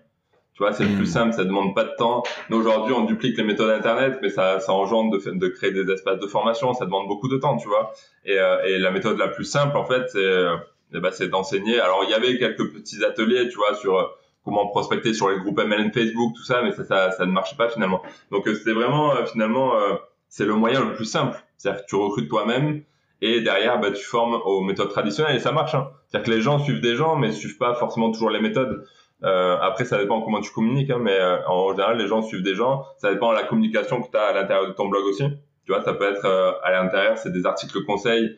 Tu 0.53 0.63
vois, 0.63 0.74
c'est 0.74 0.84
le 0.84 0.96
plus 0.96 1.08
simple, 1.08 1.34
ça 1.34 1.46
demande 1.46 1.74
pas 1.74 1.86
de 1.86 1.96
temps. 1.98 2.24
Aujourd'hui, 2.51 2.93
on 2.93 3.05
duplique 3.05 3.38
les 3.38 3.43
méthodes 3.43 3.70
internet, 3.70 4.20
mais 4.22 4.29
ça, 4.29 4.60
ça 4.60 4.74
engendre 4.74 5.17
de, 5.17 5.48
créer 5.48 5.72
des 5.72 5.89
espaces 5.89 6.20
de 6.20 6.27
formation, 6.27 6.74
ça 6.74 6.86
demande 6.86 7.08
beaucoup 7.08 7.29
de 7.29 7.38
temps, 7.38 7.55
tu 7.58 7.70
vois. 7.70 7.93
Et, 8.25 8.38
euh, 8.38 8.62
et 8.65 8.77
la 8.77 8.91
méthode 8.91 9.17
la 9.17 9.29
plus 9.29 9.46
simple, 9.46 9.77
en 9.77 9.86
fait, 9.86 10.10
c'est 10.10 10.20
euh, 10.20 10.58
eh 10.93 11.00
ben, 11.00 11.12
c'est 11.12 11.29
d'enseigner. 11.29 11.79
Alors 11.79 12.03
il 12.03 12.10
y 12.10 12.13
avait 12.13 12.38
quelques 12.38 12.72
petits 12.74 13.03
ateliers, 13.03 13.48
tu 13.50 13.55
vois, 13.55 13.75
sur 13.75 13.98
euh, 13.98 14.05
comment 14.43 14.67
prospecter 14.67 15.13
sur 15.13 15.29
les 15.29 15.38
groupes 15.39 15.60
MLM 15.60 15.91
Facebook, 15.91 16.33
tout 16.36 16.43
ça, 16.43 16.62
mais 16.63 16.71
ça, 16.71 16.83
ça, 16.83 17.12
ça 17.12 17.25
ne 17.25 17.31
marchait 17.31 17.55
pas 17.55 17.69
finalement. 17.69 18.01
Donc 18.31 18.48
euh, 18.48 18.55
c'était 18.55 18.74
vraiment 18.74 19.15
euh, 19.15 19.25
finalement 19.25 19.75
euh, 19.75 19.95
c'est 20.29 20.45
le 20.45 20.55
moyen 20.55 20.83
le 20.83 20.93
plus 20.93 21.05
simple. 21.05 21.38
C'est-à-dire 21.57 21.81
que 21.83 21.88
tu 21.89 21.95
recrutes 21.95 22.29
toi-même 22.29 22.81
et 23.21 23.41
derrière 23.41 23.79
bah, 23.79 23.91
tu 23.91 24.03
formes 24.03 24.39
aux 24.45 24.62
méthodes 24.62 24.89
traditionnelles 24.89 25.36
et 25.36 25.39
ça 25.39 25.51
marche. 25.51 25.75
Hein. 25.75 25.89
C'est-à-dire 26.07 26.25
que 26.31 26.36
les 26.36 26.41
gens 26.41 26.57
suivent 26.60 26.81
des 26.81 26.95
gens 26.95 27.15
mais 27.15 27.31
suivent 27.31 27.57
pas 27.57 27.75
forcément 27.75 28.12
toujours 28.12 28.29
les 28.31 28.41
méthodes. 28.41 28.83
Euh, 29.24 29.57
après 29.62 29.86
ça 29.86 30.00
dépend 30.00 30.21
comment 30.21 30.41
tu 30.41 30.51
communiques, 30.51 30.89
hein, 30.89 30.98
mais 31.00 31.13
euh, 31.19 31.38
en 31.48 31.69
général 31.71 31.98
les 32.00 32.07
gens 32.07 32.24
suivent 32.24 32.41
des 32.41 32.55
gens. 32.55 32.83
Ça 32.98 33.12
dépend 33.13 33.29
de 33.31 33.36
la 33.36 33.43
communication 33.43 34.01
que 34.01 34.10
tu 34.10 34.17
as 34.17 34.24
à 34.27 34.33
l'intérieur 34.33 34.67
de 34.67 34.74
ton 34.74 34.88
blog 34.88 35.03
aussi. 35.05 35.24
Tu 35.65 35.71
vois, 35.71 35.83
ça 35.83 35.93
peut 35.93 36.10
être 36.10 36.25
euh, 36.25 36.53
à 36.63 36.71
l'intérieur 36.71 37.19
c'est 37.19 37.31
des 37.31 37.45
articles 37.45 37.83
conseils 37.86 38.38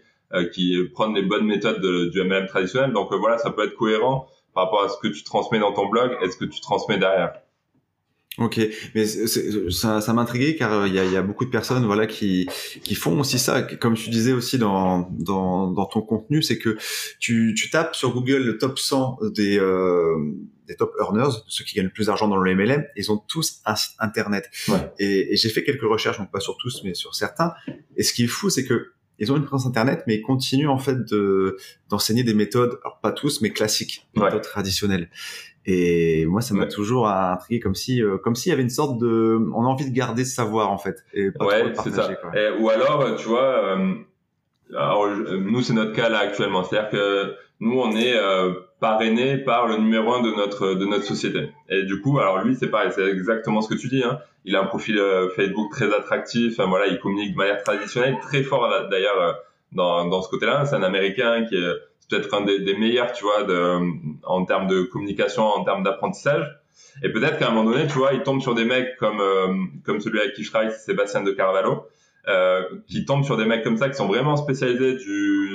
qui 0.51 0.75
prennent 0.95 1.13
les 1.13 1.21
bonnes 1.21 1.45
méthodes 1.45 1.79
de- 1.79 2.05
du 2.05 2.19
MLM 2.23 2.47
traditionnel. 2.47 2.91
Donc 2.91 3.13
voilà, 3.13 3.37
ça 3.37 3.51
peut 3.51 3.65
être 3.65 3.75
cohérent 3.75 4.27
par 4.53 4.65
rapport 4.65 4.83
à 4.83 4.89
ce 4.89 4.97
que 5.01 5.07
tu 5.07 5.23
transmets 5.23 5.59
dans 5.59 5.73
ton 5.73 5.87
blog 5.87 6.17
et 6.21 6.29
ce 6.29 6.37
que 6.37 6.45
tu 6.45 6.61
transmets 6.61 6.97
derrière. 6.97 7.33
Ok, 8.39 8.59
mais 8.95 9.05
ça, 9.05 10.01
ça 10.01 10.13
m'intriguait 10.13 10.55
car 10.55 10.73
euh, 10.73 10.87
il 10.87 10.93
y 10.95 10.99
a, 10.99 11.05
il 11.05 11.11
y 11.11 11.17
a 11.17 11.21
beaucoup 11.21 11.45
de 11.45 11.51
personnes 11.51 11.85
voilà 11.85 12.07
qui 12.07 12.49
qui 12.83 12.95
font 12.95 13.19
aussi 13.19 13.37
ça. 13.37 13.61
Comme 13.61 13.93
tu 13.93 14.09
disais 14.09 14.31
aussi 14.31 14.57
dans 14.57 15.07
dans, 15.11 15.67
dans 15.67 15.85
ton 15.85 16.01
contenu, 16.01 16.41
c'est 16.41 16.57
que 16.57 16.75
tu, 17.19 17.53
tu 17.55 17.69
tapes 17.69 17.95
sur 17.95 18.11
Google 18.11 18.43
le 18.43 18.57
top 18.57 18.79
100 18.79 19.19
des 19.35 19.59
euh, 19.59 20.17
des 20.67 20.75
top 20.75 20.95
earners, 20.99 21.29
ceux 21.47 21.63
qui 21.63 21.75
gagnent 21.75 21.85
le 21.85 21.91
plus 21.91 22.07
d'argent 22.07 22.27
dans 22.27 22.37
le 22.37 22.55
MLM, 22.55 22.85
ils 22.95 23.11
ont 23.11 23.17
tous 23.17 23.61
un 23.65 23.75
internet. 23.99 24.49
Ouais. 24.67 24.91
Et, 24.97 25.33
et 25.33 25.37
j'ai 25.37 25.49
fait 25.49 25.63
quelques 25.63 25.83
recherches, 25.83 26.17
donc 26.17 26.31
pas 26.31 26.39
sur 26.39 26.57
tous, 26.57 26.81
mais 26.83 26.95
sur 26.95 27.13
certains. 27.13 27.53
Et 27.97 28.03
ce 28.03 28.13
qui 28.13 28.23
est 28.23 28.27
fou, 28.27 28.49
c'est 28.49 28.65
que 28.65 28.93
ils 29.19 29.31
ont 29.31 29.37
une 29.37 29.45
présence 29.45 29.65
internet, 29.67 30.03
mais 30.07 30.15
ils 30.15 30.21
continuent 30.21 30.69
en 30.69 30.77
fait 30.77 30.97
de 31.05 31.57
d'enseigner 31.89 32.23
des 32.23 32.33
méthodes, 32.33 32.79
alors 32.83 32.99
pas 33.01 33.11
tous, 33.11 33.41
mais 33.41 33.51
classiques, 33.51 34.07
Ouais. 34.15 34.23
méthodes 34.25 34.41
traditionnelles. 34.43 35.09
Et 35.65 36.25
moi, 36.25 36.41
ça 36.41 36.53
m'a 36.53 36.63
Ouais. 36.63 36.67
toujours 36.69 37.07
intrigué, 37.07 37.59
comme 37.61 37.75
si, 37.75 38.01
euh, 38.01 38.17
comme 38.17 38.35
s'il 38.35 38.49
y 38.49 38.53
avait 38.53 38.63
une 38.63 38.69
sorte 38.69 38.97
de, 38.99 39.39
on 39.55 39.63
a 39.63 39.67
envie 39.67 39.89
de 39.89 39.95
garder 39.95 40.25
ce 40.25 40.35
savoir 40.35 40.71
en 40.71 40.77
fait, 40.77 41.05
et 41.13 41.31
pas 41.31 41.39
trop 41.39 41.47
ouais, 41.49 41.63
le 41.63 41.69
c'est 41.69 41.75
partager. 41.75 41.95
ça. 41.95 42.15
Quoi. 42.15 42.31
Et- 42.37 42.51
ou 42.59 42.69
alors, 42.69 43.01
euh, 43.01 43.15
tu 43.15 43.27
vois, 43.29 43.77
euh, 43.77 43.93
alors, 44.75 45.07
je- 45.15 45.35
nous 45.35 45.61
c'est 45.61 45.73
notre 45.73 45.93
cas 45.93 46.09
là 46.09 46.19
actuellement, 46.19 46.63
c'est-à-dire 46.63 46.89
que 46.89 47.33
nous 47.59 47.79
on 47.79 47.91
est 47.95 48.13
euh, 48.17 48.51
parrainé 48.81 49.37
par 49.37 49.67
le 49.67 49.77
numéro 49.77 50.13
un 50.13 50.21
de 50.21 50.31
notre 50.31 50.73
de 50.73 50.85
notre 50.85 51.05
société. 51.05 51.49
Et 51.69 51.83
du 51.83 52.01
coup, 52.01 52.19
alors 52.19 52.43
lui 52.43 52.55
c'est 52.57 52.67
pareil, 52.67 52.89
c'est 52.93 53.07
exactement 53.09 53.61
ce 53.61 53.69
que 53.73 53.79
tu 53.79 53.87
dis. 53.87 54.03
Hein. 54.03 54.19
Il 54.45 54.55
a 54.55 54.61
un 54.61 54.65
profil 54.65 54.97
euh, 54.97 55.29
Facebook 55.29 55.71
très 55.71 55.93
attractif. 55.93 56.55
Voilà, 56.57 56.87
il 56.87 56.99
communique 56.99 57.33
de 57.33 57.37
manière 57.37 57.63
traditionnelle, 57.63 58.17
très 58.21 58.43
fort 58.43 58.67
là, 58.67 58.87
d'ailleurs 58.89 59.21
euh, 59.21 59.33
dans 59.71 60.05
dans 60.07 60.21
ce 60.21 60.29
côté-là. 60.29 60.65
C'est 60.65 60.75
un 60.75 60.83
Américain 60.83 61.45
qui 61.45 61.55
est 61.55 61.71
peut-être 62.09 62.33
un 62.33 62.41
des, 62.41 62.59
des 62.59 62.75
meilleurs, 62.75 63.11
tu 63.13 63.23
vois, 63.23 63.43
de, 63.43 63.79
en 64.23 64.45
termes 64.45 64.67
de 64.67 64.83
communication, 64.83 65.43
en 65.43 65.63
termes 65.63 65.83
d'apprentissage. 65.83 66.45
Et 67.03 67.09
peut-être 67.09 67.37
qu'à 67.39 67.47
un 67.47 67.51
moment 67.51 67.71
donné, 67.71 67.87
tu 67.87 67.93
vois, 67.97 68.13
il 68.13 68.21
tombe 68.23 68.41
sur 68.41 68.53
des 68.55 68.65
mecs 68.65 68.97
comme 68.97 69.19
euh, 69.21 69.47
comme 69.85 69.99
celui 69.99 70.19
avec 70.19 70.33
qui 70.33 70.43
je 70.43 70.49
travaille, 70.51 70.71
Sébastien 70.71 71.23
de 71.23 71.31
Carvalho, 71.31 71.85
euh, 72.27 72.61
qui 72.87 73.05
tombe 73.05 73.23
sur 73.23 73.37
des 73.37 73.45
mecs 73.45 73.63
comme 73.63 73.77
ça 73.77 73.89
qui 73.89 73.95
sont 73.95 74.07
vraiment 74.07 74.35
spécialisés 74.35 74.95
du 74.95 75.51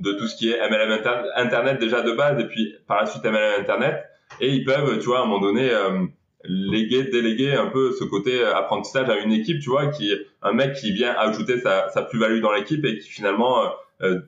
de 0.00 0.12
tout 0.12 0.26
ce 0.28 0.36
qui 0.36 0.50
est 0.50 0.58
MLM 0.70 0.90
inter- 0.92 1.28
internet 1.36 1.78
déjà 1.80 2.02
de 2.02 2.12
base 2.12 2.38
et 2.40 2.46
puis 2.46 2.74
par 2.86 3.00
la 3.00 3.06
suite 3.06 3.24
MLM 3.24 3.60
internet 3.60 4.04
et 4.40 4.50
ils 4.50 4.64
peuvent, 4.64 4.98
tu 4.98 5.06
vois, 5.06 5.20
à 5.20 5.22
un 5.22 5.24
moment 5.26 5.40
donné, 5.40 5.70
euh, 5.70 6.04
léguer, 6.44 7.04
déléguer 7.04 7.54
un 7.54 7.66
peu 7.66 7.92
ce 7.92 8.04
côté 8.04 8.42
apprentissage 8.42 9.08
à 9.08 9.18
une 9.18 9.32
équipe, 9.32 9.60
tu 9.60 9.70
vois, 9.70 9.88
qui 9.88 10.12
un 10.42 10.52
mec 10.52 10.74
qui 10.74 10.92
vient 10.92 11.12
ajouter 11.12 11.58
sa, 11.60 11.88
sa 11.90 12.02
plus-value 12.02 12.40
dans 12.40 12.52
l'équipe 12.52 12.84
et 12.84 12.98
qui 12.98 13.08
finalement 13.08 13.64
euh, 14.02 14.20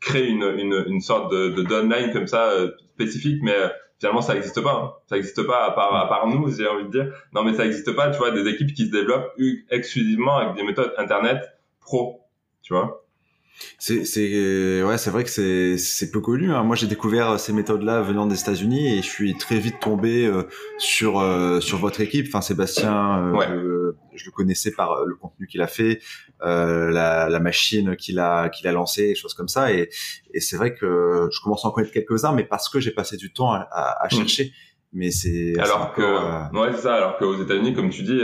crée 0.00 0.26
une, 0.26 0.42
une, 0.42 0.84
une 0.86 1.00
sorte 1.00 1.32
de, 1.32 1.50
de 1.50 1.62
downline 1.62 2.12
comme 2.12 2.26
ça 2.26 2.50
euh, 2.50 2.70
spécifique, 2.94 3.42
mais 3.42 3.56
finalement 3.98 4.22
ça 4.22 4.34
n'existe 4.34 4.60
pas. 4.60 4.74
Hein. 4.74 4.92
Ça 5.08 5.16
n'existe 5.16 5.42
pas 5.46 5.64
à 5.66 5.70
part, 5.72 5.94
à 5.94 6.08
part 6.08 6.26
nous, 6.26 6.50
j'ai 6.50 6.66
envie 6.66 6.84
de 6.84 6.90
dire. 6.90 7.12
Non, 7.34 7.42
mais 7.42 7.54
ça 7.54 7.64
n'existe 7.64 7.94
pas, 7.94 8.10
tu 8.10 8.18
vois, 8.18 8.30
des 8.30 8.48
équipes 8.48 8.74
qui 8.74 8.86
se 8.86 8.90
développent 8.90 9.32
exclusivement 9.70 10.38
avec 10.38 10.56
des 10.56 10.62
méthodes 10.62 10.92
internet 10.98 11.38
pro, 11.80 12.20
tu 12.62 12.74
vois. 12.74 13.04
C'est 13.78 14.04
c'est 14.04 14.82
ouais 14.82 14.98
c'est 14.98 15.10
vrai 15.10 15.24
que 15.24 15.30
c'est 15.30 15.76
c'est 15.76 16.10
peu 16.10 16.20
connu. 16.20 16.52
Hein. 16.52 16.62
Moi 16.62 16.76
j'ai 16.76 16.86
découvert 16.86 17.38
ces 17.38 17.52
méthodes-là 17.52 18.00
venant 18.00 18.26
des 18.26 18.40
États-Unis 18.40 18.94
et 18.94 18.96
je 18.98 19.08
suis 19.08 19.36
très 19.36 19.58
vite 19.58 19.80
tombé 19.80 20.26
euh, 20.26 20.44
sur 20.78 21.20
euh, 21.20 21.60
sur 21.60 21.78
votre 21.78 22.00
équipe. 22.00 22.26
Enfin 22.28 22.40
Sébastien, 22.40 23.34
euh, 23.34 23.92
je, 24.14 24.24
le 24.26 24.30
connaissais 24.32 24.72
par 24.72 25.04
le 25.04 25.14
contenu 25.14 25.46
qu'il 25.46 25.60
a 25.60 25.66
fait, 25.66 26.00
la, 26.40 27.28
la 27.28 27.40
machine 27.40 27.96
qu'il 27.96 28.18
a 28.18 28.48
qu'il 28.48 28.66
a 28.66 28.72
lancée, 28.72 29.14
choses 29.14 29.34
comme 29.34 29.48
ça. 29.48 29.72
Et 29.72 29.90
et 30.32 30.40
c'est 30.40 30.56
vrai 30.56 30.74
que 30.74 31.28
je 31.30 31.40
commence 31.42 31.64
à 31.64 31.68
en 31.68 31.70
connaître 31.70 31.92
quelques 31.92 32.24
uns, 32.24 32.32
mais 32.32 32.44
parce 32.44 32.68
que 32.68 32.80
j'ai 32.80 32.92
passé 32.92 33.16
du 33.16 33.32
temps 33.32 33.52
à, 33.52 33.60
à, 33.70 34.06
mmh. 34.06 34.10
chercher. 34.10 34.52
Mais 34.92 35.10
c'est 35.10 35.54
alors 35.58 35.92
que 35.92 36.56
ouais 36.56 36.72
c'est 36.74 36.82
ça. 36.82 36.94
Alors 36.94 37.18
qu'aux 37.18 37.42
États-Unis, 37.42 37.74
comme 37.74 37.90
tu 37.90 38.02
dis 38.02 38.20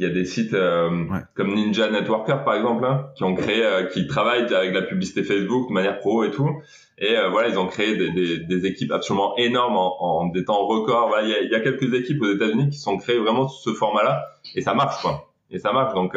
il 0.00 0.04
y 0.04 0.10
a 0.10 0.14
des 0.14 0.24
sites 0.24 0.54
euh, 0.54 0.88
comme 1.34 1.54
Ninja 1.54 1.90
Networker 1.90 2.42
par 2.42 2.54
exemple 2.54 2.86
hein, 2.86 3.10
qui 3.16 3.22
ont 3.22 3.34
créé, 3.34 3.62
euh, 3.62 3.84
qui 3.84 4.06
travaillent 4.06 4.52
avec 4.52 4.72
la 4.72 4.80
publicité 4.80 5.22
Facebook 5.22 5.68
de 5.68 5.74
manière 5.74 5.98
pro 5.98 6.24
et 6.24 6.30
tout. 6.30 6.48
Et 6.96 7.18
euh, 7.18 7.28
voilà, 7.28 7.48
ils 7.48 7.58
ont 7.58 7.66
créé 7.66 7.96
des, 7.98 8.10
des, 8.10 8.38
des, 8.38 8.66
équipes 8.66 8.92
absolument 8.92 9.36
énormes 9.36 9.76
en, 9.76 10.02
en 10.02 10.26
des 10.28 10.46
temps 10.46 10.66
records. 10.66 11.08
Voilà, 11.08 11.24
il, 11.24 11.30
y 11.30 11.34
a, 11.34 11.42
il 11.42 11.50
y 11.50 11.54
a 11.54 11.60
quelques 11.60 11.92
équipes 11.92 12.22
aux 12.22 12.32
États-Unis 12.32 12.70
qui 12.70 12.78
sont 12.78 12.96
créées 12.96 13.18
vraiment 13.18 13.46
sous 13.46 13.72
ce 13.72 13.76
format-là 13.76 14.24
et 14.54 14.62
ça 14.62 14.72
marche 14.72 15.02
quoi. 15.02 15.30
Et 15.50 15.58
ça 15.58 15.74
marche. 15.74 15.92
Donc 15.92 16.16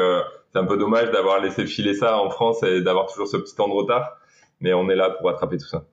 c'est 0.54 0.60
un 0.60 0.66
peu 0.66 0.78
dommage 0.78 1.12
d'avoir 1.12 1.42
laissé 1.42 1.66
filer 1.66 1.94
ça 1.94 2.18
en 2.18 2.30
France 2.30 2.64
et 2.64 2.82
d'avoir 2.82 3.08
toujours 3.08 3.28
ce 3.28 3.36
petit 3.36 3.54
temps 3.54 3.68
de 3.68 3.74
retard. 3.74 4.18
Mais 4.62 4.74
on 4.74 4.90
est 4.90 4.96
là 4.96 5.10
pour 5.10 5.30
attraper 5.30 5.58
tout 5.58 5.68
ça. 5.68 5.84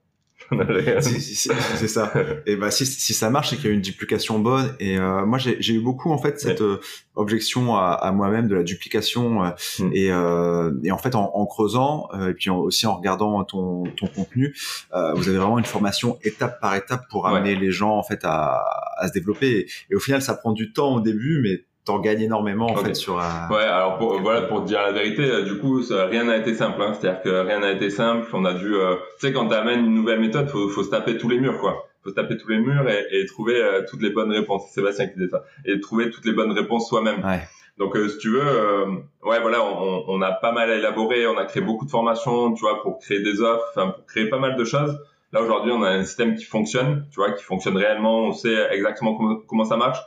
C'est 1.01 1.89
ça. 1.89 2.13
Et 2.47 2.57
bah 2.57 2.71
si, 2.71 2.87
si 2.87 3.15
ça 3.15 3.31
marche, 3.31 3.51
c'est 3.51 3.57
qu'il 3.57 3.67
y 3.67 3.69
a 3.69 3.75
une 3.75 3.81
duplication 3.81 4.39
bonne. 4.39 4.75
Et 4.81 4.99
euh, 4.99 5.25
moi, 5.25 5.39
j'ai 5.39 5.75
eu 5.75 5.81
beaucoup 5.81 6.11
en 6.11 6.19
fait 6.19 6.41
cette 6.41 6.61
euh, 6.61 6.81
objection 7.15 7.77
à, 7.77 7.93
à 7.93 8.13
moi-même 8.13 8.49
de 8.49 8.55
la 8.55 8.63
duplication. 8.63 9.45
Euh, 9.45 9.51
mm. 9.79 9.91
et, 9.93 10.11
euh, 10.11 10.73
et, 10.85 10.91
en 10.91 10.99
fait, 10.99 11.15
en, 11.15 11.31
en 11.35 11.47
creusant 11.47 12.09
et 12.29 12.35
puis 12.35 12.51
aussi 12.51 12.87
en 12.87 12.97
regardant 12.97 13.43
ton, 13.45 13.85
ton 13.97 14.07
contenu, 14.07 14.55
vous 14.93 15.29
avez 15.29 15.39
vraiment 15.39 15.59
une 15.59 15.65
formation 15.65 16.19
étape 16.25 16.61
par 16.61 16.75
étape 16.75 17.03
pour 17.11 17.27
amener 17.27 17.55
les 17.55 17.71
gens 17.71 17.97
en 17.97 18.03
fait 18.03 18.21
à, 18.25 18.65
à 18.97 19.09
se 19.09 19.13
développer. 19.13 19.67
et, 19.91 19.95
au 19.95 20.01
final, 20.01 20.23
ça 20.23 20.35
prend 20.35 20.53
du 20.53 20.73
temps 20.73 20.97
au 20.97 21.01
début, 21.01 21.41
mais 21.43 21.65
t'en 21.91 21.99
gagnes 21.99 22.23
énormément 22.23 22.71
en 22.71 22.77
fait 22.77 22.95
sur 22.95 23.19
un... 23.19 23.49
ouais 23.51 23.65
alors 23.65 23.99
pour, 23.99 24.21
voilà 24.21 24.43
pour 24.43 24.63
te 24.63 24.69
dire 24.69 24.81
la 24.81 24.93
vérité 24.93 25.23
euh, 25.29 25.43
du 25.43 25.59
coup 25.59 25.83
ça, 25.83 26.07
rien 26.07 26.23
n'a 26.25 26.37
été 26.37 26.55
simple 26.55 26.81
hein. 26.81 26.93
c'est 26.95 27.09
à 27.09 27.13
dire 27.15 27.23
que 27.23 27.29
rien 27.29 27.59
n'a 27.59 27.73
été 27.73 27.91
simple. 27.91 28.29
On 28.33 28.45
a 28.45 28.55
dû 28.55 28.75
euh, 28.75 28.95
tu 29.19 29.27
sais 29.27 29.33
quand 29.33 29.49
t'amènes 29.49 29.87
une 29.87 29.95
nouvelle 29.95 30.21
méthode 30.21 30.49
faut 30.49 30.69
faut 30.69 30.85
se 30.85 30.91
taper 30.91 31.19
tous 31.19 31.29
les 31.29 31.41
murs 31.41 31.59
quoi. 31.59 31.89
Faut 32.05 32.11
se 32.11 32.15
taper 32.15 32.37
tous 32.37 32.49
les 32.49 32.59
murs 32.59 32.89
et, 32.89 33.07
et 33.11 33.27
trouver 33.27 33.61
euh, 33.61 33.83
toutes 33.91 34.03
les 34.03 34.11
bonnes 34.11 34.31
réponses. 34.31 34.63
C'est 34.69 34.75
Sébastien 34.81 35.09
qui 35.09 35.19
disait 35.19 35.31
ça. 35.31 35.43
Et 35.67 35.81
trouver 35.81 36.11
toutes 36.11 36.25
les 36.25 36.33
bonnes 36.33 36.53
réponses 36.53 36.89
soi-même. 36.89 37.23
Ouais. 37.25 37.43
donc 37.77 37.97
si 37.97 38.19
tu 38.19 38.31
veux 38.31 38.87
ouais 39.25 39.41
voilà 39.41 39.65
on, 39.65 40.05
on, 40.07 40.23
a 40.23 40.31
pas 40.31 40.53
mal 40.53 40.71
élaboré 40.71 41.27
on 41.27 41.37
a 41.37 41.45
créé 41.45 41.63
beaucoup 41.63 41.87
de 41.87 41.91
formations 41.91 42.53
tu 42.53 42.61
vois 42.61 42.83
pour 42.83 43.01
créer 43.01 43.21
des 43.21 43.41
offres 43.41 43.67
enfin 43.75 43.91
pour 43.91 44.07
créer 44.07 44.29
pas 44.29 44.39
mal 44.39 44.55
de 44.57 44.65
choses. 44.65 44.97
Là 45.33 45.43
aujourd'hui 45.43 45.73
on 45.73 45.83
a 45.83 45.91
un 45.91 46.05
système 46.05 46.37
qui 46.37 46.45
fonctionne 46.45 47.07
tu 47.11 47.17
vois 47.17 47.33
qui 47.33 47.43
fonctionne 47.43 47.77
réellement. 47.77 48.21
On 48.29 48.33
sait 48.33 48.69
exactement 48.71 49.15
comment, 49.17 49.37
comment 49.49 49.65
ça 49.65 49.77
marche 49.77 49.99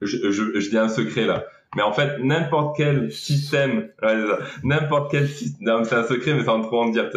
je, 0.00 0.30
je, 0.30 0.58
je 0.60 0.70
dis 0.70 0.78
un 0.78 0.88
secret 0.88 1.26
là. 1.26 1.44
Mais 1.76 1.82
en 1.82 1.92
fait, 1.92 2.18
n'importe 2.20 2.76
quel 2.76 3.12
système, 3.12 3.90
n'importe 4.62 5.10
quel 5.10 5.28
système, 5.28 5.84
c'est 5.84 5.94
un 5.96 6.04
secret, 6.04 6.34
mais 6.34 6.44
sans 6.44 6.62
trop 6.62 6.82
en 6.82 6.88
dire, 6.88 7.10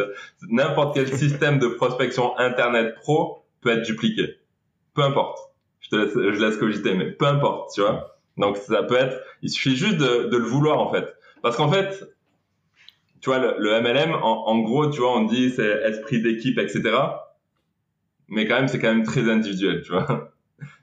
n'importe 0.49 0.95
quel 0.95 1.07
système 1.07 1.57
de 1.57 1.67
prospection 1.67 2.37
Internet 2.37 2.95
pro 2.95 3.45
peut 3.61 3.69
être 3.69 3.83
dupliqué. 3.83 4.35
Peu 4.93 5.03
importe. 5.03 5.39
Je 5.79 5.89
te 5.89 5.95
laisse, 5.95 6.13
je 6.13 6.45
laisse 6.45 6.57
cogiter, 6.57 6.93
mais 6.93 7.11
peu 7.11 7.25
importe, 7.25 7.73
tu 7.73 7.81
vois. 7.81 8.17
Donc 8.37 8.57
ça 8.57 8.83
peut 8.83 8.95
être, 8.95 9.21
il 9.41 9.49
suffit 9.49 9.75
juste 9.75 9.97
de, 9.97 10.27
de 10.27 10.37
le 10.37 10.43
vouloir 10.43 10.79
en 10.79 10.91
fait. 10.91 11.15
Parce 11.41 11.55
qu'en 11.55 11.71
fait, 11.71 12.03
tu 13.21 13.29
vois, 13.29 13.39
le, 13.39 13.55
le 13.57 13.81
MLM, 13.81 14.13
en, 14.13 14.47
en, 14.47 14.59
gros, 14.59 14.89
tu 14.89 14.99
vois, 14.99 15.17
on 15.17 15.23
dit 15.23 15.51
c'est 15.51 15.81
esprit 15.83 16.21
d'équipe, 16.21 16.57
etc. 16.57 16.97
Mais 18.27 18.47
quand 18.47 18.55
même, 18.55 18.67
c'est 18.67 18.79
quand 18.79 18.93
même 18.93 19.03
très 19.03 19.29
individuel, 19.29 19.81
tu 19.81 19.91
vois. 19.91 20.33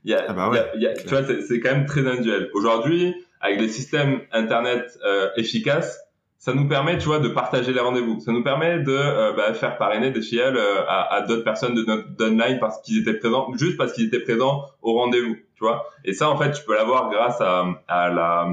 Il 0.04 0.10
y 0.10 0.14
a, 0.14 0.24
ah 0.28 0.32
bah 0.32 0.48
ouais, 0.48 0.64
il 0.74 0.82
y 0.82 0.86
a, 0.86 0.94
tu 0.94 1.08
vois, 1.08 1.22
c'est 1.24 1.60
quand 1.60 1.70
même 1.70 1.86
très 1.86 2.06
individuel. 2.06 2.50
Aujourd'hui, 2.54 3.14
avec 3.40 3.60
les 3.60 3.68
systèmes 3.68 4.20
internet 4.32 4.98
euh, 5.04 5.28
efficaces, 5.36 6.00
ça 6.38 6.54
nous 6.54 6.68
permet, 6.68 6.98
tu 6.98 7.06
vois, 7.06 7.18
de 7.18 7.28
partager 7.28 7.72
les 7.72 7.80
rendez-vous. 7.80 8.20
Ça 8.20 8.30
nous 8.32 8.44
permet 8.44 8.78
de 8.78 8.92
euh, 8.92 9.32
bah, 9.32 9.52
faire 9.54 9.76
parrainer 9.76 10.10
des 10.10 10.22
filiales 10.22 10.56
euh, 10.56 10.84
à, 10.86 11.14
à 11.14 11.22
d'autres 11.22 11.42
personnes 11.44 11.74
de 11.74 11.82
notre 11.82 12.24
online 12.24 12.58
parce 12.60 12.80
qu'ils 12.82 13.00
étaient 13.00 13.18
présents, 13.18 13.48
juste 13.54 13.76
parce 13.76 13.92
qu'ils 13.92 14.06
étaient 14.06 14.20
présents 14.20 14.64
au 14.82 14.94
rendez-vous, 14.94 15.34
tu 15.34 15.60
vois. 15.64 15.86
Et 16.04 16.12
ça, 16.12 16.30
en 16.30 16.36
fait, 16.36 16.52
tu 16.52 16.64
peux 16.64 16.74
l'avoir 16.74 17.10
grâce 17.10 17.40
à, 17.40 17.66
à 17.88 18.08
la 18.08 18.48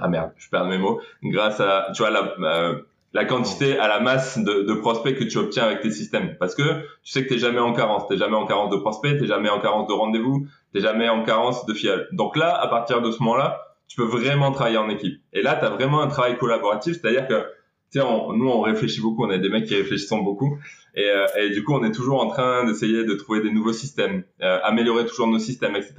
ah 0.00 0.08
merde, 0.08 0.32
je 0.36 0.48
perds 0.48 0.64
mes 0.64 0.78
mots. 0.78 1.00
Grâce 1.22 1.60
à, 1.60 1.88
tu 1.94 2.02
vois, 2.02 2.10
la, 2.10 2.34
euh, 2.40 2.80
la 3.12 3.24
quantité 3.24 3.78
à 3.78 3.88
la 3.88 4.00
masse 4.00 4.38
de, 4.38 4.62
de, 4.62 4.74
prospects 4.74 5.16
que 5.16 5.24
tu 5.24 5.38
obtiens 5.38 5.64
avec 5.64 5.80
tes 5.80 5.90
systèmes. 5.90 6.36
Parce 6.38 6.54
que 6.54 6.62
tu 7.02 7.12
sais 7.12 7.24
que 7.24 7.28
t'es 7.28 7.38
jamais 7.38 7.58
en 7.58 7.72
carence. 7.72 8.06
T'es 8.08 8.16
jamais 8.16 8.36
en 8.36 8.46
carence 8.46 8.70
de 8.70 8.76
prospects, 8.76 9.18
t'es 9.18 9.26
jamais 9.26 9.48
en 9.48 9.60
carence 9.60 9.88
de 9.88 9.92
rendez-vous, 9.92 10.46
t'es 10.72 10.80
jamais 10.80 11.08
en 11.08 11.24
carence 11.24 11.66
de 11.66 11.74
filiales. 11.74 12.06
Donc 12.12 12.36
là, 12.36 12.54
à 12.54 12.68
partir 12.68 13.02
de 13.02 13.10
ce 13.10 13.20
moment-là, 13.22 13.60
tu 13.88 13.96
peux 13.96 14.04
vraiment 14.04 14.52
travailler 14.52 14.78
en 14.78 14.88
équipe. 14.88 15.20
Et 15.32 15.42
là, 15.42 15.56
tu 15.56 15.64
as 15.64 15.70
vraiment 15.70 16.00
un 16.00 16.06
travail 16.06 16.38
collaboratif, 16.38 17.00
c'est-à-dire 17.00 17.26
que 17.26 17.44
tu 17.92 17.98
sais, 17.98 18.04
nous, 18.04 18.48
on 18.48 18.60
réfléchit 18.60 19.00
beaucoup, 19.00 19.24
on 19.24 19.30
a 19.30 19.38
des 19.38 19.48
mecs 19.48 19.66
qui 19.66 19.74
réfléchissent 19.74 20.10
beaucoup. 20.10 20.60
Et, 20.94 21.08
euh, 21.08 21.26
et 21.40 21.50
du 21.50 21.64
coup, 21.64 21.74
on 21.74 21.82
est 21.82 21.90
toujours 21.90 22.22
en 22.22 22.28
train 22.28 22.64
d'essayer 22.64 23.04
de 23.04 23.14
trouver 23.14 23.40
des 23.40 23.50
nouveaux 23.50 23.72
systèmes, 23.72 24.22
euh, 24.42 24.60
améliorer 24.62 25.06
toujours 25.06 25.26
nos 25.26 25.40
systèmes, 25.40 25.74
etc. 25.74 25.94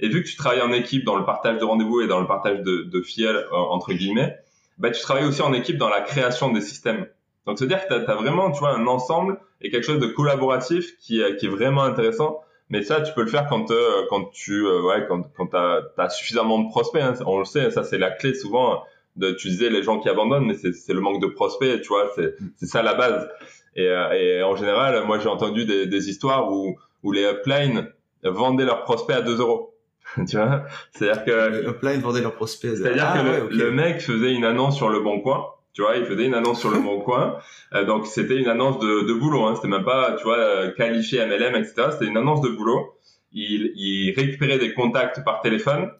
Et 0.00 0.08
vu 0.08 0.24
que 0.24 0.28
tu 0.28 0.34
travailles 0.34 0.62
en 0.62 0.72
équipe 0.72 1.04
dans 1.04 1.16
le 1.16 1.24
partage 1.24 1.58
de 1.58 1.64
rendez-vous 1.64 2.00
et 2.00 2.08
dans 2.08 2.20
le 2.20 2.26
partage 2.26 2.62
de, 2.62 2.82
de 2.82 3.00
filiales, 3.02 3.46
euh, 3.52 3.56
entre 3.56 3.92
guillemets, 3.92 4.36
bah, 4.80 4.90
tu 4.90 5.00
travailles 5.00 5.26
aussi 5.26 5.42
en 5.42 5.52
équipe 5.52 5.76
dans 5.76 5.88
la 5.88 6.00
création 6.00 6.50
des 6.50 6.60
systèmes. 6.60 7.06
Donc, 7.46 7.58
c'est-à-dire 7.58 7.86
que 7.86 8.04
tu 8.04 8.10
as, 8.10 8.14
vraiment, 8.14 8.50
tu 8.50 8.60
vois, 8.60 8.74
un 8.74 8.86
ensemble 8.86 9.38
et 9.60 9.70
quelque 9.70 9.84
chose 9.84 10.00
de 10.00 10.06
collaboratif 10.06 10.96
qui, 10.98 11.22
qui 11.38 11.46
est 11.46 11.50
vraiment 11.50 11.82
intéressant. 11.82 12.40
Mais 12.70 12.82
ça, 12.82 13.00
tu 13.00 13.12
peux 13.12 13.22
le 13.22 13.28
faire 13.28 13.46
quand, 13.48 13.70
euh, 13.70 14.06
quand 14.08 14.30
tu, 14.32 14.64
euh, 14.64 14.82
ouais, 14.82 15.04
quand, 15.08 15.22
quand 15.36 15.48
t'as 15.48 15.80
as 15.98 16.08
suffisamment 16.08 16.60
de 16.60 16.68
prospects. 16.68 17.02
Hein. 17.02 17.14
On 17.26 17.38
le 17.38 17.44
sait, 17.44 17.70
ça 17.70 17.82
c'est 17.82 17.98
la 17.98 18.10
clé 18.10 18.34
souvent. 18.34 18.84
De, 19.16 19.32
tu 19.32 19.48
disais 19.48 19.70
les 19.70 19.82
gens 19.82 19.98
qui 19.98 20.08
abandonnent, 20.08 20.46
mais 20.46 20.54
c'est 20.54 20.92
le 20.92 21.00
manque 21.00 21.20
de 21.20 21.26
prospects, 21.26 21.82
tu 21.82 21.88
vois. 21.88 22.10
C'est 22.56 22.66
ça 22.66 22.82
la 22.82 22.94
base. 22.94 23.28
Et, 23.74 23.86
euh, 23.86 24.12
et 24.12 24.42
en 24.42 24.54
général, 24.54 25.04
moi 25.04 25.18
j'ai 25.18 25.28
entendu 25.28 25.64
des, 25.64 25.86
des 25.86 26.08
histoires 26.08 26.50
où, 26.52 26.78
où 27.02 27.12
les 27.12 27.28
uplines 27.28 27.88
vendaient 28.22 28.64
leurs 28.64 28.84
prospects 28.84 29.16
à 29.16 29.20
2 29.20 29.40
euros. 29.40 29.74
tu 30.28 30.36
vois 30.36 30.64
C'est-à-dire 30.92 31.24
que... 31.24 31.68
Upline 31.70 32.00
vendait 32.00 32.20
leurs 32.20 32.34
prospects. 32.34 32.76
C'est-à-dire 32.76 33.06
ah, 33.06 33.18
que 33.18 33.54
le, 33.54 33.70
mec 33.70 34.00
faisait 34.00 34.32
une 34.32 34.44
annonce 34.44 34.76
sur 34.76 34.88
le 34.88 35.00
bon 35.00 35.20
coin. 35.20 35.46
Tu 35.72 35.82
vois, 35.82 35.96
il 35.96 36.04
faisait 36.04 36.26
une 36.26 36.34
annonce 36.34 36.60
sur 36.60 36.70
le 36.70 36.80
bon 36.80 37.00
coin. 37.00 37.38
Euh, 37.74 37.84
donc 37.84 38.06
c'était 38.06 38.36
une 38.36 38.48
annonce 38.48 38.78
de, 38.80 39.06
de 39.06 39.12
boulot. 39.12 39.44
Hein. 39.44 39.54
C'était 39.54 39.68
même 39.68 39.84
pas, 39.84 40.14
tu 40.18 40.24
vois, 40.24 40.38
euh, 40.38 40.72
qualifié 40.72 41.24
MLM, 41.24 41.54
etc. 41.54 41.90
C'était 41.92 42.06
une 42.06 42.16
annonce 42.16 42.40
de 42.40 42.48
boulot. 42.48 42.94
Il, 43.32 43.72
il 43.76 44.12
récupérait 44.16 44.58
des 44.58 44.74
contacts 44.74 45.24
par 45.24 45.40
téléphone 45.40 45.90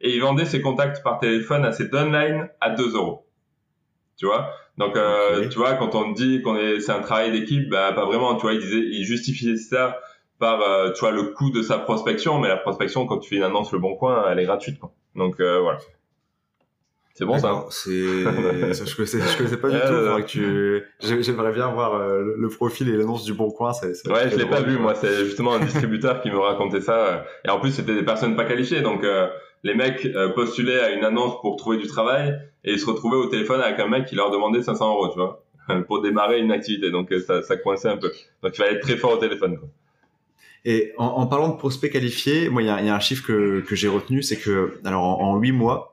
et 0.00 0.14
il 0.14 0.20
vendait 0.22 0.46
ses 0.46 0.62
contacts 0.62 1.02
par 1.02 1.18
téléphone 1.18 1.64
à 1.64 1.72
ses 1.72 1.88
downlines 1.88 2.48
à 2.60 2.70
2 2.70 2.94
euros. 2.94 3.26
Tu 4.16 4.26
vois? 4.26 4.50
Donc, 4.78 4.96
euh, 4.96 5.48
tu 5.48 5.58
vois, 5.58 5.74
quand 5.74 5.94
on 5.94 6.12
dit 6.12 6.40
qu'on 6.40 6.56
est, 6.56 6.80
c'est 6.80 6.92
un 6.92 7.00
travail 7.00 7.32
d'équipe, 7.32 7.68
bah, 7.68 7.92
pas 7.92 8.06
vraiment. 8.06 8.34
Tu 8.36 8.42
vois, 8.42 8.54
il 8.54 8.60
disait, 8.60 8.80
il 8.80 9.04
justifiait 9.04 9.56
ça 9.56 9.98
par 10.40 10.62
euh, 10.62 10.90
tu 10.90 11.00
vois 11.00 11.12
le 11.12 11.24
coût 11.24 11.50
de 11.50 11.62
sa 11.62 11.78
prospection 11.78 12.40
mais 12.40 12.48
la 12.48 12.56
prospection 12.56 13.06
quand 13.06 13.18
tu 13.18 13.28
fais 13.28 13.36
une 13.36 13.44
annonce 13.44 13.72
le 13.72 13.78
bon 13.78 13.94
coin 13.94 14.24
elle 14.28 14.40
est 14.40 14.46
gratuite 14.46 14.80
quoi. 14.80 14.90
donc 15.14 15.38
euh, 15.38 15.60
voilà. 15.60 15.78
C'est 17.14 17.26
bon 17.26 17.38
ça 17.38 17.66
c'est 17.68 17.90
je 17.90 18.96
connaissais 18.96 19.20
je 19.20 19.36
connaissais 19.36 19.58
pas 19.58 19.68
du 19.68 19.76
tout. 19.80 19.86
Que 19.86 20.22
tu 20.22 20.82
j'aimerais 21.22 21.52
bien 21.52 21.68
voir 21.68 21.94
euh, 21.94 22.34
le 22.38 22.48
profil 22.48 22.88
et 22.88 22.96
l'annonce 22.96 23.24
du 23.24 23.34
bon 23.34 23.50
coin 23.50 23.72
ouais 23.82 24.30
je 24.30 24.36
l'ai 24.36 24.46
pas 24.46 24.62
vu 24.62 24.78
moi. 24.78 24.94
C'est 24.94 25.26
justement 25.26 25.52
un 25.52 25.60
distributeur 25.60 26.22
qui 26.22 26.30
me 26.30 26.38
racontait 26.38 26.80
ça. 26.80 27.26
Et 27.44 27.50
en 27.50 27.60
plus 27.60 27.72
c'était 27.72 27.94
des 27.94 28.04
personnes 28.04 28.34
pas 28.34 28.46
qualifiées. 28.46 28.80
Donc 28.80 29.04
les 29.62 29.74
mecs 29.74 30.08
postulaient 30.34 30.80
à 30.80 30.90
une 30.92 31.04
annonce 31.04 31.38
pour 31.42 31.56
trouver 31.56 31.76
du 31.76 31.86
travail 31.86 32.34
et 32.64 32.72
ils 32.72 32.78
se 32.78 32.86
retrouvaient 32.86 33.18
au 33.18 33.26
téléphone 33.26 33.60
avec 33.60 33.78
un 33.78 33.88
mec 33.88 34.06
qui 34.06 34.14
leur 34.14 34.30
demandait 34.30 34.62
500 34.62 34.88
euros 34.88 35.08
tu 35.08 35.18
vois 35.18 35.44
pour 35.86 36.00
démarrer 36.00 36.40
une 36.40 36.52
activité. 36.52 36.90
Donc 36.90 37.12
ça, 37.26 37.42
ça 37.42 37.58
coinçait 37.58 37.88
un 37.88 37.98
peu. 37.98 38.10
Donc 38.42 38.52
il 38.54 38.56
fallait 38.56 38.76
être 38.76 38.82
très 38.82 38.96
fort 38.96 39.12
au 39.12 39.18
téléphone 39.18 39.58
quoi. 39.58 39.68
Et 40.64 40.92
en, 40.98 41.06
en, 41.06 41.26
parlant 41.26 41.48
de 41.48 41.56
prospects 41.56 41.90
qualifiés, 41.90 42.48
moi, 42.48 42.62
il 42.62 42.66
y 42.66 42.70
a, 42.70 42.82
y 42.82 42.88
a, 42.88 42.94
un 42.94 43.00
chiffre 43.00 43.26
que, 43.26 43.60
que 43.60 43.74
j'ai 43.74 43.88
retenu, 43.88 44.22
c'est 44.22 44.36
que, 44.36 44.78
alors, 44.84 45.02
en 45.02 45.36
huit 45.38 45.52
mois, 45.52 45.90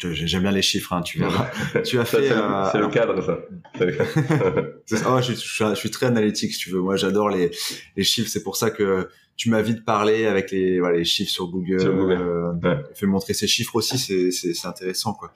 J'aime 0.00 0.42
bien 0.42 0.52
les 0.52 0.62
chiffres, 0.62 0.92
hein, 0.92 1.02
tu 1.02 1.18
verras. 1.18 1.50
tu 1.84 1.98
as 1.98 2.04
fait. 2.04 2.28
C'est 2.28 2.34
le, 2.78 2.84
euh, 2.84 2.88
cadre, 2.88 3.20
ça. 3.20 3.38
oh, 5.08 5.20
je, 5.20 5.32
je, 5.32 5.74
suis 5.74 5.90
très 5.90 6.06
analytique, 6.06 6.52
si 6.52 6.58
tu 6.58 6.70
veux. 6.70 6.80
Moi, 6.80 6.96
j'adore 6.96 7.30
les, 7.30 7.50
les 7.96 8.04
chiffres. 8.04 8.30
C'est 8.30 8.44
pour 8.44 8.56
ça 8.56 8.70
que 8.70 9.08
tu 9.36 9.50
m'as 9.50 9.60
vite 9.60 9.84
parlé 9.84 10.26
avec 10.26 10.52
les, 10.52 10.78
voilà, 10.78 10.98
les 10.98 11.04
chiffres 11.04 11.32
sur 11.32 11.48
Google. 11.48 11.80
Sur 11.80 11.94
Google. 11.94 12.12
Euh, 12.20 12.52
ouais. 12.62 12.84
Fait 12.94 13.06
montrer 13.06 13.34
ces 13.34 13.48
chiffres 13.48 13.74
aussi, 13.74 13.98
c'est 13.98 14.66
intéressant, 14.66 15.14
quoi. 15.14 15.32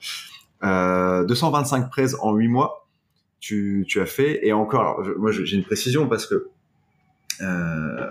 Euh, 0.63 1.25
225 1.25 1.89
prêts 1.89 2.15
en 2.21 2.33
8 2.33 2.47
mois, 2.47 2.87
tu, 3.41 3.83
tu 3.87 3.99
as 3.99 4.05
fait. 4.05 4.47
Et 4.47 4.53
encore, 4.53 4.81
alors, 4.81 5.01
moi, 5.17 5.33
j'ai 5.33 5.57
une 5.57 5.65
précision 5.65 6.07
parce 6.07 6.25
que 6.25 6.47
euh, 7.41 8.07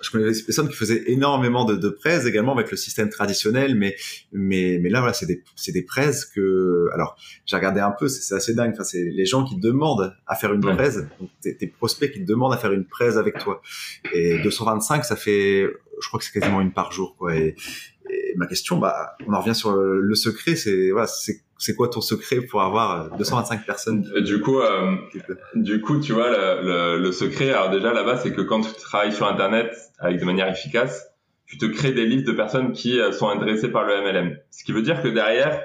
je 0.00 0.10
connais 0.10 0.30
des 0.30 0.42
personnes 0.42 0.68
qui 0.68 0.76
faisaient 0.76 1.04
énormément 1.06 1.64
de, 1.64 1.76
de 1.76 1.88
prêts 1.88 2.26
également 2.26 2.52
avec 2.52 2.70
le 2.70 2.76
système 2.76 3.08
traditionnel, 3.08 3.74
mais 3.74 3.96
mais 4.32 4.78
mais 4.80 4.88
là 4.88 5.00
voilà, 5.00 5.12
c'est 5.12 5.26
des 5.26 5.42
c'est 5.54 5.72
des 5.72 5.82
prêts 5.82 6.12
que 6.34 6.88
alors 6.92 7.16
j'ai 7.44 7.56
regardé 7.56 7.80
un 7.80 7.92
peu, 7.92 8.08
c'est 8.08 8.34
assez 8.34 8.54
dingue. 8.54 8.72
Enfin, 8.72 8.84
c'est 8.84 9.04
les 9.04 9.26
gens 9.26 9.44
qui 9.44 9.56
demandent 9.56 10.14
à 10.26 10.34
faire 10.34 10.52
une 10.52 10.64
ouais. 10.64 10.74
presse, 10.74 10.98
tes, 11.40 11.56
tes, 11.56 11.66
prospects 11.66 12.12
qui 12.12 12.20
demandent 12.20 12.52
à 12.52 12.58
faire 12.58 12.72
une 12.72 12.84
presse 12.84 13.16
avec 13.16 13.38
toi. 13.38 13.62
Et 14.12 14.38
225, 14.42 15.04
ça 15.04 15.16
fait, 15.16 15.68
je 16.00 16.08
crois 16.08 16.18
que 16.18 16.24
c'est 16.24 16.38
quasiment 16.38 16.60
une 16.60 16.72
par 16.72 16.92
jour, 16.92 17.16
quoi. 17.16 17.36
Et, 17.36 17.54
et 18.10 18.34
ma 18.36 18.46
question, 18.46 18.78
bah, 18.78 19.16
on 19.26 19.32
en 19.34 19.40
revient 19.40 19.54
sur 19.54 19.72
le 19.74 20.14
secret, 20.14 20.56
c'est 20.56 20.90
voilà, 20.90 21.06
c'est 21.06 21.42
c'est 21.58 21.74
quoi 21.74 21.88
ton 21.88 22.00
secret 22.00 22.42
pour 22.42 22.62
avoir 22.62 23.16
225 23.16 23.64
personnes 23.64 24.02
Du 24.22 24.40
coup, 24.40 24.60
euh, 24.60 24.96
du 25.54 25.80
coup, 25.80 26.00
tu 26.00 26.12
vois, 26.12 26.30
le, 26.30 26.62
le, 26.62 27.02
le 27.02 27.12
secret, 27.12 27.50
alors 27.50 27.70
déjà 27.70 27.92
là-bas, 27.92 28.18
c'est 28.18 28.32
que 28.32 28.42
quand 28.42 28.60
tu 28.60 28.72
travailles 28.74 29.12
sur 29.12 29.26
Internet 29.26 29.74
avec 29.98 30.20
de 30.20 30.24
manière 30.24 30.48
efficace, 30.48 31.06
tu 31.46 31.58
te 31.58 31.66
crées 31.66 31.92
des 31.92 32.06
listes 32.06 32.26
de 32.26 32.32
personnes 32.32 32.72
qui 32.72 32.98
euh, 32.98 33.12
sont 33.12 33.28
intéressées 33.28 33.68
par 33.68 33.84
le 33.84 34.02
MLM. 34.02 34.36
Ce 34.50 34.64
qui 34.64 34.72
veut 34.72 34.82
dire 34.82 35.02
que 35.02 35.08
derrière, 35.08 35.62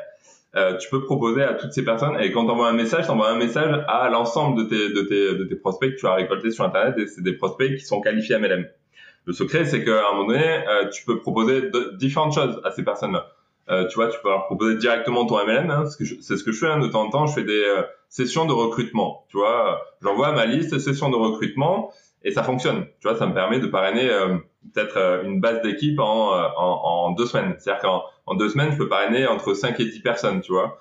euh, 0.55 0.77
tu 0.77 0.89
peux 0.89 1.03
proposer 1.03 1.43
à 1.43 1.53
toutes 1.55 1.73
ces 1.73 1.83
personnes, 1.83 2.17
et 2.19 2.31
quand 2.31 2.45
tu 2.45 2.51
envoies 2.51 2.69
un 2.69 2.73
message, 2.73 3.05
tu 3.05 3.11
envoies 3.11 3.29
un 3.29 3.37
message 3.37 3.83
à 3.87 4.09
l'ensemble 4.09 4.63
de 4.63 4.69
tes, 4.69 4.93
de, 4.93 5.01
tes, 5.01 5.35
de 5.35 5.43
tes 5.45 5.55
prospects 5.55 5.93
que 5.93 5.99
tu 5.99 6.07
as 6.07 6.13
récoltés 6.13 6.51
sur 6.51 6.63
Internet, 6.63 6.95
et 6.97 7.07
c'est 7.07 7.23
des 7.23 7.33
prospects 7.33 7.75
qui 7.75 7.85
sont 7.85 7.99
qualifiés 7.99 8.37
MLM. 8.37 8.65
Le 9.25 9.33
secret, 9.33 9.65
c'est 9.65 9.83
qu'à 9.83 10.09
un 10.09 10.15
moment 10.15 10.27
donné, 10.27 10.43
euh, 10.67 10.89
tu 10.89 11.05
peux 11.05 11.19
proposer 11.19 11.69
de, 11.69 11.95
différentes 11.97 12.33
choses 12.33 12.59
à 12.63 12.71
ces 12.71 12.83
personnes-là. 12.83 13.27
Euh, 13.69 13.87
tu 13.87 13.95
vois, 13.95 14.07
tu 14.07 14.19
peux 14.21 14.29
leur 14.29 14.45
proposer 14.45 14.75
directement 14.75 15.25
ton 15.25 15.37
MLM. 15.45 15.69
Hein, 15.69 15.85
c'est 15.85 16.37
ce 16.37 16.43
que 16.43 16.51
je 16.51 16.59
fais 16.59 16.67
hein, 16.67 16.79
de 16.79 16.87
temps 16.87 17.03
en 17.03 17.09
temps. 17.09 17.27
Je 17.27 17.33
fais 17.33 17.43
des 17.43 17.63
euh, 17.63 17.83
sessions 18.09 18.45
de 18.45 18.53
recrutement. 18.53 19.25
Tu 19.29 19.37
vois, 19.37 19.81
j'envoie 20.01 20.31
ma 20.31 20.45
liste 20.45 20.77
sessions 20.79 21.09
de 21.09 21.15
recrutement 21.15 21.91
et 22.23 22.31
ça 22.31 22.43
fonctionne. 22.43 22.85
Tu 22.99 23.07
vois, 23.07 23.17
ça 23.17 23.27
me 23.27 23.33
permet 23.33 23.59
de 23.59 23.67
parrainer 23.67 24.09
euh, 24.09 24.37
peut-être 24.73 24.97
euh, 24.97 25.23
une 25.23 25.39
base 25.39 25.61
d'équipe 25.61 25.99
en, 25.99 26.33
en, 26.33 26.81
en, 26.83 27.11
deux 27.11 27.25
semaines. 27.25 27.55
C'est-à-dire 27.59 27.81
qu'en 27.81 28.03
en 28.25 28.35
deux 28.35 28.49
semaines, 28.49 28.71
je 28.71 28.77
peux 28.77 28.89
parrainer 28.89 29.25
entre 29.27 29.53
5 29.53 29.79
et 29.79 29.85
10 29.85 29.99
personnes. 30.01 30.41
Tu 30.41 30.51
vois. 30.51 30.79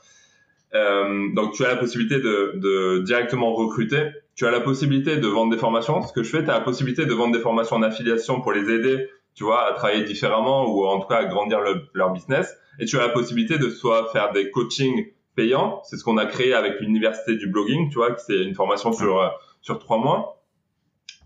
donc, 0.73 1.53
tu 1.53 1.65
as 1.65 1.69
la 1.69 1.77
possibilité 1.77 2.17
de, 2.17 2.55
de 2.57 3.03
directement 3.05 3.55
recruter. 3.55 4.11
Tu 4.41 4.47
as 4.47 4.51
la 4.51 4.61
possibilité 4.61 5.19
de 5.19 5.29
vendre 5.29 5.53
des 5.53 5.59
formations. 5.59 6.01
Ce 6.01 6.15
que 6.15 6.23
je 6.23 6.31
fais, 6.31 6.43
tu 6.43 6.49
as 6.49 6.55
la 6.55 6.61
possibilité 6.63 7.05
de 7.05 7.13
vendre 7.13 7.35
des 7.35 7.43
formations 7.43 7.77
en 7.77 7.83
affiliation 7.83 8.41
pour 8.41 8.53
les 8.53 8.73
aider 8.73 9.07
tu 9.35 9.45
vois, 9.45 9.69
à 9.69 9.75
travailler 9.75 10.03
différemment 10.03 10.67
ou 10.67 10.87
en 10.87 10.99
tout 10.99 11.09
cas 11.09 11.19
à 11.19 11.25
grandir 11.27 11.61
le, 11.61 11.83
leur 11.93 12.11
business. 12.11 12.57
Et 12.79 12.87
tu 12.87 12.97
as 12.97 13.01
la 13.01 13.11
possibilité 13.11 13.59
de 13.59 13.69
soit 13.69 14.11
faire 14.13 14.33
des 14.33 14.51
coachings 14.51 15.09
payants, 15.37 15.83
c'est 15.85 15.99
ce 15.99 16.05
qu'on 16.05 16.17
a 16.17 16.25
créé 16.25 16.55
avec 16.55 16.81
l'université 16.81 17.37
du 17.37 17.49
blogging, 17.49 17.91
tu 17.91 17.97
vois, 17.97 18.17
c'est 18.17 18.43
une 18.43 18.55
formation 18.55 18.95
sur 18.95 19.21
euh, 19.21 19.29
sur 19.61 19.79
trois 19.79 19.99
mois. 19.99 20.43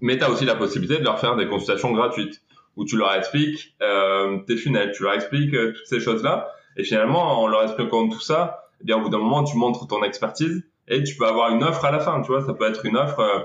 Mais 0.00 0.18
tu 0.18 0.24
as 0.24 0.30
aussi 0.32 0.44
la 0.44 0.56
possibilité 0.56 0.98
de 0.98 1.04
leur 1.04 1.20
faire 1.20 1.36
des 1.36 1.46
consultations 1.46 1.92
gratuites 1.92 2.42
où 2.74 2.84
tu 2.84 2.96
leur 2.96 3.14
expliques 3.14 3.76
euh, 3.80 4.38
tes 4.48 4.56
funnels, 4.56 4.90
tu 4.92 5.04
leur 5.04 5.12
expliques 5.12 5.54
euh, 5.54 5.72
toutes 5.72 5.86
ces 5.86 6.00
choses-là. 6.00 6.48
Et 6.76 6.82
finalement, 6.82 7.40
en 7.40 7.46
leur 7.46 7.62
expliquant 7.62 8.08
tout 8.08 8.20
ça, 8.20 8.64
eh 8.80 8.84
bien 8.84 8.96
au 8.96 9.02
bout 9.02 9.08
d'un 9.08 9.18
moment, 9.18 9.44
tu 9.44 9.56
montres 9.56 9.86
ton 9.86 10.02
expertise 10.02 10.64
et 10.88 11.02
tu 11.02 11.16
peux 11.16 11.26
avoir 11.26 11.50
une 11.50 11.62
offre 11.62 11.84
à 11.84 11.90
la 11.90 12.00
fin, 12.00 12.20
tu 12.20 12.28
vois. 12.28 12.42
Ça 12.44 12.54
peut 12.54 12.68
être 12.68 12.84
une 12.84 12.96
offre 12.96 13.20
euh, 13.20 13.40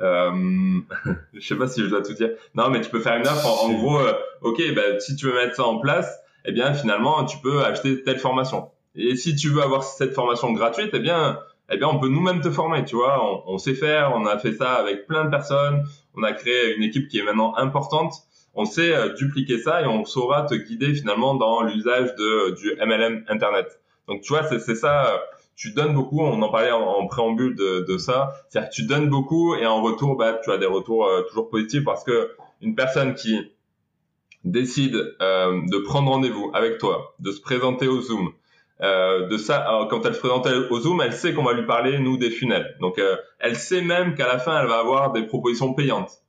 euh, 0.00 0.80
je 1.34 1.46
sais 1.46 1.56
pas 1.56 1.68
si 1.68 1.82
je 1.82 1.86
dois 1.86 2.02
tout 2.02 2.14
dire. 2.14 2.30
Non, 2.54 2.70
mais 2.70 2.80
tu 2.80 2.90
peux 2.90 3.00
faire 3.00 3.16
une 3.16 3.26
offre 3.26 3.46
en, 3.46 3.68
en 3.68 3.72
gros. 3.72 3.98
Euh, 3.98 4.12
ok, 4.40 4.60
bah, 4.74 4.98
si 5.00 5.16
tu 5.16 5.26
veux 5.26 5.34
mettre 5.34 5.56
ça 5.56 5.64
en 5.64 5.78
place, 5.78 6.18
eh 6.44 6.52
bien 6.52 6.72
finalement 6.74 7.24
tu 7.24 7.38
peux 7.38 7.64
acheter 7.64 8.02
telle 8.02 8.18
formation. 8.18 8.70
Et 8.94 9.16
si 9.16 9.36
tu 9.36 9.48
veux 9.48 9.62
avoir 9.62 9.84
cette 9.84 10.14
formation 10.14 10.52
gratuite, 10.52 10.90
eh 10.92 10.98
bien, 10.98 11.38
eh 11.70 11.76
bien 11.76 11.88
on 11.88 11.98
peut 11.98 12.08
nous-mêmes 12.08 12.40
te 12.40 12.50
former. 12.50 12.84
Tu 12.84 12.96
vois, 12.96 13.22
on, 13.24 13.54
on, 13.54 13.58
sait 13.58 13.74
faire. 13.74 14.12
On 14.14 14.26
a 14.26 14.38
fait 14.38 14.52
ça 14.52 14.74
avec 14.74 15.06
plein 15.06 15.24
de 15.24 15.30
personnes. 15.30 15.84
On 16.14 16.22
a 16.22 16.32
créé 16.32 16.74
une 16.76 16.82
équipe 16.82 17.08
qui 17.08 17.18
est 17.18 17.22
maintenant 17.22 17.56
importante. 17.56 18.14
On 18.54 18.66
sait 18.66 18.94
euh, 18.94 19.14
dupliquer 19.14 19.58
ça 19.58 19.80
et 19.80 19.86
on 19.86 20.04
saura 20.04 20.42
te 20.42 20.54
guider 20.54 20.94
finalement 20.94 21.34
dans 21.34 21.62
l'usage 21.62 22.14
de 22.16 22.54
du 22.54 22.74
MLM 22.84 23.24
Internet. 23.28 23.80
Donc 24.08 24.20
tu 24.22 24.32
vois, 24.32 24.42
c'est 24.42 24.74
ça 24.74 25.22
tu 25.56 25.72
donnes 25.72 25.94
beaucoup, 25.94 26.20
on 26.20 26.40
en 26.42 26.48
parlait 26.48 26.72
en, 26.72 27.06
préambule 27.06 27.54
de, 27.54 27.84
de 27.86 27.98
ça, 27.98 28.32
c'est-à-dire 28.48 28.70
que 28.70 28.74
tu 28.74 28.82
donnes 28.84 29.08
beaucoup 29.08 29.54
et 29.54 29.66
en 29.66 29.82
retour, 29.82 30.16
bah, 30.16 30.38
tu 30.42 30.50
as 30.50 30.58
des 30.58 30.66
retours 30.66 31.06
euh, 31.06 31.22
toujours 31.22 31.50
positifs 31.50 31.84
parce 31.84 32.04
que 32.04 32.32
une 32.60 32.74
personne 32.74 33.14
qui 33.14 33.38
décide 34.44 34.96
euh, 35.20 35.60
de 35.70 35.78
prendre 35.78 36.10
rendez-vous 36.10 36.50
avec 36.54 36.78
toi, 36.78 37.14
de 37.18 37.30
se 37.30 37.40
présenter 37.40 37.86
au 37.86 38.00
Zoom, 38.00 38.32
euh, 38.80 39.28
de 39.28 39.36
ça, 39.36 39.58
alors, 39.58 39.88
quand 39.88 40.04
elle 40.04 40.14
se 40.14 40.20
présente 40.20 40.48
au 40.70 40.80
Zoom, 40.80 41.00
elle 41.00 41.12
sait 41.12 41.34
qu'on 41.34 41.44
va 41.44 41.52
lui 41.52 41.66
parler 41.66 41.98
nous 41.98 42.16
des 42.16 42.30
funnels. 42.30 42.76
Donc 42.80 43.00
elle 43.38 43.56
sait 43.56 43.82
même 43.82 44.14
qu'à 44.14 44.26
la 44.26 44.38
fin, 44.38 44.60
elle 44.60 44.66
va 44.66 44.78
avoir 44.78 45.12
des 45.12 45.22
propositions 45.22 45.74
payantes. 45.74 46.22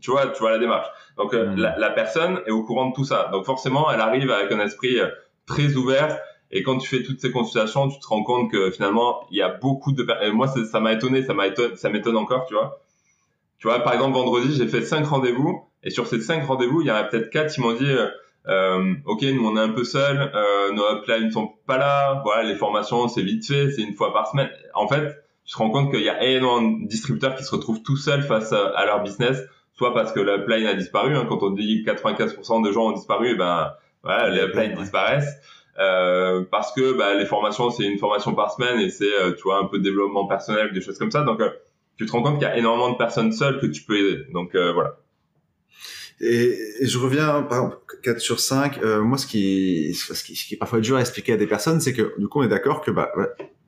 Tu 0.00 0.10
vois, 0.10 0.28
tu 0.28 0.40
vois 0.40 0.50
la 0.50 0.58
démarche. 0.58 0.88
Donc 1.16 1.34
mmh. 1.34 1.56
la, 1.56 1.78
la, 1.78 1.90
personne 1.90 2.40
est 2.46 2.52
au 2.52 2.64
courant 2.64 2.88
de 2.88 2.94
tout 2.94 3.04
ça. 3.04 3.28
Donc 3.32 3.44
forcément, 3.44 3.90
elle 3.92 4.00
arrive 4.00 4.30
avec 4.30 4.50
un 4.50 4.60
esprit 4.60 4.98
très 5.46 5.74
ouvert 5.74 6.18
et 6.52 6.62
quand 6.62 6.76
tu 6.78 6.86
fais 6.86 7.02
toutes 7.02 7.20
ces 7.20 7.30
consultations, 7.30 7.88
tu 7.88 7.98
te 7.98 8.06
rends 8.06 8.22
compte 8.22 8.50
que 8.50 8.70
finalement, 8.70 9.26
il 9.30 9.38
y 9.38 9.42
a 9.42 9.48
beaucoup 9.48 9.92
de 9.92 10.02
personnes. 10.02 10.34
Moi, 10.34 10.48
ça 10.48 10.80
m'a 10.80 10.92
étonné, 10.92 11.22
ça 11.22 11.32
m'étonne, 11.32 11.76
ça 11.76 11.88
m'étonne 11.88 12.16
encore, 12.16 12.44
tu 12.46 12.54
vois. 12.54 12.82
Tu 13.58 13.68
vois, 13.68 13.80
par 13.80 13.94
exemple, 13.94 14.14
vendredi, 14.14 14.54
j'ai 14.54 14.68
fait 14.68 14.82
cinq 14.82 15.06
rendez-vous, 15.06 15.64
et 15.82 15.90
sur 15.90 16.06
ces 16.06 16.20
cinq 16.20 16.44
rendez-vous, 16.44 16.82
il 16.82 16.88
y 16.88 16.90
en 16.90 16.96
a 16.96 17.04
peut-être 17.04 17.30
quatre 17.30 17.54
qui 17.54 17.60
m'ont 17.62 17.72
dit, 17.72 17.90
euh, 17.90 18.06
euh, 18.48 18.94
ok, 19.06 19.22
nous 19.22 19.46
on 19.46 19.56
est 19.56 19.60
un 19.60 19.70
peu 19.70 19.84
seuls, 19.84 20.30
euh, 20.34 20.72
nos 20.72 20.98
uplines 20.98 21.26
ne 21.26 21.30
sont 21.30 21.52
pas 21.66 21.78
là, 21.78 22.20
voilà, 22.24 22.42
les 22.42 22.56
formations 22.56 23.06
c'est 23.06 23.22
vite 23.22 23.46
fait, 23.46 23.70
c'est 23.70 23.82
une 23.82 23.94
fois 23.94 24.12
par 24.12 24.26
semaine. 24.26 24.50
En 24.74 24.88
fait, 24.88 25.16
tu 25.44 25.52
te 25.52 25.58
rends 25.58 25.70
compte 25.70 25.92
qu'il 25.92 26.02
y 26.02 26.08
a 26.08 26.22
énormément 26.24 26.80
de 26.80 26.88
distributeurs 26.88 27.36
qui 27.36 27.44
se 27.44 27.52
retrouvent 27.52 27.82
tout 27.82 27.96
seuls 27.96 28.22
face 28.22 28.52
à, 28.52 28.84
leur 28.84 29.02
business, 29.02 29.40
soit 29.74 29.94
parce 29.94 30.12
que 30.12 30.20
l'upline 30.20 30.66
a 30.66 30.74
disparu, 30.74 31.16
hein, 31.16 31.24
quand 31.28 31.42
on 31.42 31.50
dit 31.50 31.84
95% 31.86 32.66
de 32.66 32.72
gens 32.72 32.88
ont 32.88 32.92
disparu, 32.92 33.30
et 33.30 33.34
ben 33.36 33.72
voilà, 34.02 34.28
les 34.28 34.42
uplines 34.42 34.74
disparaissent. 34.74 35.38
Euh, 35.78 36.44
parce 36.50 36.72
que 36.72 36.92
bah, 36.92 37.14
les 37.14 37.24
formations 37.24 37.70
c'est 37.70 37.84
une 37.84 37.98
formation 37.98 38.34
par 38.34 38.52
semaine 38.52 38.78
et 38.78 38.90
c'est 38.90 39.10
euh, 39.10 39.32
tu 39.32 39.44
vois 39.44 39.58
un 39.58 39.64
peu 39.64 39.78
de 39.78 39.82
développement 39.82 40.26
personnel 40.26 40.70
des 40.72 40.82
choses 40.82 40.98
comme 40.98 41.10
ça. 41.10 41.22
Donc 41.22 41.40
euh, 41.40 41.48
tu 41.96 42.04
te 42.04 42.12
rends 42.12 42.22
compte 42.22 42.34
qu'il 42.34 42.46
y 42.46 42.50
a 42.50 42.56
énormément 42.58 42.90
de 42.90 42.98
personnes 42.98 43.32
seules 43.32 43.58
que 43.58 43.66
tu 43.66 43.82
peux 43.82 43.96
aider. 43.96 44.24
Donc 44.32 44.54
voilà. 44.54 44.98
Et, 46.20 46.56
et, 46.80 46.86
je 46.86 46.98
reviens 46.98 47.42
par 47.42 47.64
exemple 47.64 47.78
4 48.02 48.20
sur 48.20 48.38
5 48.38 48.82
moi 49.00 49.18
ce 49.18 49.26
qui, 49.26 49.94
ce 49.94 50.22
qui 50.22 50.36
ce 50.36 50.46
qui 50.46 50.54
est 50.54 50.58
parfois 50.58 50.80
dur 50.80 50.96
à 50.96 51.00
expliquer 51.00 51.32
à 51.32 51.36
des 51.36 51.48
personnes 51.48 51.80
c'est 51.80 51.92
que 51.92 52.14
du 52.18 52.28
coup 52.28 52.40
on 52.40 52.44
est 52.44 52.48
d'accord 52.48 52.80
que 52.80 52.92
bah 52.92 53.10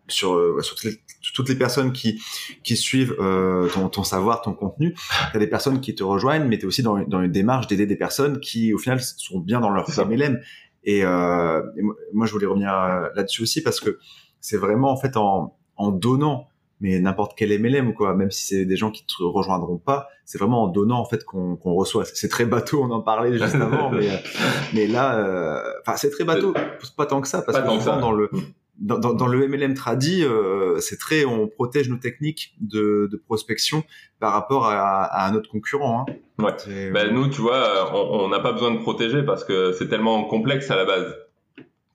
sur, 0.08 0.62
sur 0.62 0.76
toutes, 0.76 0.84
les, 0.84 1.00
toutes 1.34 1.48
les 1.48 1.54
personnes 1.54 1.92
qui, 1.92 2.22
qui 2.62 2.76
suivent 2.76 3.16
euh, 3.18 3.68
ton, 3.68 3.88
ton 3.88 4.04
savoir, 4.04 4.42
ton 4.42 4.52
contenu, 4.52 4.94
tu 4.94 5.36
as 5.36 5.38
des 5.38 5.46
personnes 5.46 5.80
qui 5.80 5.94
te 5.94 6.02
rejoignent, 6.02 6.46
mais 6.46 6.58
tu 6.58 6.64
es 6.64 6.66
aussi 6.66 6.82
dans, 6.82 6.98
dans 7.04 7.22
une 7.22 7.32
démarche 7.32 7.66
d'aider 7.66 7.86
des 7.86 7.96
personnes 7.96 8.40
qui, 8.40 8.74
au 8.74 8.78
final, 8.78 9.00
sont 9.00 9.38
bien 9.38 9.60
dans 9.60 9.70
leur 9.70 9.88
MLM. 9.88 10.40
Et, 10.84 11.04
euh, 11.04 11.62
et, 11.76 11.82
moi, 12.12 12.26
je 12.26 12.32
voulais 12.32 12.46
revenir 12.46 12.72
euh, 12.72 13.08
là-dessus 13.14 13.42
aussi 13.42 13.62
parce 13.62 13.80
que 13.80 13.98
c'est 14.40 14.56
vraiment 14.56 14.90
en 14.90 14.96
fait 14.96 15.16
en, 15.16 15.56
en 15.76 15.90
donnant, 15.90 16.48
mais 16.80 17.00
n'importe 17.00 17.32
quel 17.36 17.58
MLM 17.58 17.94
quoi, 17.94 18.14
même 18.14 18.30
si 18.30 18.46
c'est 18.46 18.64
des 18.64 18.76
gens 18.76 18.90
qui 18.90 19.04
te 19.06 19.22
rejoindront 19.22 19.78
pas, 19.78 20.08
c'est 20.24 20.38
vraiment 20.38 20.64
en 20.64 20.68
donnant 20.68 20.98
en 20.98 21.04
fait 21.06 21.24
qu'on 21.24 21.56
qu'on 21.56 21.74
reçoit. 21.74 22.04
C'est 22.04 22.28
très 22.28 22.44
bateau, 22.44 22.82
on 22.82 22.90
en 22.90 23.00
parlait 23.00 23.38
juste 23.38 23.54
avant, 23.54 23.90
mais 23.90 24.08
mais 24.74 24.86
là, 24.86 25.18
euh, 25.18 25.62
enfin 25.80 25.96
c'est 25.96 26.10
très 26.10 26.24
bateau, 26.24 26.54
pas 26.96 27.06
tant 27.06 27.20
que 27.20 27.28
ça 27.28 27.42
parce 27.42 27.58
pas 27.58 27.64
que 27.64 27.80
souvent 27.80 27.98
dans 27.98 28.12
le 28.12 28.28
mm 28.32 28.42
dans, 28.78 28.98
dans, 28.98 29.14
dans, 29.14 29.26
le 29.26 29.46
MLM 29.46 29.74
tradi, 29.74 30.24
euh, 30.24 30.78
c'est 30.80 30.98
très, 30.98 31.24
on 31.24 31.48
protège 31.48 31.88
nos 31.88 31.96
techniques 31.96 32.54
de, 32.60 33.08
de 33.10 33.16
prospection 33.16 33.84
par 34.20 34.32
rapport 34.32 34.66
à, 34.66 35.04
à 35.04 35.28
un 35.28 35.34
autre 35.34 35.48
concurrent. 35.50 36.06
Hein. 36.08 36.12
Ouais. 36.38 36.90
Ben, 36.90 37.12
nous, 37.12 37.28
tu 37.28 37.40
vois, 37.40 37.94
on 37.94 38.28
n'a 38.28 38.40
pas 38.40 38.52
besoin 38.52 38.72
de 38.72 38.78
protéger 38.78 39.22
parce 39.22 39.44
que 39.44 39.72
c'est 39.72 39.88
tellement 39.88 40.24
complexe 40.24 40.70
à 40.70 40.76
la 40.76 40.84
base 40.84 41.14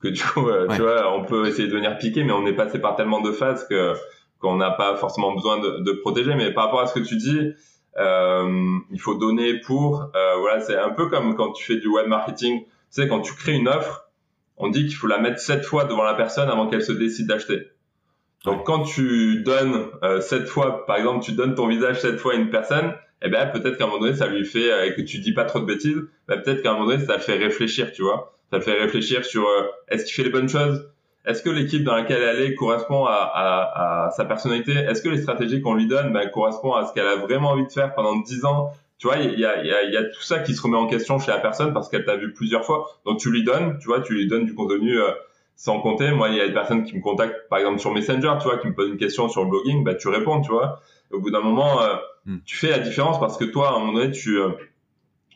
que 0.01 0.07
du 0.07 0.23
coup, 0.23 0.47
euh, 0.47 0.67
ouais. 0.67 0.75
tu 0.75 0.81
vois, 0.81 1.13
on 1.13 1.23
peut 1.23 1.47
essayer 1.47 1.67
de 1.67 1.73
venir 1.73 1.97
piquer, 1.97 2.23
mais 2.23 2.31
on 2.31 2.45
est 2.45 2.55
passé 2.55 2.79
par 2.79 2.95
tellement 2.95 3.21
de 3.21 3.31
phases 3.31 3.67
que 3.67 3.93
qu'on 4.39 4.55
n'a 4.55 4.71
pas 4.71 4.95
forcément 4.95 5.33
besoin 5.33 5.59
de, 5.59 5.83
de, 5.83 5.91
protéger. 5.91 6.33
Mais 6.33 6.53
par 6.53 6.65
rapport 6.65 6.79
à 6.79 6.87
ce 6.87 6.93
que 6.97 7.05
tu 7.05 7.17
dis, 7.17 7.51
euh, 7.97 8.79
il 8.89 8.99
faut 8.99 9.15
donner 9.15 9.59
pour. 9.59 10.09
Euh, 10.15 10.35
voilà, 10.39 10.61
c'est 10.61 10.77
un 10.77 10.91
peu 10.91 11.07
comme 11.09 11.35
quand 11.35 11.51
tu 11.51 11.65
fais 11.65 11.77
du 11.77 11.87
web 11.87 12.07
marketing. 12.07 12.63
Tu 12.63 12.67
sais, 12.89 13.07
quand 13.07 13.19
tu 13.19 13.33
crées 13.33 13.55
une 13.55 13.67
offre 13.67 14.08
on 14.59 14.69
dit 14.69 14.85
qu'il 14.85 14.95
faut 14.95 15.07
la 15.07 15.17
mettre 15.17 15.39
sept 15.39 15.65
fois 15.65 15.85
devant 15.85 16.03
la 16.03 16.13
personne 16.13 16.49
avant 16.49 16.67
qu'elle 16.67 16.83
se 16.83 16.91
décide 16.91 17.27
d'acheter. 17.27 17.69
Donc 18.45 18.65
quand 18.65 18.83
tu 18.83 19.41
donnes 19.41 19.87
euh, 20.03 20.21
sept 20.21 20.47
fois, 20.47 20.85
par 20.85 20.97
exemple, 20.97 21.23
tu 21.23 21.31
donnes 21.31 21.55
ton 21.55 21.67
visage 21.67 21.99
sept 21.99 22.19
fois 22.19 22.33
à 22.33 22.35
une 22.35 22.49
personne, 22.49 22.93
eh 23.21 23.29
ben 23.29 23.47
peut-être 23.47 23.77
qu'à 23.77 23.85
un 23.85 23.87
moment 23.87 23.99
donné 24.01 24.15
ça 24.15 24.27
lui 24.27 24.45
fait 24.45 24.71
euh, 24.71 24.85
et 24.85 24.93
que 24.93 25.01
tu 25.01 25.19
dis 25.19 25.33
pas 25.33 25.45
trop 25.45 25.59
de 25.59 25.65
bêtises, 25.65 25.97
ben, 26.27 26.41
peut-être 26.41 26.61
qu'à 26.61 26.71
un 26.71 26.73
moment 26.73 26.87
donné 26.87 27.03
ça 27.05 27.15
le 27.15 27.21
fait 27.21 27.37
réfléchir, 27.37 27.91
tu 27.91 28.03
vois. 28.03 28.33
Ça 28.51 28.57
le 28.57 28.63
fait 28.63 28.79
réfléchir 28.79 29.25
sur 29.25 29.47
euh, 29.47 29.63
est-ce 29.87 30.05
qu'il 30.05 30.13
fait 30.13 30.23
les 30.23 30.29
bonnes 30.29 30.49
choses, 30.49 30.89
est-ce 31.25 31.41
que 31.41 31.49
l'équipe 31.49 31.83
dans 31.83 31.95
laquelle 31.95 32.21
elle 32.21 32.41
est 32.41 32.55
correspond 32.55 33.05
à, 33.05 33.13
à, 33.13 34.05
à 34.07 34.11
sa 34.11 34.25
personnalité? 34.25 34.71
Est-ce 34.71 35.01
que 35.01 35.09
les 35.09 35.21
stratégies 35.21 35.61
qu'on 35.61 35.75
lui 35.75 35.87
donne 35.87 36.13
ben, 36.13 36.29
correspondent 36.29 36.81
à 36.81 36.85
ce 36.85 36.93
qu'elle 36.93 37.07
a 37.07 37.17
vraiment 37.17 37.51
envie 37.51 37.65
de 37.65 37.71
faire 37.71 37.93
pendant 37.93 38.15
10 38.17 38.45
ans 38.45 38.71
Tu 38.99 39.07
vois, 39.07 39.17
il 39.17 39.39
y 39.39 39.45
a, 39.45 39.63
y, 39.63 39.71
a, 39.71 39.83
y 39.85 39.97
a, 39.97 40.03
tout 40.03 40.21
ça 40.21 40.39
qui 40.39 40.53
se 40.53 40.61
remet 40.61 40.77
en 40.77 40.85
question 40.85 41.17
chez 41.19 41.31
la 41.31 41.39
personne 41.39 41.73
parce 41.73 41.89
qu'elle 41.89 42.05
t'a 42.05 42.17
vu 42.17 42.33
plusieurs 42.33 42.65
fois. 42.65 42.87
Donc 43.05 43.19
tu 43.19 43.31
lui 43.31 43.43
donnes, 43.43 43.79
tu 43.79 43.87
vois, 43.87 44.01
tu 44.01 44.13
lui 44.13 44.27
donnes 44.27 44.45
du 44.45 44.53
contenu 44.53 44.99
euh, 44.99 45.11
sans 45.55 45.79
compter. 45.79 46.11
Moi, 46.11 46.29
il 46.29 46.35
y 46.35 46.41
a 46.41 46.47
des 46.47 46.53
personnes 46.53 46.83
qui 46.83 46.95
me 46.95 47.01
contactent, 47.01 47.47
par 47.49 47.59
exemple 47.59 47.79
sur 47.79 47.91
Messenger, 47.91 48.33
tu 48.39 48.43
vois, 48.43 48.57
qui 48.57 48.67
me 48.67 48.75
posent 48.75 48.89
une 48.89 48.97
question 48.97 49.27
sur 49.29 49.43
le 49.43 49.49
blogging, 49.49 49.83
bah 49.83 49.95
tu 49.95 50.09
réponds, 50.09 50.41
tu 50.41 50.51
vois. 50.51 50.81
au 51.11 51.19
bout 51.19 51.31
d'un 51.31 51.41
moment, 51.41 51.81
euh, 51.81 51.95
hmm. 52.25 52.37
tu 52.45 52.57
fais 52.57 52.69
la 52.69 52.79
différence 52.79 53.19
parce 53.19 53.37
que 53.37 53.45
toi, 53.45 53.69
à 53.69 53.75
un 53.75 53.79
moment 53.79 53.93
donné, 53.93 54.11
tu 54.11 54.37
euh, 54.37 54.49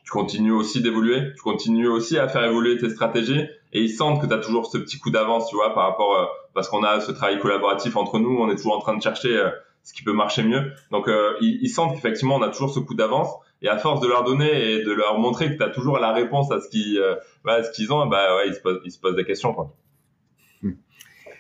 tu 0.04 0.12
continues 0.12 0.52
aussi 0.52 0.82
d'évoluer, 0.82 1.34
tu 1.36 1.42
continues 1.42 1.88
aussi 1.88 2.18
à 2.18 2.28
faire 2.28 2.44
évoluer 2.44 2.78
tes 2.78 2.90
stratégies 2.90 3.48
et 3.72 3.82
ils 3.82 3.90
sentent 3.90 4.22
que 4.22 4.28
tu 4.28 4.34
as 4.34 4.40
toujours 4.40 4.66
ce 4.66 4.78
petit 4.78 5.00
coup 5.00 5.10
d'avance, 5.10 5.50
tu 5.50 5.56
vois, 5.56 5.74
par 5.74 5.88
rapport 5.88 6.14
euh, 6.16 6.26
parce 6.54 6.68
qu'on 6.68 6.84
a 6.84 7.00
ce 7.00 7.12
travail 7.12 7.40
collaboratif 7.40 7.96
entre 7.96 8.20
nous, 8.20 8.38
on 8.38 8.50
est 8.50 8.56
toujours 8.56 8.76
en 8.76 8.80
train 8.80 8.96
de 8.96 9.02
chercher 9.02 9.36
euh, 9.36 9.50
ce 9.84 9.94
qui 9.94 10.04
peut 10.04 10.14
marcher 10.14 10.44
mieux. 10.44 10.72
Donc 10.92 11.08
euh, 11.08 11.34
ils, 11.42 11.60
ils, 11.62 11.70
sentent 11.70 11.96
qu'effectivement 11.96 12.36
on 12.36 12.42
a 12.42 12.50
toujours 12.50 12.74
ce 12.74 12.80
coup 12.80 12.96
d'avance 12.96 13.30
et 13.64 13.70
à 13.70 13.78
force 13.78 14.02
de 14.02 14.08
leur 14.08 14.24
donner 14.24 14.74
et 14.74 14.84
de 14.84 14.92
leur 14.92 15.18
montrer 15.18 15.52
que 15.52 15.58
tu 15.58 15.64
as 15.64 15.70
toujours 15.70 15.98
la 15.98 16.14
réponse 16.14 16.52
à 16.52 16.60
ce 16.62 16.70
qu'ils 16.70 17.02
bah, 17.44 17.64
ce 17.64 17.72
qu'ils 17.72 17.92
ont, 17.92 18.06
bah 18.06 18.36
ouais, 18.36 18.50
ils 18.50 18.54
se 18.54 18.60
posent 18.60 18.82
ils 18.86 18.92
se 18.92 19.00
posent 19.00 19.16
des 19.16 19.26
questions 19.26 19.54
quoi. 19.54 19.74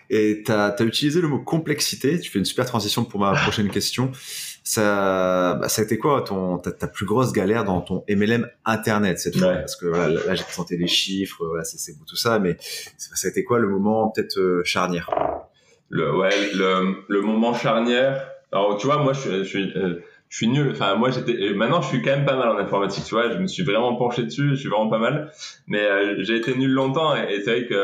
Et 0.09 0.43
tu 0.45 0.51
as, 0.51 0.67
as, 0.67 0.83
utilisé 0.83 1.21
le 1.21 1.27
mot 1.27 1.39
complexité, 1.39 2.19
tu 2.19 2.29
fais 2.29 2.39
une 2.39 2.45
super 2.45 2.65
transition 2.65 3.03
pour 3.03 3.19
ma 3.19 3.33
prochaine 3.41 3.69
question. 3.69 4.12
Ça, 4.63 5.55
bah, 5.55 5.67
ça 5.67 5.81
a 5.81 5.86
été 5.86 5.97
quoi 5.97 6.21
ton 6.21 6.57
ta, 6.57 6.71
ta, 6.71 6.88
plus 6.88 7.05
grosse 7.05 7.33
galère 7.33 7.65
dans 7.65 7.81
ton 7.81 8.03
MLM 8.07 8.47
internet 8.63 9.19
cette 9.19 9.38
fois? 9.38 9.55
Parce 9.55 9.75
que 9.75 9.88
voilà, 9.88 10.09
là, 10.09 10.36
j'ai 10.36 10.43
présenté 10.43 10.77
les 10.77 10.88
chiffres, 10.88 11.45
voilà, 11.45 11.63
c'est 11.63 11.97
beau 11.97 12.05
tout 12.07 12.15
ça, 12.15 12.39
mais 12.39 12.55
ça 12.59 13.27
a 13.27 13.29
été 13.29 13.43
quoi 13.43 13.59
le 13.59 13.67
moment 13.67 14.09
peut-être 14.09 14.39
euh, 14.39 14.62
charnière? 14.63 15.09
Le 15.89 16.15
ouais, 16.15 16.53
le, 16.53 17.03
le 17.07 17.21
moment 17.21 17.53
charnière. 17.53 18.29
Alors 18.51 18.77
tu 18.77 18.86
vois, 18.86 18.97
moi 18.97 19.13
je 19.13 19.19
suis, 19.19 19.38
je 19.39 19.43
suis, 19.43 19.73
euh, 19.75 20.03
je 20.33 20.37
suis 20.37 20.47
nul. 20.47 20.71
Enfin 20.71 20.95
moi 20.95 21.11
j'étais. 21.11 21.53
Maintenant 21.53 21.83
je 21.83 21.89
suis 21.89 22.01
quand 22.01 22.09
même 22.09 22.25
pas 22.25 22.35
mal 22.35 22.49
en 22.49 22.57
informatique, 22.57 23.03
tu 23.03 23.13
vois. 23.13 23.29
Je 23.29 23.37
me 23.37 23.45
suis 23.45 23.61
vraiment 23.63 23.95
penché 23.95 24.23
dessus, 24.23 24.49
je 24.49 24.55
suis 24.55 24.69
vraiment 24.69 24.89
pas 24.89 24.97
mal. 24.97 25.31
Mais 25.67 25.85
euh, 25.85 26.23
j'ai 26.23 26.37
été 26.37 26.55
nul 26.55 26.71
longtemps 26.71 27.15
et, 27.15 27.39
c'est 27.41 27.51
vrai 27.51 27.67
que 27.67 27.75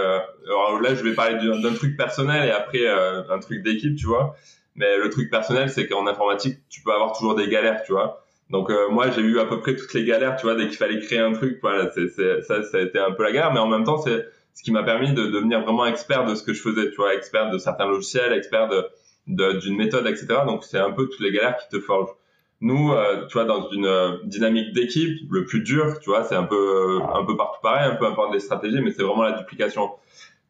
alors 0.48 0.82
là 0.82 0.96
je 0.96 1.04
vais 1.04 1.14
parler 1.14 1.36
d'un 1.38 1.74
truc 1.76 1.96
personnel 1.96 2.48
et 2.48 2.52
après 2.52 2.88
un 2.88 3.38
truc 3.38 3.62
d'équipe, 3.62 3.96
tu 3.96 4.08
vois. 4.08 4.36
Mais 4.76 4.98
le 4.98 5.10
truc 5.12 5.30
personnel, 5.30 5.70
c'est 5.70 5.88
qu'en 5.88 6.08
informatique, 6.08 6.58
tu 6.70 6.82
peux 6.82 6.92
avoir 6.92 7.16
toujours 7.16 7.36
des 7.36 7.50
galères, 7.50 7.84
tu 7.84 7.92
vois. 7.92 8.26
Donc 8.50 8.72
euh, 8.72 8.90
moi, 8.90 9.12
j'ai 9.12 9.22
eu 9.22 9.40
à 9.40 9.46
peu 9.46 9.60
près 9.60 9.76
toutes 9.76 9.94
les 9.94 10.06
galères, 10.06 10.38
tu 10.38 10.48
vois, 10.48 10.56
dès 10.56 10.68
qu'il 10.68 10.78
fallait 10.78 11.00
créer 11.00 11.20
un 11.20 11.34
truc. 11.34 11.60
Voilà, 11.62 11.92
c'est, 11.92 12.08
ça, 12.42 12.64
ça 12.64 12.78
a 12.78 12.82
été 12.82 12.98
un 12.98 13.12
peu 13.12 13.24
la 13.24 13.32
galère, 13.32 13.54
mais 13.54 13.60
en 13.60 13.68
même 13.68 13.84
temps, 13.84 13.98
c'est 13.98 14.26
ce 14.56 14.64
qui 14.64 14.72
m'a 14.72 14.84
permis 14.84 15.14
de 15.14 15.28
devenir 15.28 15.62
vraiment 15.62 15.86
expert 15.86 16.26
de 16.26 16.34
ce 16.34 16.44
que 16.44 16.54
je 16.54 16.62
faisais, 16.62 16.90
tu 16.90 16.96
vois, 16.96 17.14
expert 17.14 17.52
de 17.52 17.60
certains 17.60 17.86
logiciels, 17.86 18.34
expert 18.34 18.70
de 18.70 18.90
d'une 19.28 19.78
méthode, 19.78 20.08
etc. 20.08 20.28
Donc 20.48 20.64
c'est 20.64 20.80
un 20.80 20.92
peu 20.92 21.08
toutes 21.08 21.20
les 21.20 21.32
galères 21.32 21.58
qui 21.58 21.70
te 21.70 21.80
forgent. 21.80 22.16
Nous, 22.62 22.92
euh, 22.92 23.26
tu 23.28 23.34
vois, 23.34 23.46
dans 23.46 23.70
une 23.70 23.86
euh, 23.86 24.18
dynamique 24.26 24.74
d'équipe, 24.74 25.18
le 25.32 25.46
plus 25.46 25.62
dur, 25.62 26.00
tu 26.02 26.10
vois, 26.10 26.24
c'est 26.24 26.36
un 26.36 26.44
peu 26.44 27.00
un 27.14 27.24
peu 27.24 27.38
partout 27.38 27.60
pareil, 27.62 27.90
un 27.90 27.96
peu 27.96 28.06
importe 28.06 28.34
les 28.34 28.42
stratégies, 28.42 28.82
mais 28.82 28.92
c'est 28.92 29.04
vraiment 29.04 29.24
la 29.24 29.32
duplication. 29.32 29.92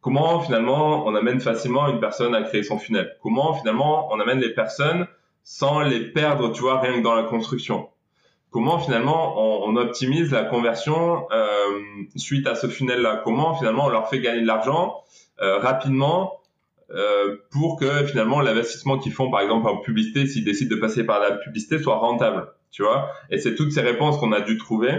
Comment 0.00 0.40
finalement 0.40 1.06
on 1.06 1.14
amène 1.14 1.40
facilement 1.40 1.86
une 1.88 2.00
personne 2.00 2.34
à 2.34 2.42
créer 2.42 2.64
son 2.64 2.78
funnel? 2.78 3.16
Comment 3.22 3.54
finalement 3.54 4.12
on 4.12 4.18
amène 4.18 4.40
les 4.40 4.52
personnes 4.54 5.06
sans 5.44 5.80
les 5.80 6.00
perdre, 6.00 6.52
tu 6.52 6.62
vois, 6.62 6.80
rien 6.80 6.98
que 6.98 7.04
dans 7.04 7.14
la 7.14 7.22
construction? 7.24 7.88
Comment 8.50 8.80
finalement 8.80 9.38
on, 9.38 9.70
on 9.70 9.76
optimise 9.76 10.32
la 10.32 10.42
conversion 10.42 11.28
euh, 11.30 11.46
suite 12.16 12.48
à 12.48 12.56
ce 12.56 12.66
funnel-là? 12.66 13.20
Comment 13.22 13.54
finalement 13.54 13.84
on 13.84 13.88
leur 13.88 14.08
fait 14.08 14.18
gagner 14.18 14.40
de 14.40 14.46
l'argent 14.46 14.96
euh, 15.40 15.58
rapidement 15.58 16.39
euh, 16.92 17.36
pour 17.50 17.78
que 17.78 18.04
finalement 18.06 18.40
l'investissement 18.40 18.98
qu'ils 18.98 19.12
font 19.12 19.30
par 19.30 19.40
exemple 19.40 19.68
en 19.68 19.78
publicité, 19.78 20.26
s'ils 20.26 20.44
décident 20.44 20.74
de 20.74 20.80
passer 20.80 21.04
par 21.04 21.20
la 21.20 21.32
publicité, 21.32 21.78
soit 21.78 21.96
rentable, 21.96 22.48
tu 22.70 22.82
vois 22.82 23.10
Et 23.30 23.38
c'est 23.38 23.54
toutes 23.54 23.72
ces 23.72 23.80
réponses 23.80 24.18
qu'on 24.18 24.32
a 24.32 24.40
dû 24.40 24.58
trouver. 24.58 24.92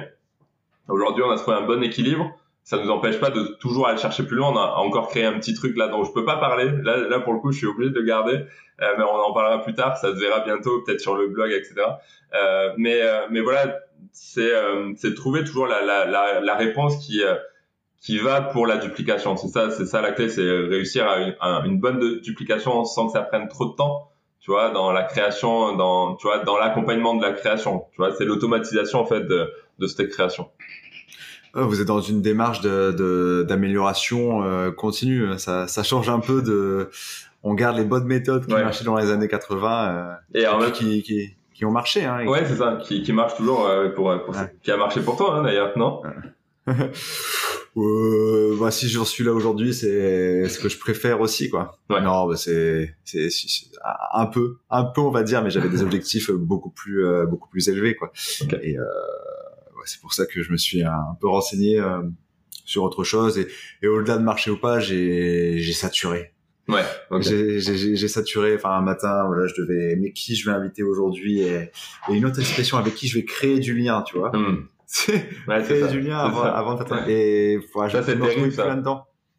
Aujourd'hui, 0.88 1.24
on 1.26 1.32
a 1.32 1.38
trouvé 1.38 1.58
un 1.58 1.66
bon 1.66 1.84
équilibre 1.84 2.36
ça 2.64 2.78
nous 2.78 2.90
empêche 2.90 3.20
pas 3.20 3.32
de 3.32 3.58
toujours 3.60 3.88
aller 3.88 3.98
chercher 3.98 4.24
plus 4.24 4.36
loin. 4.38 4.52
On 4.52 4.58
a 4.58 4.76
encore 4.78 5.10
créé 5.10 5.26
un 5.26 5.34
petit 5.34 5.54
truc 5.54 5.76
là 5.78 5.88
dont 5.88 6.04
je 6.04 6.12
peux 6.14 6.26
pas 6.26 6.38
parler. 6.38 6.70
Là, 6.84 6.98
là 6.98 7.20
pour 7.20 7.34
le 7.34 7.40
coup, 7.40 7.52
je 7.52 7.58
suis 7.58 7.68
obligé 7.68 7.90
de 7.90 8.00
le 8.00 8.06
garder, 8.06 8.36
euh, 8.82 8.94
mais 8.98 9.04
on 9.04 9.16
en 9.16 9.34
parlera 9.34 9.64
plus 9.64 9.74
tard. 9.74 9.98
Ça 9.98 10.14
se 10.14 10.20
verra 10.20 10.42
bientôt, 10.42 10.82
peut-être 10.82 11.00
sur 11.00 11.16
le 11.16 11.28
blog, 11.28 11.52
etc. 11.52 11.76
Euh, 12.34 12.72
mais 12.78 13.02
euh, 13.02 13.28
mais 13.32 13.42
voilà, 13.42 13.80
c'est 14.12 14.54
euh, 14.54 14.94
c'est 14.96 15.16
trouver 15.16 15.44
toujours 15.44 15.68
la 15.68 15.82
la 15.82 16.06
la, 16.06 16.40
la 16.40 16.56
réponse 16.56 17.06
qui 17.06 17.22
qui 18.02 18.18
va 18.18 18.42
pour 18.42 18.66
la 18.68 18.78
duplication. 18.78 19.38
C'est 19.38 19.48
ça, 19.48 19.70
c'est 19.70 19.86
ça 19.86 20.02
la 20.02 20.12
clé, 20.12 20.28
c'est 20.28 20.42
réussir 20.42 21.08
à 21.08 21.20
une, 21.20 21.36
à 21.40 21.62
une 21.66 21.80
bonne 21.80 22.20
duplication 22.22 22.84
sans 22.84 23.08
que 23.08 23.14
ça 23.14 23.22
prenne 23.22 23.48
trop 23.48 23.66
de 23.66 23.76
temps. 23.76 24.10
Tu 24.40 24.50
vois, 24.50 24.72
dans 24.72 24.92
la 24.92 25.04
création, 25.04 25.76
dans 25.76 26.16
tu 26.16 26.26
vois, 26.26 26.40
dans 26.40 26.58
l'accompagnement 26.58 27.14
de 27.14 27.22
la 27.22 27.32
création. 27.32 27.86
Tu 27.92 27.98
vois, 27.98 28.12
c'est 28.16 28.26
l'automatisation 28.26 29.00
en 29.00 29.06
fait 29.06 29.22
de 29.22 29.54
de 29.78 29.88
cette 29.88 30.10
création. 30.10 30.50
Vous 31.54 31.82
êtes 31.82 31.88
dans 31.88 32.02
une 32.02 32.22
démarche 32.22 32.62
d'amélioration 32.62 34.42
de, 34.42 34.46
euh, 34.46 34.72
continue. 34.72 35.38
Ça, 35.38 35.68
ça, 35.68 35.84
change 35.84 36.10
un 36.10 36.20
peu 36.20 36.42
de. 36.42 36.90
On 37.44 37.54
garde 37.56 37.78
les 37.78 37.84
bonnes 37.84 38.06
méthodes 38.06 38.46
qui 38.46 38.54
marchaient 38.54 38.86
dans 38.86 38.96
les 38.96 39.12
années 39.12 39.28
80 39.28 39.90
euh, 39.90 40.40
et 40.40 40.48
en 40.48 40.60
même... 40.60 40.72
qui, 40.72 41.02
qui, 41.04 41.36
qui, 41.54 41.66
ont 41.66 41.72
marché. 41.72 42.06
Hein, 42.06 42.26
ouais, 42.26 42.46
c'est 42.46 42.56
ça, 42.56 42.80
qui, 42.82 43.02
qui 43.04 43.12
marche 43.12 43.36
toujours 43.36 43.66
euh, 43.66 43.90
pour, 43.90 44.14
pour 44.24 44.36
qui 44.62 44.72
a 44.72 44.78
marché 44.78 45.02
pour 45.02 45.18
toi 45.18 45.36
hein, 45.36 45.44
d'ailleurs, 45.44 45.78
non? 45.78 46.02
euh, 47.78 48.58
bah, 48.60 48.70
si 48.70 48.90
j'en 48.90 49.06
suis 49.06 49.24
là 49.24 49.34
aujourd'hui, 49.34 49.74
c'est 49.74 50.48
ce 50.50 50.60
que 50.60 50.68
je 50.68 50.78
préfère 50.78 51.22
aussi, 51.22 51.50
quoi. 51.50 51.78
Ouais. 51.90 52.02
Non, 52.02 52.28
bah, 52.28 52.36
c'est 52.36 52.96
c'est 53.06 53.30
un 54.14 54.26
peu, 54.26 54.58
un 54.70 54.84
peu, 54.84 55.02
on 55.02 55.12
va 55.12 55.24
dire, 55.24 55.42
mais 55.44 55.50
j'avais 55.50 55.70
des 55.70 55.82
objectifs 55.82 56.32
beaucoup 56.32 56.70
plus, 56.70 57.06
euh, 57.06 57.26
beaucoup 57.26 57.50
plus 57.50 57.70
élevés, 57.70 57.96
quoi. 57.96 58.12
Okay. 58.42 58.60
Et 58.62 58.78
euh, 58.78 58.84
c'est 59.86 60.02
pour 60.02 60.14
ça 60.14 60.26
que 60.26 60.44
je 60.44 60.52
me 60.52 60.58
suis 60.58 60.84
un 60.84 61.18
peu 61.22 61.30
renseigné 61.30 61.80
euh, 61.80 62.02
sur 62.66 62.84
autre 62.84 63.04
chose 63.04 63.38
et, 63.38 63.48
et 63.82 63.88
au-delà 63.88 64.18
de 64.18 64.24
marcher 64.24 64.52
ou 64.52 64.58
pas, 64.58 64.80
j'ai 64.80 65.60
j'ai 65.60 65.74
saturé. 65.74 66.34
Ouais. 66.68 66.84
Okay. 67.10 67.60
J'ai 67.60 68.08
saturé. 68.08 68.56
Enfin, 68.56 68.72
un 68.72 68.82
matin, 68.82 69.26
voilà, 69.28 69.48
je 69.48 69.62
devais, 69.62 69.96
mais 69.96 70.12
qui 70.12 70.36
je 70.36 70.50
vais 70.50 70.56
inviter 70.56 70.84
aujourd'hui 70.84 71.42
et, 71.42 71.72
et, 72.10 72.14
une 72.14 72.26
autre 72.26 72.40
expression 72.40 72.78
avec 72.78 72.96
qui 72.96 73.08
je 73.08 73.18
vais 73.18 73.26
créer 73.26 73.60
du 73.60 73.74
lien, 73.78 74.04
tu 74.04 74.18
vois. 74.18 74.32
Mm. 74.32 74.68
ouais, 75.48 75.64
créer 75.64 75.88
du 75.88 76.02
lien 76.02 76.18
avant, 76.20 76.44
avant 76.44 76.78
Et 77.08 77.60
voilà, 77.74 77.92
ça, 77.92 78.04
c'est 78.04 78.20
terrible, 78.20 78.52
ça. 78.52 78.68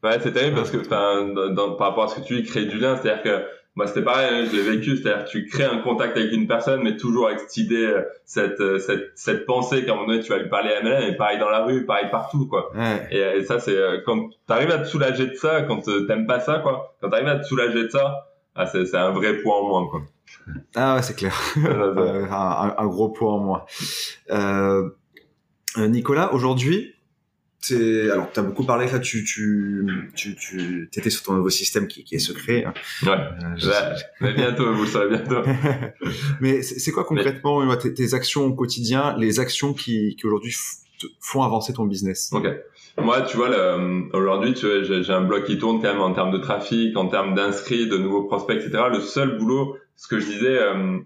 Ouais, 0.03 0.19
c'est 0.21 0.33
terrible 0.33 0.57
parce 0.57 0.71
que, 0.71 0.79
enfin, 0.79 1.33
par 1.79 1.89
rapport 1.89 2.05
à 2.05 2.09
ce 2.09 2.21
que 2.21 2.27
tu 2.27 2.41
dis, 2.41 2.43
créer 2.43 2.67
du 2.67 2.79
lien, 2.79 2.97
c'est-à-dire 2.97 3.23
que 3.23 3.45
moi 3.75 3.87
c'était 3.87 4.03
pareil 4.03 4.29
hein, 4.31 4.45
je 4.51 4.55
l'ai 4.55 4.63
vécu 4.63 4.97
c'est-à-dire 4.97 5.25
que 5.25 5.31
tu 5.31 5.47
crées 5.47 5.65
un 5.65 5.79
contact 5.79 6.17
avec 6.17 6.33
une 6.33 6.47
personne 6.47 6.83
mais 6.83 6.97
toujours 6.97 7.29
avec 7.29 7.41
cette 7.41 7.57
idée 7.57 7.87
euh, 7.87 8.03
cette 8.27 8.61
euh, 8.61 8.79
cette 8.79 9.13
cette 9.15 9.47
pensée 9.47 9.85
qu'à 9.85 9.93
un 9.93 9.95
moment 9.95 10.09
donné 10.09 10.21
tu 10.21 10.31
vas 10.31 10.39
lui 10.39 10.51
parler 10.51 10.75
à 10.75 10.83
MLM 10.83 11.03
et 11.11 11.17
pareil 11.17 11.39
dans 11.39 11.49
la 11.49 11.65
rue 11.65 11.87
pareil 11.87 12.09
partout 12.11 12.47
quoi. 12.47 12.71
Ouais. 12.77 13.09
et, 13.11 13.39
et, 13.39 13.45
ça 13.45 13.61
c'est 13.61 13.75
euh, 13.75 14.03
quand 14.05 14.29
t'arrives 14.47 14.71
à 14.71 14.79
te 14.79 14.85
soulager 14.85 15.27
de 15.27 15.35
ça 15.35 15.63
quand 15.63 15.81
t'aimes 16.07 16.27
pas 16.27 16.41
ça 16.41 16.59
quoi 16.59 16.95
quand 17.01 17.09
t'arrives 17.09 17.29
à 17.29 17.37
te 17.37 17.45
soulager 17.45 17.85
de 17.85 17.89
ça 17.89 18.29
ah 18.55 18.67
c'est 18.67 18.85
c'est 18.85 18.99
un 18.99 19.11
vrai 19.11 19.39
point 19.39 19.57
en 19.57 19.67
moins 19.67 19.87
quoi. 19.89 20.03
Ah 20.75 20.97
ouais 20.97 21.03
c'est 21.03 21.17
clair. 21.17 21.35
Un, 21.57 22.75
un, 22.79 22.87
gros 22.87 23.11
point 23.11 23.35
en 23.35 23.39
moins. 23.39 23.65
Euh, 24.31 24.91
Nicolas 25.77 26.33
aujourd'hui 26.35 26.95
alors 27.71 28.31
tu 28.33 28.41
as 28.41 28.43
beaucoup 28.43 28.65
parlé 28.65 28.91
là 28.91 28.99
tu 28.99 29.25
tu 29.25 29.87
tu 30.15 30.35
tu 30.35 30.89
étais 30.95 31.11
sur 31.11 31.23
ton 31.23 31.35
nouveau 31.35 31.51
système 31.51 31.87
qui, 31.87 32.05
qui 32.05 32.17
est 32.17 32.19
secret 32.19 32.65
hein. 32.65 32.75
ouais, 33.05 33.11
euh, 33.11 33.95
mais 34.21 34.33
bientôt 34.35 34.73
vous 34.75 34.83
le 34.83 34.89
saurez 34.89 35.09
bientôt. 35.09 35.43
Mais 36.41 36.63
c'est 36.63 36.91
quoi 36.91 37.05
concrètement 37.05 37.65
mais... 37.65 37.77
tes, 37.79 37.95
tes, 37.95 38.15
actions 38.15 38.47
au 38.47 38.55
quotidien 38.55 39.17
les 39.19 39.39
actions 39.39 39.75
qui 39.75 40.17
qui 40.17 40.27
aujourd'hui 40.27 40.55
font 41.21 41.43
avancer 41.43 41.73
ton 41.73 41.85
business? 41.85 42.31
Ok. 42.33 42.47
Moi 42.99 43.23
tu 43.23 43.37
vois 43.37 43.51
aujourd'hui 44.13 44.55
tu 44.55 44.67
vois 44.67 44.83
j'ai 44.83 45.13
un 45.13 45.23
blog 45.23 45.45
qui 45.45 45.59
tourne 45.59 45.81
quand 45.81 45.93
même 45.93 46.03
en 46.03 46.13
termes 46.13 46.33
de 46.33 46.39
trafic 46.39 46.97
en 46.97 47.07
termes 47.07 47.35
d'inscrits 47.35 47.89
de 47.89 47.97
nouveaux 47.97 48.25
prospects 48.25 48.57
etc 48.57 48.85
le 48.93 49.01
seul 49.01 49.39
boulot 49.39 49.77
ce 49.97 50.09
que 50.09 50.19
je 50.19 50.27
disais 50.27 50.59
euh, 50.59 50.99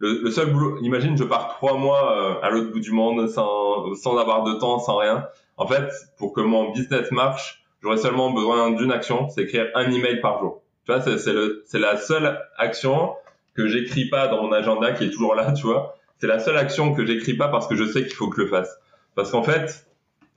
le, 0.00 0.22
le, 0.22 0.30
seul 0.30 0.50
boulot, 0.52 0.78
imagine, 0.80 1.16
je 1.16 1.24
pars 1.24 1.48
trois 1.48 1.76
mois 1.76 2.16
euh, 2.16 2.46
à 2.46 2.50
l'autre 2.50 2.72
bout 2.72 2.80
du 2.80 2.90
monde 2.90 3.28
sans, 3.28 3.94
sans 3.94 4.16
avoir 4.16 4.44
de 4.44 4.54
temps, 4.54 4.78
sans 4.78 4.96
rien. 4.96 5.26
En 5.56 5.66
fait, 5.66 5.92
pour 6.18 6.32
que 6.32 6.40
mon 6.40 6.72
business 6.72 7.10
marche, 7.12 7.62
j'aurais 7.82 7.98
seulement 7.98 8.30
besoin 8.32 8.70
d'une 8.72 8.92
action, 8.92 9.28
c'est 9.28 9.42
écrire 9.42 9.66
un 9.74 9.90
email 9.90 10.20
par 10.20 10.40
jour. 10.40 10.62
Tu 10.86 10.92
vois, 10.92 11.02
c'est 11.02 11.78
la 11.78 11.96
seule 11.98 12.40
action 12.56 13.14
que 13.54 13.66
j'écris 13.66 14.06
pas 14.06 14.28
dans 14.28 14.42
mon 14.42 14.52
agenda 14.52 14.92
qui 14.92 15.04
est 15.04 15.10
toujours 15.10 15.34
là, 15.34 15.52
tu 15.52 15.66
vois. 15.66 15.96
C'est 16.18 16.26
la 16.26 16.38
seule 16.38 16.56
action 16.56 16.94
que 16.94 17.04
j'écris 17.04 17.34
pas 17.34 17.48
parce 17.48 17.66
que 17.66 17.76
je 17.76 17.84
sais 17.84 18.02
qu'il 18.02 18.14
faut 18.14 18.28
que 18.28 18.36
je 18.36 18.42
le 18.42 18.48
fasse. 18.48 18.78
Parce 19.14 19.30
qu'en 19.30 19.42
fait, 19.42 19.86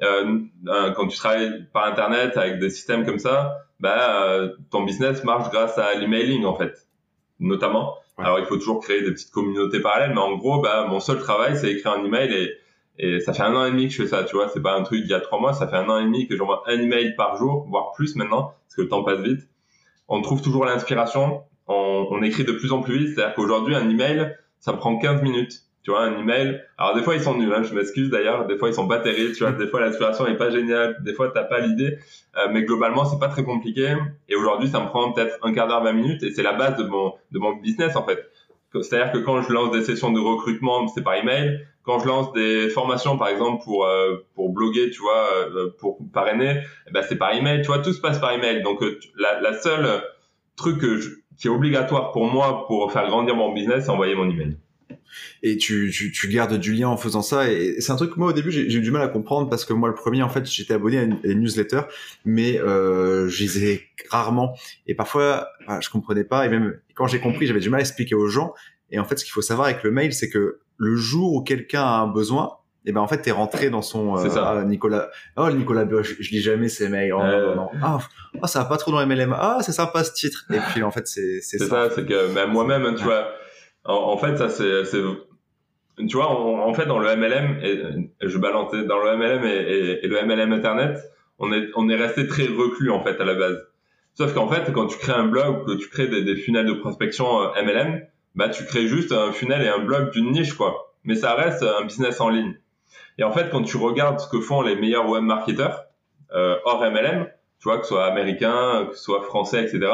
euh, 0.02 0.40
quand 0.96 1.08
tu 1.08 1.18
travailles 1.18 1.66
par 1.72 1.86
internet 1.86 2.36
avec 2.38 2.60
des 2.60 2.70
systèmes 2.70 3.06
comme 3.06 3.20
ça, 3.20 3.60
bah, 3.80 4.26
euh, 4.28 4.54
ton 4.72 4.84
business 4.84 5.24
marche 5.24 5.50
grâce 5.52 5.78
à 5.78 5.94
l'emailing 5.96 6.46
en 6.46 6.56
fait, 6.56 6.88
notamment. 7.40 7.96
Alors 8.18 8.40
il 8.40 8.46
faut 8.46 8.58
toujours 8.58 8.80
créer 8.80 9.02
des 9.02 9.12
petites 9.12 9.32
communautés 9.32 9.80
parallèles, 9.82 10.14
mais 10.14 10.22
en 10.22 10.36
gros, 10.38 10.62
bah, 10.62 10.86
mon 10.88 11.00
seul 11.00 11.20
travail 11.20 11.58
c'est 11.58 11.72
écrire 11.72 11.94
un 11.94 12.06
email 12.06 12.32
et 12.34 12.52
Et 13.00 13.20
ça 13.22 13.34
fait 13.34 13.42
un 13.44 13.56
an 13.56 13.66
et 13.66 13.72
demi 13.72 13.88
que 13.88 13.94
je 13.94 14.04
fais 14.04 14.08
ça, 14.08 14.24
tu 14.24 14.36
vois. 14.36 14.50
C'est 14.50 14.62
pas 14.62 14.76
un 14.78 14.84
truc 14.84 15.02
d'il 15.02 15.10
y 15.10 15.16
a 15.16 15.20
trois 15.20 15.40
mois. 15.40 15.54
Ça 15.54 15.68
fait 15.68 15.78
un 15.78 15.90
an 15.90 15.98
et 15.98 16.04
demi 16.04 16.28
que 16.28 16.36
j'envoie 16.38 16.64
un 16.68 16.80
email 16.80 17.16
par 17.16 17.38
jour, 17.38 17.66
voire 17.70 17.92
plus 17.96 18.16
maintenant, 18.16 18.54
parce 18.66 18.76
que 18.76 18.82
le 18.84 18.88
temps 18.88 19.04
passe 19.04 19.20
vite. 19.20 19.50
On 20.08 20.22
trouve 20.22 20.42
toujours 20.44 20.66
l'inspiration. 20.66 21.44
On, 21.68 22.08
on 22.12 22.22
écrit 22.22 22.44
de 22.44 22.52
plus 22.52 22.72
en 22.72 22.82
plus 22.82 23.00
vite. 23.00 23.16
C'est-à-dire 23.16 23.34
qu'aujourd'hui, 23.36 23.76
un 23.76 23.90
email, 23.90 24.36
ça 24.60 24.74
prend 24.74 24.98
15 24.98 25.24
minutes. 25.24 25.64
Tu 25.84 25.92
vois, 25.92 26.04
un 26.04 26.18
email. 26.18 26.62
Alors, 26.78 26.96
des 26.96 27.04
fois, 27.04 27.14
ils 27.16 27.22
sont 27.22 27.36
nuls, 27.36 27.54
hein, 27.54 27.62
je 27.62 27.74
m'excuse 27.76 28.10
d'ailleurs. 28.10 28.48
Des 28.48 28.58
fois, 28.58 28.70
ils 28.70 28.74
sont 28.74 28.88
pas 28.88 29.00
terribles, 29.00 29.34
tu 29.34 29.44
vois. 29.44 29.52
Des 29.52 29.68
fois, 29.68 29.82
l'inspiration 29.82 30.26
est 30.28 30.38
pas 30.38 30.50
géniale. 30.50 30.96
Des 31.02 31.14
fois, 31.14 31.30
t'as 31.34 31.44
pas 31.44 31.60
l'idée. 31.60 31.98
Euh, 32.38 32.48
mais 32.52 32.64
globalement, 32.64 33.04
c'est 33.04 33.20
pas 33.20 33.28
très 33.28 33.44
compliqué. 33.44 33.94
Et 34.30 34.36
aujourd'hui, 34.36 34.70
ça 34.70 34.80
me 34.80 34.88
prend 34.88 35.12
peut-être 35.12 35.38
un 35.42 35.54
quart 35.54 35.68
d'heure, 35.68 35.84
20 35.84 35.92
minutes. 35.92 36.24
Et 36.24 36.32
c'est 36.32 36.44
la 36.44 36.54
base 36.54 36.78
de 36.78 36.84
mon, 36.84 37.14
de 37.32 37.40
mon 37.40 37.56
business, 37.58 37.98
en 37.98 38.06
fait. 38.06 38.30
C'est-à-dire 38.82 39.12
que 39.12 39.18
quand 39.20 39.42
je 39.42 39.52
lance 39.52 39.72
des 39.72 39.84
sessions 39.84 40.12
de 40.12 40.22
recrutement, 40.22 40.88
c'est 40.88 41.04
par 41.04 41.16
email. 41.16 41.60
Quand 41.84 42.00
je 42.00 42.08
lance 42.08 42.32
des 42.32 42.70
formations, 42.70 43.18
par 43.18 43.28
exemple, 43.28 43.62
pour, 43.66 43.86
euh, 43.86 44.26
pour 44.36 44.54
bloguer, 44.54 44.90
tu 44.90 45.02
vois, 45.02 45.28
euh, 45.54 45.70
pour 45.80 45.98
parrainer, 46.14 46.62
eh 46.88 46.92
ben, 46.92 47.04
c'est 47.08 47.18
par 47.18 47.34
email. 47.34 47.62
Tu 47.62 47.68
vois, 47.68 47.80
tout 47.80 47.92
se 47.92 48.00
passe 48.00 48.20
par 48.20 48.32
email. 48.32 48.64
Donc, 48.64 48.82
euh, 48.82 48.98
la, 49.18 49.42
la 49.42 49.54
seule 49.54 50.02
truc 50.56 50.80
que 50.80 50.98
je, 50.98 51.10
qui 51.38 51.48
est 51.48 51.52
obligatoire 51.52 52.12
pour 52.14 52.26
moi 52.26 52.66
pour 52.68 52.90
faire 52.94 53.08
grandir 53.08 53.36
mon 53.36 53.52
business, 53.52 53.86
c'est 53.86 53.92
envoyer 53.92 54.16
mon 54.16 54.30
email 54.30 54.58
et 55.42 55.58
tu, 55.58 55.92
tu, 55.94 56.12
tu, 56.12 56.28
gardes 56.28 56.58
du 56.58 56.74
lien 56.74 56.88
en 56.88 56.98
faisant 56.98 57.22
ça. 57.22 57.52
Et 57.52 57.80
c'est 57.80 57.92
un 57.92 57.96
truc 57.96 58.14
que 58.14 58.20
moi 58.20 58.30
au 58.30 58.34
début 58.34 58.52
j'ai 58.52 58.72
eu 58.72 58.82
du 58.82 58.92
mal 58.92 59.02
à 59.02 59.08
comprendre 59.08 59.50
parce 59.50 59.66
que 59.66 59.74
moi 59.74 59.90
le 59.90 59.96
premier 59.96 60.24
en 60.24 60.30
fait 60.30 60.46
j'étais 60.46 60.74
abonné 60.74 61.00
à 61.00 61.04
une, 61.04 61.20
newsletter, 61.24 61.82
mais 62.26 62.60
euh, 62.60 63.28
je 63.28 63.44
lisais 63.44 63.84
rarement. 64.10 64.56
Et 64.88 64.96
parfois 64.96 65.50
bah, 65.68 65.80
je 65.82 65.90
comprenais 65.90 66.24
pas. 66.24 66.46
Et 66.46 66.50
même 66.50 66.80
quand 66.96 67.08
j'ai 67.08 67.20
compris 67.20 67.48
j'avais 67.48 67.60
du 67.60 67.70
mal 67.70 67.80
à 67.80 67.82
expliquer 67.82 68.16
aux 68.16 68.28
gens. 68.28 68.54
Et 68.92 69.00
en 69.00 69.06
fait 69.06 69.18
ce 69.18 69.26
qu'il 69.26 69.34
faut 69.34 69.42
savoir 69.42 69.68
avec 69.68 69.84
le 69.84 69.92
mail 69.92 70.14
c'est 70.14 70.30
que 70.30 70.60
le 70.78 70.96
jour 70.96 71.34
où 71.34 71.42
quelqu'un 71.42 71.84
a 71.84 72.00
un 72.00 72.08
besoin, 72.08 72.58
et 72.86 72.92
ben 72.92 73.02
en 73.02 73.08
fait 73.08 73.20
t'es 73.20 73.32
rentré 73.32 73.70
dans 73.70 73.82
son 73.82 74.18
euh, 74.18 74.30
ça. 74.30 74.58
Ah, 74.60 74.64
Nicolas. 74.66 75.10
Oh 75.38 75.50
Nicolas 75.52 75.88
je, 75.90 76.14
je, 76.20 76.32
lis 76.32 76.42
jamais 76.42 76.68
ces 76.68 76.90
mails. 76.90 77.14
Oh, 77.14 77.22
euh... 77.22 77.56
non, 77.56 77.64
non. 77.64 77.70
Ah, 77.82 78.00
oh, 78.42 78.48
ça 78.48 78.60
va 78.60 78.66
pas 78.66 78.78
trop 78.78 78.92
dans 78.92 79.06
MLM 79.06 79.34
ah 79.38 79.60
c'est 79.62 79.72
sympa 79.72 80.04
ce 80.04 80.14
titre. 80.14 80.46
Et 80.54 80.60
puis 80.72 80.84
en 80.84 80.92
fait 80.92 81.08
c'est 81.08 81.40
c'est 81.42 81.60
ça, 81.60 81.68
ça 81.68 81.90
c'est 81.96 82.06
que 82.06 82.34
même 82.34 82.52
moi-même 82.52 82.86
hein, 82.86 82.96
tu 82.98 83.04
vois 83.04 83.28
en, 83.86 83.94
en, 83.94 84.18
fait 84.18 84.38
ça 84.38 84.50
c'est 84.50 84.84
tu 85.98 86.18
vois, 86.18 86.30
en 86.30 86.74
fait, 86.74 86.86
dans 86.86 87.00
le 87.00 87.16
MLM, 87.16 87.60
et, 87.64 88.28
je 88.28 88.38
balance 88.38 88.72
dans 88.72 88.98
le 88.98 89.16
MLM 89.16 89.44
et, 89.46 90.08
le 90.08 90.26
MLM 90.26 90.52
Internet, 90.52 90.98
on 91.40 91.52
est, 91.54 91.70
on 91.76 91.88
est 91.90 91.96
resté 91.96 92.28
très 92.28 92.48
reclus, 92.48 92.92
en 92.92 93.04
fait, 93.04 93.20
à 93.22 93.26
la 93.26 93.36
base. 93.36 93.58
Sauf 94.16 94.34
qu'en 94.34 94.48
fait, 94.48 94.72
quand 94.72 94.88
tu 94.88 94.98
crées 94.98 95.14
un 95.14 95.28
blog 95.28 95.62
ou 95.62 95.66
que 95.66 95.74
tu 95.74 95.90
crées 95.90 96.08
des, 96.08 96.24
des 96.24 96.36
funnels 96.36 96.66
de 96.66 96.74
prospection 96.74 97.42
euh, 97.42 97.64
MLM, 97.64 98.02
bah, 98.36 98.50
tu 98.50 98.66
crées 98.66 98.88
juste 98.88 99.12
un 99.12 99.32
funnel 99.32 99.62
et 99.62 99.68
un 99.68 99.80
blog 99.80 100.12
d'une 100.12 100.32
niche, 100.32 100.54
quoi. 100.54 100.94
Mais 101.04 101.16
ça 101.16 101.34
reste 101.36 101.64
un 101.64 101.86
business 101.86 102.22
en 102.22 102.30
ligne. 102.30 102.56
Et 103.18 103.24
en 103.24 103.32
fait, 103.32 103.50
quand 103.52 103.64
tu 103.64 103.78
regardes 103.78 104.20
ce 104.20 104.28
que 104.28 104.40
font 104.40 104.62
les 104.62 104.76
meilleurs 104.76 105.10
web 105.10 105.24
marketeurs, 105.24 105.86
euh, 106.34 106.58
hors 106.66 106.82
MLM, 106.82 107.28
tu 107.60 107.70
vois, 107.70 107.78
que 107.78 107.84
ce 107.84 107.90
soit 107.90 108.06
américain, 108.06 108.88
que 108.90 108.96
ce 108.96 109.04
soit 109.04 109.22
français, 109.22 109.64
etc., 109.64 109.92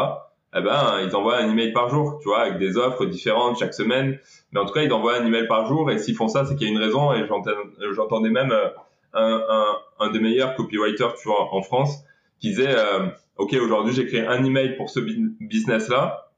eh 0.56 0.62
ben, 0.62 1.02
ils 1.04 1.16
envoient 1.16 1.38
un 1.38 1.50
email 1.50 1.74
par 1.74 1.90
jour, 1.90 2.18
tu 2.22 2.30
vois, 2.30 2.42
avec 2.42 2.58
des 2.58 2.78
offres 2.78 3.06
différentes 3.06 3.60
chaque 3.60 3.74
semaine. 3.74 4.18
Mais 4.52 4.60
en 4.60 4.66
tout 4.66 4.74
cas, 4.74 4.82
ils 4.82 4.92
envoient 4.92 5.18
un 5.18 5.26
email 5.26 5.48
par 5.48 5.68
jour. 5.68 5.92
Et 5.92 6.00
s'ils 6.00 6.16
font 6.16 6.28
ça, 6.28 6.46
c'est 6.46 6.56
qu'il 6.56 6.68
y 6.68 6.70
a 6.72 6.74
une 6.74 6.80
raison. 6.80 7.14
Et 7.14 7.24
j'entendais 7.94 8.30
même 8.30 8.52
euh, 8.52 8.70
un, 9.14 9.44
un, 9.48 9.78
un, 10.00 10.12
des 10.12 10.20
meilleurs 10.20 10.56
copywriters, 10.56 11.14
tu 11.16 11.28
vois, 11.28 11.54
en 11.54 11.62
France, 11.62 12.04
qui 12.40 12.50
disait, 12.50 12.76
euh, 12.76 13.08
OK, 13.38 13.54
aujourd'hui, 13.54 13.94
j'ai 13.94 14.08
créé 14.08 14.26
un 14.26 14.44
email 14.44 14.76
pour 14.76 14.90
ce 14.90 15.00
business-là. 15.00 16.32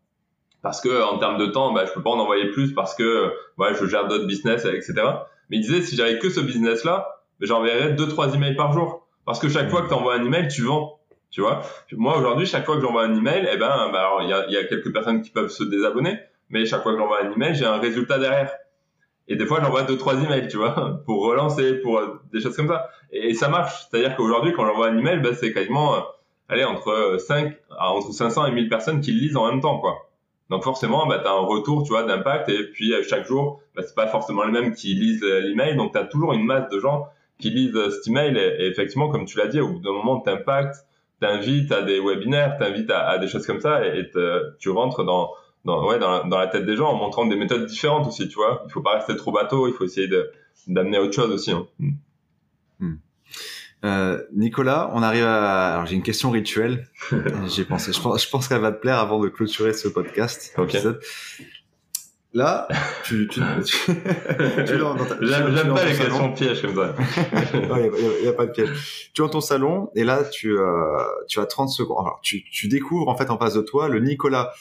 Parce 0.62 0.82
que, 0.82 1.04
en 1.04 1.18
termes 1.18 1.38
de 1.38 1.48
temps, 1.48 1.72
bah, 1.72 1.86
je 1.86 1.94
peux 1.94 2.04
pas 2.04 2.12
en 2.12 2.20
envoyer 2.20 2.52
plus 2.52 2.74
parce 2.74 2.94
que, 2.94 3.34
ouais, 3.58 3.74
je 3.80 3.86
gère 3.86 4.08
d'autres 4.08 4.28
business, 4.28 4.66
etc. 4.66 4.94
Mais 5.50 5.58
il 5.58 5.62
disait, 5.62 5.82
si 5.82 5.96
j'avais 5.96 6.20
que 6.20 6.30
ce 6.30 6.40
business-là, 6.42 7.24
j'enverrais 7.40 7.94
deux, 7.94 8.08
trois 8.08 8.34
emails 8.36 8.56
par 8.56 8.74
jour. 8.74 9.08
Parce 9.26 9.40
que 9.40 9.50
chaque 9.50 9.70
fois 9.70 9.82
que 9.84 9.88
tu 9.88 9.94
envoies 9.94 10.16
un 10.16 10.26
email, 10.26 10.50
tu 10.50 10.64
vends. 10.64 11.00
Tu 11.32 11.40
vois, 11.40 11.62
moi 11.94 12.18
aujourd'hui, 12.18 12.46
chaque 12.46 12.66
fois 12.66 12.76
que 12.76 12.82
j'envoie 12.82 13.06
un 13.06 13.16
email, 13.16 13.48
eh 13.52 13.56
ben, 13.56 13.90
bah, 13.92 14.00
alors 14.00 14.22
il 14.22 14.30
y 14.30 14.34
a, 14.34 14.50
y 14.50 14.58
a, 14.58 14.66
quelques 14.66 14.92
personnes 14.92 15.22
qui 15.22 15.30
peuvent 15.30 15.50
se 15.50 15.64
désabonner, 15.64 16.20
mais 16.50 16.66
chaque 16.66 16.84
fois 16.84 16.92
que 16.92 17.00
j'envoie 17.00 17.24
un 17.24 17.32
email, 17.32 17.56
j'ai 17.56 17.66
un 17.66 17.80
résultat 17.80 18.20
derrière. 18.20 18.52
Et 19.30 19.38
des 19.38 19.46
fois, 19.46 19.62
j'envoie 19.62 19.84
deux 19.84 19.98
trois 19.98 20.22
emails, 20.22 20.50
tu 20.50 20.58
vois, 20.58 21.02
pour 21.06 21.26
relancer, 21.26 21.76
pour 21.76 22.00
euh, 22.00 22.20
des 22.34 22.42
choses 22.42 22.56
comme 22.56 22.68
ça. 22.68 22.90
Et, 23.14 23.34
ça 23.34 23.48
marche. 23.48 23.88
C'est-à-dire 23.90 24.18
qu'aujourd'hui, 24.18 24.52
quand 24.52 24.66
j'envoie 24.66 24.88
un 24.88 24.98
email, 24.98 25.22
bah, 25.22 25.34
c'est 25.34 25.54
quasiment, 25.54 25.96
euh, 25.96 26.00
allez, 26.50 26.66
entre 26.66 27.16
5, 27.18 27.54
ah, 27.78 27.94
entre 27.94 28.12
500 28.12 28.48
et 28.48 28.52
1000 28.52 28.68
personnes 28.68 29.00
qui 29.00 29.14
le 29.14 29.20
lisent 29.20 29.38
en 29.38 29.50
même 29.50 29.62
temps, 29.62 29.80
quoi. 29.80 30.10
Donc 30.50 30.64
forcément, 30.66 31.08
bah, 31.08 31.20
tu 31.20 31.28
as 31.30 31.32
un 31.32 31.46
retour, 31.46 31.84
tu 31.84 31.92
vois, 31.92 32.04
d'impact. 32.04 32.50
Et 32.50 32.72
puis 32.72 32.94
euh, 32.94 33.04
chaque 33.04 33.26
jour, 33.26 33.62
bah, 33.74 33.84
c'est 33.86 33.96
pas 33.96 34.08
forcément 34.08 34.44
les 34.44 34.52
mêmes 34.52 34.74
qui 34.74 34.96
lisent 34.96 35.24
l'email. 35.24 35.78
Donc 35.78 35.94
tu 35.94 35.98
as 35.98 36.04
toujours 36.04 36.34
une 36.34 36.44
masse 36.44 36.70
de 36.70 36.80
gens 36.80 37.08
qui 37.40 37.52
lisent 37.52 37.80
cet 37.92 38.08
email. 38.08 38.38
Et, 38.38 38.66
et 38.66 38.68
effectivement, 38.68 39.08
comme 39.08 39.24
tu 39.24 39.38
l'as 39.38 39.48
dit, 39.48 39.62
au 39.62 39.70
bout 39.70 39.80
d'un 39.80 39.94
moment, 39.94 40.20
t'impactes 40.20 40.86
t'invites 41.22 41.72
à 41.72 41.84
des 41.84 42.02
webinaires, 42.02 42.58
t'invites 42.58 42.90
à, 42.90 43.08
à 43.08 43.18
des 43.18 43.28
choses 43.28 43.46
comme 43.48 43.62
ça 43.62 43.86
et, 43.86 44.12
tu 44.60 44.70
rentres 44.70 45.06
dans 45.06 45.32
dans, 45.64 45.88
ouais, 45.88 46.00
dans, 46.00 46.26
dans, 46.28 46.40
la 46.40 46.48
tête 46.48 46.66
des 46.66 46.76
gens 46.76 46.90
en 46.90 46.96
montrant 46.96 47.28
des 47.28 47.36
méthodes 47.36 47.68
différentes 47.68 48.08
aussi, 48.08 48.28
tu 48.28 48.34
vois. 48.34 48.64
Il 48.66 48.72
faut 48.72 48.82
pas 48.82 48.96
rester 48.96 49.16
trop 49.16 49.32
bateau, 49.32 49.68
il 49.68 49.74
faut 49.76 49.84
essayer 49.84 50.10
d'amener 50.68 50.98
autre 50.98 51.14
chose 51.14 51.30
aussi. 51.30 51.52
Hein. 51.52 51.68
Hmm. 51.78 51.92
Hmm. 52.80 52.96
Euh, 53.86 54.24
Nicolas, 54.34 54.92
on 54.94 55.04
arrive 55.04 55.24
à. 55.24 55.74
Alors 55.74 55.86
j'ai 55.86 55.96
une 55.96 56.04
question 56.04 56.32
rituelle. 56.32 56.88
j'ai 57.48 57.64
pensé. 57.64 57.94
Je 57.94 58.02
pense, 58.02 58.24
je 58.24 58.30
pense 58.30 58.48
qu'elle 58.48 58.62
va 58.62 58.72
te 58.72 58.82
plaire 58.82 58.98
avant 58.98 59.20
de 59.20 59.28
clôturer 59.28 59.74
ce 59.74 59.88
podcast. 59.88 60.54
Ok. 60.58 60.76
Là, 62.34 62.68
tu, 63.04 63.28
tu, 63.28 63.42
tu, 63.66 63.78
tu 63.94 64.78
J'aime 65.22 65.74
pas 65.74 65.86
les 65.86 65.98
questions 65.98 66.34
pièges 66.34 66.62
comme 66.62 66.76
ça. 66.76 66.96
Il 67.54 68.22
n'y 68.22 68.28
a, 68.28 68.34
pas 68.34 68.46
de 68.46 68.52
piège. 68.52 69.12
Tu 69.14 69.22
es 69.22 69.26
dans 69.26 69.30
ton 69.30 69.42
salon 69.42 69.90
et 69.96 70.04
là, 70.04 70.24
tu, 70.24 70.58
euh, 70.58 70.98
tu 71.28 71.40
as 71.40 71.46
30 71.46 71.70
secondes. 71.70 72.06
Alors, 72.06 72.20
tu, 72.22 72.44
tu 72.50 72.70
découvres 72.70 73.10
en 73.10 73.18
fait 73.18 73.30
en 73.30 73.38
face 73.38 73.54
de 73.54 73.62
toi 73.62 73.90
le 73.90 74.00
Nicolas, 74.00 74.54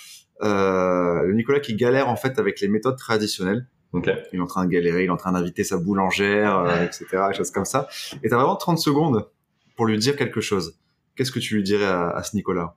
euh, 0.43 1.23
le 1.23 1.33
Nicolas 1.35 1.61
qui 1.61 1.77
galère 1.77 2.09
en 2.09 2.17
fait 2.17 2.39
avec 2.39 2.61
les 2.61 2.69
méthodes 2.69 2.99
traditionnelles. 2.99 3.67
Okay. 3.93 4.15
Il 4.33 4.39
est 4.39 4.43
en 4.43 4.47
train 4.47 4.65
de 4.65 4.71
galérer, 4.71 5.03
il 5.03 5.07
est 5.07 5.11
en 5.11 5.17
train 5.17 5.33
d'inviter 5.33 5.65
sa 5.65 5.77
boulangère, 5.77 6.59
euh, 6.59 6.85
etc., 6.85 7.07
des 7.31 7.37
choses 7.37 7.51
comme 7.51 7.65
ça. 7.65 7.89
Et 8.23 8.29
tu 8.29 8.35
as 8.35 8.37
vraiment 8.37 8.57
30 8.57 8.79
secondes 8.79 9.29
pour 9.77 9.87
lui 9.87 9.99
dire 9.99 10.17
quelque 10.17 10.41
chose. 10.41 10.77
Qu'est-ce 11.17 11.33
que 11.33 11.41
tu 11.41 11.57
lui 11.57 11.63
dirais 11.63 11.87
à, 11.87 12.09
à 12.11 12.23
ce 12.23 12.37
Nicolas? 12.37 12.77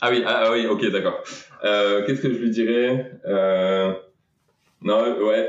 Ah 0.00 0.10
oui, 0.10 0.22
ah, 0.26 0.50
oui, 0.52 0.66
ok, 0.66 0.90
d'accord. 0.90 1.22
Euh, 1.64 2.04
Qu'est-ce 2.06 2.22
que 2.22 2.32
je 2.32 2.38
lui 2.38 2.50
dirais 2.50 3.12
euh... 3.26 3.92
Non, 4.82 5.02
ouais. 5.26 5.48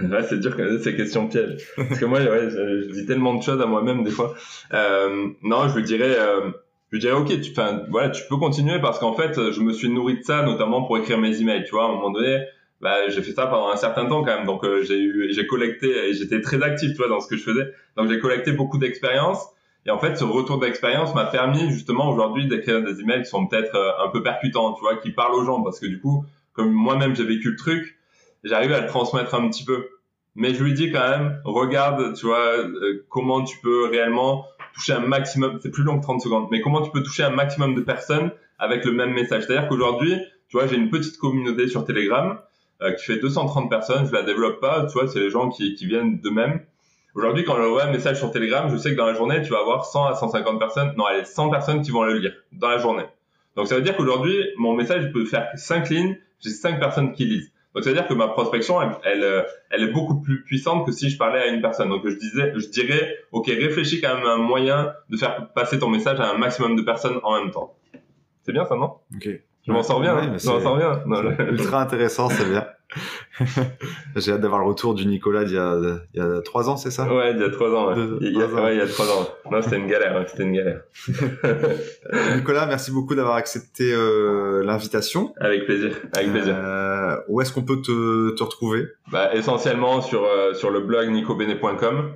Ouais, 0.00 0.22
c'est 0.28 0.38
dur 0.38 0.56
quand 0.56 0.64
même 0.64 0.78
ces 0.78 0.94
questions 0.94 1.28
pièges. 1.28 1.66
Parce 1.76 1.98
que 1.98 2.04
moi, 2.04 2.20
ouais, 2.20 2.50
je, 2.50 2.92
dis 2.92 3.06
tellement 3.06 3.34
de 3.34 3.42
choses 3.42 3.60
à 3.60 3.66
moi-même 3.66 4.04
des 4.04 4.10
fois. 4.10 4.34
Euh, 4.72 5.28
non, 5.42 5.68
je 5.68 5.76
lui 5.76 5.82
dirais, 5.82 6.16
euh, 6.18 6.50
je 6.90 6.96
lui 6.96 7.00
dirais, 7.00 7.14
ok, 7.14 7.40
tu, 7.40 7.52
voilà, 7.90 8.10
tu 8.10 8.22
peux 8.28 8.36
continuer 8.36 8.80
parce 8.80 8.98
qu'en 8.98 9.14
fait, 9.14 9.50
je 9.50 9.60
me 9.60 9.72
suis 9.72 9.88
nourri 9.88 10.18
de 10.18 10.22
ça, 10.22 10.42
notamment 10.42 10.82
pour 10.82 10.98
écrire 10.98 11.18
mes 11.18 11.40
emails. 11.40 11.64
Tu 11.64 11.70
vois, 11.70 11.84
à 11.84 11.86
un 11.86 11.92
moment 11.92 12.10
donné, 12.10 12.44
bah, 12.80 13.08
j'ai 13.08 13.22
fait 13.22 13.32
ça 13.32 13.46
pendant 13.46 13.70
un 13.70 13.76
certain 13.76 14.06
temps 14.06 14.22
quand 14.22 14.36
même. 14.36 14.46
Donc, 14.46 14.64
euh, 14.64 14.82
j'ai 14.82 15.00
eu, 15.00 15.32
j'ai 15.32 15.46
collecté, 15.46 16.12
j'étais 16.12 16.40
très 16.40 16.62
actif, 16.62 16.90
tu 16.90 16.98
vois, 16.98 17.08
dans 17.08 17.20
ce 17.20 17.28
que 17.28 17.36
je 17.36 17.42
faisais. 17.42 17.72
Donc, 17.96 18.08
j'ai 18.10 18.20
collecté 18.20 18.52
beaucoup 18.52 18.78
d'expérience. 18.78 19.42
Et 19.86 19.90
en 19.90 19.98
fait, 19.98 20.16
ce 20.16 20.24
retour 20.24 20.58
d'expérience 20.58 21.14
m'a 21.14 21.26
permis 21.26 21.70
justement 21.70 22.08
aujourd'hui 22.10 22.46
d'écrire 22.46 22.82
des 22.82 23.00
emails 23.00 23.22
qui 23.22 23.28
sont 23.28 23.46
peut-être 23.46 23.74
euh, 23.74 24.04
un 24.04 24.08
peu 24.08 24.22
percutants, 24.22 24.72
tu 24.72 24.80
vois, 24.80 24.96
qui 24.96 25.10
parlent 25.10 25.34
aux 25.34 25.44
gens, 25.44 25.62
parce 25.62 25.78
que 25.78 25.86
du 25.86 26.00
coup, 26.00 26.24
comme 26.52 26.72
moi-même 26.72 27.14
j'ai 27.14 27.24
vécu 27.24 27.50
le 27.50 27.56
truc, 27.56 27.98
j'arrive 28.44 28.72
à 28.72 28.80
le 28.80 28.86
transmettre 28.86 29.34
un 29.34 29.48
petit 29.48 29.64
peu. 29.64 29.88
Mais 30.36 30.54
je 30.54 30.64
lui 30.64 30.72
dis 30.72 30.90
quand 30.90 31.08
même, 31.08 31.40
regarde, 31.44 32.14
tu 32.14 32.26
vois, 32.26 32.56
euh, 32.58 33.04
comment 33.08 33.44
tu 33.44 33.58
peux 33.58 33.86
réellement 33.86 34.46
toucher 34.74 34.94
un 34.94 35.00
maximum, 35.00 35.60
c'est 35.62 35.70
plus 35.70 35.84
long 35.84 35.98
que 35.98 36.02
30 36.02 36.20
secondes, 36.20 36.48
mais 36.50 36.60
comment 36.60 36.82
tu 36.82 36.90
peux 36.90 37.02
toucher 37.02 37.22
un 37.22 37.30
maximum 37.30 37.74
de 37.74 37.80
personnes 37.80 38.32
avec 38.58 38.84
le 38.84 38.92
même 38.92 39.12
message. 39.12 39.44
C'est-à-dire 39.44 39.68
qu'aujourd'hui, 39.68 40.16
tu 40.48 40.56
vois, 40.56 40.66
j'ai 40.66 40.76
une 40.76 40.90
petite 40.90 41.18
communauté 41.18 41.68
sur 41.68 41.84
Telegram 41.84 42.38
euh, 42.82 42.92
qui 42.92 43.04
fait 43.04 43.18
230 43.18 43.70
personnes, 43.70 44.06
je 44.06 44.12
la 44.12 44.22
développe 44.22 44.60
pas, 44.60 44.86
tu 44.86 44.94
vois, 44.94 45.06
c'est 45.06 45.20
les 45.20 45.30
gens 45.30 45.48
qui, 45.50 45.74
qui 45.74 45.86
viennent 45.86 46.20
d'eux-mêmes. 46.20 46.60
Aujourd'hui, 47.14 47.44
quand 47.44 47.56
j'envoie 47.56 47.84
un 47.84 47.92
message 47.92 48.18
sur 48.18 48.32
Telegram, 48.32 48.68
je 48.68 48.76
sais 48.76 48.90
que 48.90 48.96
dans 48.96 49.06
la 49.06 49.14
journée, 49.14 49.40
tu 49.42 49.50
vas 49.50 49.60
avoir 49.60 49.84
100 49.84 50.06
à 50.06 50.14
150 50.14 50.58
personnes, 50.58 50.94
non, 50.96 51.04
allez, 51.04 51.24
100 51.24 51.48
personnes 51.48 51.82
qui 51.82 51.92
vont 51.92 52.02
le 52.02 52.18
lire 52.18 52.32
dans 52.52 52.68
la 52.68 52.78
journée. 52.78 53.04
Donc 53.54 53.68
ça 53.68 53.76
veut 53.76 53.82
dire 53.82 53.96
qu'aujourd'hui, 53.96 54.36
mon 54.56 54.74
message 54.74 55.12
peut 55.12 55.24
faire 55.24 55.48
5 55.54 55.90
lignes, 55.90 56.16
j'ai 56.40 56.50
5 56.50 56.80
personnes 56.80 57.12
qui 57.12 57.24
lisent. 57.24 57.52
Donc 57.72 57.84
ça 57.84 57.90
veut 57.90 57.96
dire 57.96 58.08
que 58.08 58.14
ma 58.14 58.28
prospection, 58.28 58.80
elle, 59.04 59.46
elle, 59.70 59.82
est 59.82 59.92
beaucoup 59.92 60.20
plus 60.20 60.42
puissante 60.42 60.86
que 60.86 60.92
si 60.92 61.08
je 61.08 61.16
parlais 61.16 61.40
à 61.40 61.46
une 61.46 61.60
personne. 61.60 61.88
Donc 61.88 62.02
je 62.04 62.14
disais, 62.14 62.52
je 62.56 62.68
dirais, 62.68 63.16
ok, 63.30 63.46
réfléchis 63.46 64.00
quand 64.00 64.16
même 64.16 64.26
à 64.26 64.32
un 64.32 64.38
moyen 64.38 64.92
de 65.08 65.16
faire 65.16 65.52
passer 65.54 65.78
ton 65.78 65.88
message 65.88 66.18
à 66.18 66.30
un 66.30 66.38
maximum 66.38 66.74
de 66.74 66.82
personnes 66.82 67.20
en 67.22 67.40
même 67.40 67.52
temps. 67.52 67.76
C'est 68.42 68.52
bien 68.52 68.64
ça, 68.64 68.74
non? 68.74 68.94
Ok. 69.14 69.28
Je 69.66 69.72
m'en 69.72 69.82
sors 69.82 70.00
bien. 70.00 70.14
Ouais, 70.16 70.38
je 70.38 70.48
m'en 70.48 70.60
sors 70.60 70.76
bien. 70.76 71.00
Non, 71.06 71.22
ultra 71.22 71.80
intéressant, 71.80 72.28
c'est 72.28 72.48
bien. 72.48 72.66
J'ai 74.16 74.32
hâte 74.32 74.40
d'avoir 74.40 74.60
le 74.60 74.66
retour 74.66 74.94
du 74.94 75.06
Nicolas 75.06 75.44
d'il 75.44 75.56
y 75.56 75.58
a, 75.58 75.76
il 76.14 76.20
y 76.20 76.22
a 76.22 76.40
trois 76.42 76.68
ans, 76.68 76.76
c'est 76.76 76.90
ça? 76.90 77.12
Ouais, 77.12 77.32
il 77.32 77.40
y 77.40 77.44
a 77.44 77.50
trois 77.50 77.70
ans. 77.70 77.88
Ouais. 77.88 78.18
il, 78.20 78.32
y 78.32 78.42
a, 78.42 78.46
ans. 78.46 78.64
Ouais, 78.64 78.74
il 78.74 78.78
y 78.78 78.80
a 78.82 78.86
trois 78.86 79.06
ans. 79.10 79.28
Non, 79.50 79.62
c'était 79.62 79.78
une 79.78 79.86
galère. 79.86 80.24
C'était 80.28 80.44
une 80.44 80.52
galère. 80.52 80.82
Nicolas, 82.36 82.66
merci 82.66 82.92
beaucoup 82.92 83.14
d'avoir 83.14 83.36
accepté 83.36 83.92
euh, 83.92 84.62
l'invitation. 84.64 85.34
Avec 85.40 85.64
plaisir. 85.64 85.96
Avec 86.14 86.30
plaisir. 86.30 86.54
Euh, 86.56 87.16
où 87.28 87.40
est-ce 87.40 87.52
qu'on 87.52 87.62
peut 87.64 87.82
te, 87.82 88.34
te 88.34 88.42
retrouver? 88.42 88.86
Bah, 89.10 89.34
Essentiellement 89.34 90.00
sur, 90.00 90.26
sur 90.54 90.70
le 90.70 90.80
blog 90.80 91.10
nicobene.com, 91.10 92.12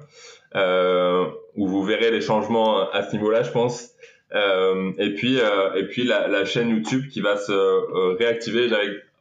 où 1.56 1.66
vous 1.66 1.82
verrez 1.82 2.10
les 2.10 2.20
changements 2.20 2.88
à 2.90 3.02
ce 3.02 3.16
niveau-là, 3.16 3.42
je 3.42 3.50
pense. 3.50 3.90
et 4.32 5.14
puis, 5.16 5.38
et 5.38 5.84
puis 5.88 6.04
la, 6.04 6.28
la, 6.28 6.44
chaîne 6.44 6.70
YouTube 6.70 7.08
qui 7.08 7.20
va 7.20 7.36
se 7.36 8.16
réactiver. 8.16 8.70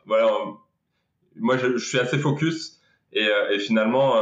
Voilà, 0.05 0.29
moi, 1.39 1.57
je, 1.57 1.77
je, 1.77 1.85
suis 1.85 1.99
assez 1.99 2.17
focus. 2.17 2.79
Et, 3.13 3.27
et 3.51 3.59
finalement, 3.59 4.13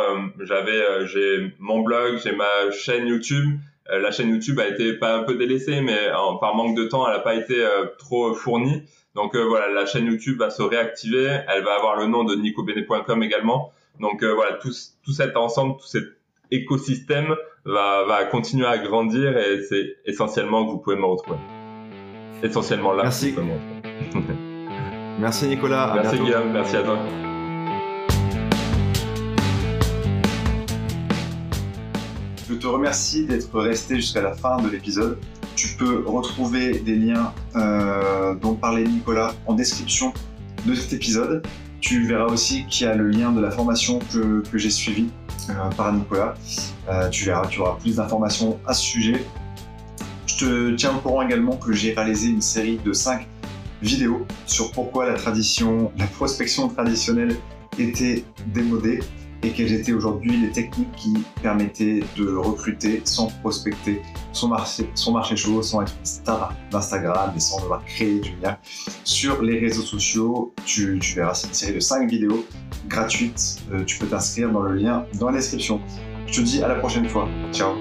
j'avais, 0.42 1.08
j'ai 1.08 1.52
mon 1.60 1.82
blog, 1.82 2.20
j'ai 2.24 2.34
ma 2.34 2.72
chaîne 2.72 3.08
YouTube 3.08 3.58
euh, 3.92 4.00
la 4.00 4.12
chaîne 4.12 4.30
YouTube 4.30 4.60
a 4.60 4.68
été 4.68 4.94
pas 4.94 5.16
un 5.16 5.24
peu 5.24 5.36
délaissée, 5.36 5.82
mais 5.82 6.10
par 6.40 6.56
manque 6.56 6.76
de 6.76 6.86
temps, 6.86 7.08
elle 7.08 7.14
n'a 7.14 7.20
pas 7.20 7.36
été 7.36 7.64
euh, 7.64 7.86
trop 7.98 8.34
fournie. 8.34 8.84
Donc 9.14 9.36
euh, 9.36 9.46
voilà, 9.46 9.70
la 9.70 9.86
chaîne 9.86 10.06
YouTube 10.06 10.40
va 10.40 10.50
se 10.50 10.62
réactiver. 10.62 11.40
Elle 11.48 11.64
va 11.64 11.76
avoir 11.76 11.98
le 11.98 12.08
nom 12.08 12.24
de 12.24 12.36
nicobene.com 12.36 13.24
également. 13.24 13.72
Donc 14.00 14.24
voilà, 14.24 14.54
tout, 14.58 14.72
tout 15.04 15.14
cet 15.14 15.38
ensemble, 15.38 15.78
tout 15.78 15.88
cet 15.88 16.04
écosystème 16.52 17.36
va, 17.64 18.04
va 18.06 18.26
continuer 18.26 18.68
à 18.68 18.78
grandir 18.78 19.38
et 19.38 19.62
c'est 19.64 19.96
essentiellement 20.06 20.66
que 20.66 20.72
vous 20.72 20.80
pouvez 20.80 20.98
me 20.98 21.06
retrouver. 21.06 21.40
Essentiellement 22.44 22.92
là. 22.92 23.04
Merci. 23.04 23.34
merci 25.26 25.48
Nicolas. 25.48 25.92
merci 25.96 26.20
Guillaume. 26.20 26.52
Merci 26.54 26.76
à 26.76 26.84
toi. 26.84 27.00
Je 32.48 32.54
te 32.54 32.68
remercie 32.68 33.26
d'être 33.26 33.60
resté 33.60 33.96
jusqu'à 33.96 34.22
la 34.22 34.36
fin 34.36 34.58
de 34.58 34.70
l'épisode. 34.70 35.18
Tu 35.56 35.70
peux 35.78 36.04
retrouver 36.06 36.78
des 36.80 36.96
liens 36.96 37.34
euh, 37.56 38.36
dont 38.36 38.54
parlait 38.54 38.84
Nicolas 38.84 39.34
en 39.48 39.56
description 39.56 40.14
de 40.68 40.76
cet 40.76 40.94
épisode. 40.94 41.44
Tu 41.82 42.04
verras 42.04 42.26
aussi 42.26 42.68
qu'il 42.68 42.86
y 42.86 42.90
a 42.90 42.94
le 42.94 43.10
lien 43.10 43.32
de 43.32 43.42
la 43.42 43.50
formation 43.50 43.98
que, 44.14 44.44
j'ai 44.54 44.70
suivie 44.70 45.10
euh, 45.50 45.54
par 45.76 45.92
Nicolas. 45.92 46.36
Euh, 46.88 47.10
tu 47.10 47.26
verras, 47.26 47.48
tu 47.48 47.62
auras 47.62 47.78
plus 47.80 47.96
d'informations 47.96 48.60
à 48.68 48.76
ce 48.76 48.84
sujet. 48.84 49.26
Je 50.28 50.38
te 50.38 50.76
tiens 50.76 50.96
au 50.96 51.00
courant 51.00 51.24
également 51.24 51.58
que 51.58 51.74
j'ai 51.74 51.94
réalisé 51.94 52.28
une 52.28 52.42
série 52.42 52.78
de 52.78 52.94
5 52.94 53.26
vidéos 53.82 54.26
sur 54.46 54.72
pourquoi 54.72 55.06
la 55.06 55.16
tradition, 55.16 55.92
la 55.98 56.08
prospection 56.08 56.70
traditionnelle 56.70 57.36
était 57.78 58.24
démodée 58.54 59.00
et 59.44 59.52
quelles 59.52 59.74
étaient 59.74 59.94
aujourd'hui 59.94 60.38
les 60.38 60.50
techniques 60.50 60.92
qui 60.96 61.14
permettaient 61.42 62.04
de 62.18 62.36
recruter 62.36 63.02
sans 63.04 63.28
prospecter 63.42 64.02
son 64.32 64.48
marché, 64.48 64.90
son 64.96 65.12
marché 65.12 65.36
chaud, 65.36 65.62
sans 65.62 65.84
être 65.84 65.94
une 66.00 66.06
star 66.06 66.54
d'Instagram 66.72 67.32
et 67.36 67.40
sans 67.40 67.62
devoir 67.62 67.84
créer 67.86 68.20
du 68.20 68.36
lien. 68.42 68.58
Sur 69.04 69.44
les 69.44 69.60
réseaux 69.60 69.84
sociaux, 69.84 70.54
tu, 70.66 71.00
verras 71.16 71.36
cette 71.36 71.54
série 71.54 71.76
de 71.76 71.80
5 71.80 72.10
vidéos 72.10 72.46
gratuites. 72.88 73.64
Euh, 73.72 73.84
tu 73.84 74.00
peux 74.00 74.08
t'inscrire 74.08 74.52
dans 74.52 74.64
le 74.64 74.76
lien 74.76 75.06
dans 75.20 75.30
la 75.30 75.38
description. 75.38 75.80
Je 76.28 76.42
te 76.42 76.42
dis 76.42 76.64
à 76.64 76.68
la 76.68 76.76
prochaine 76.76 77.08
fois. 77.08 77.28
Ciao 77.52 77.76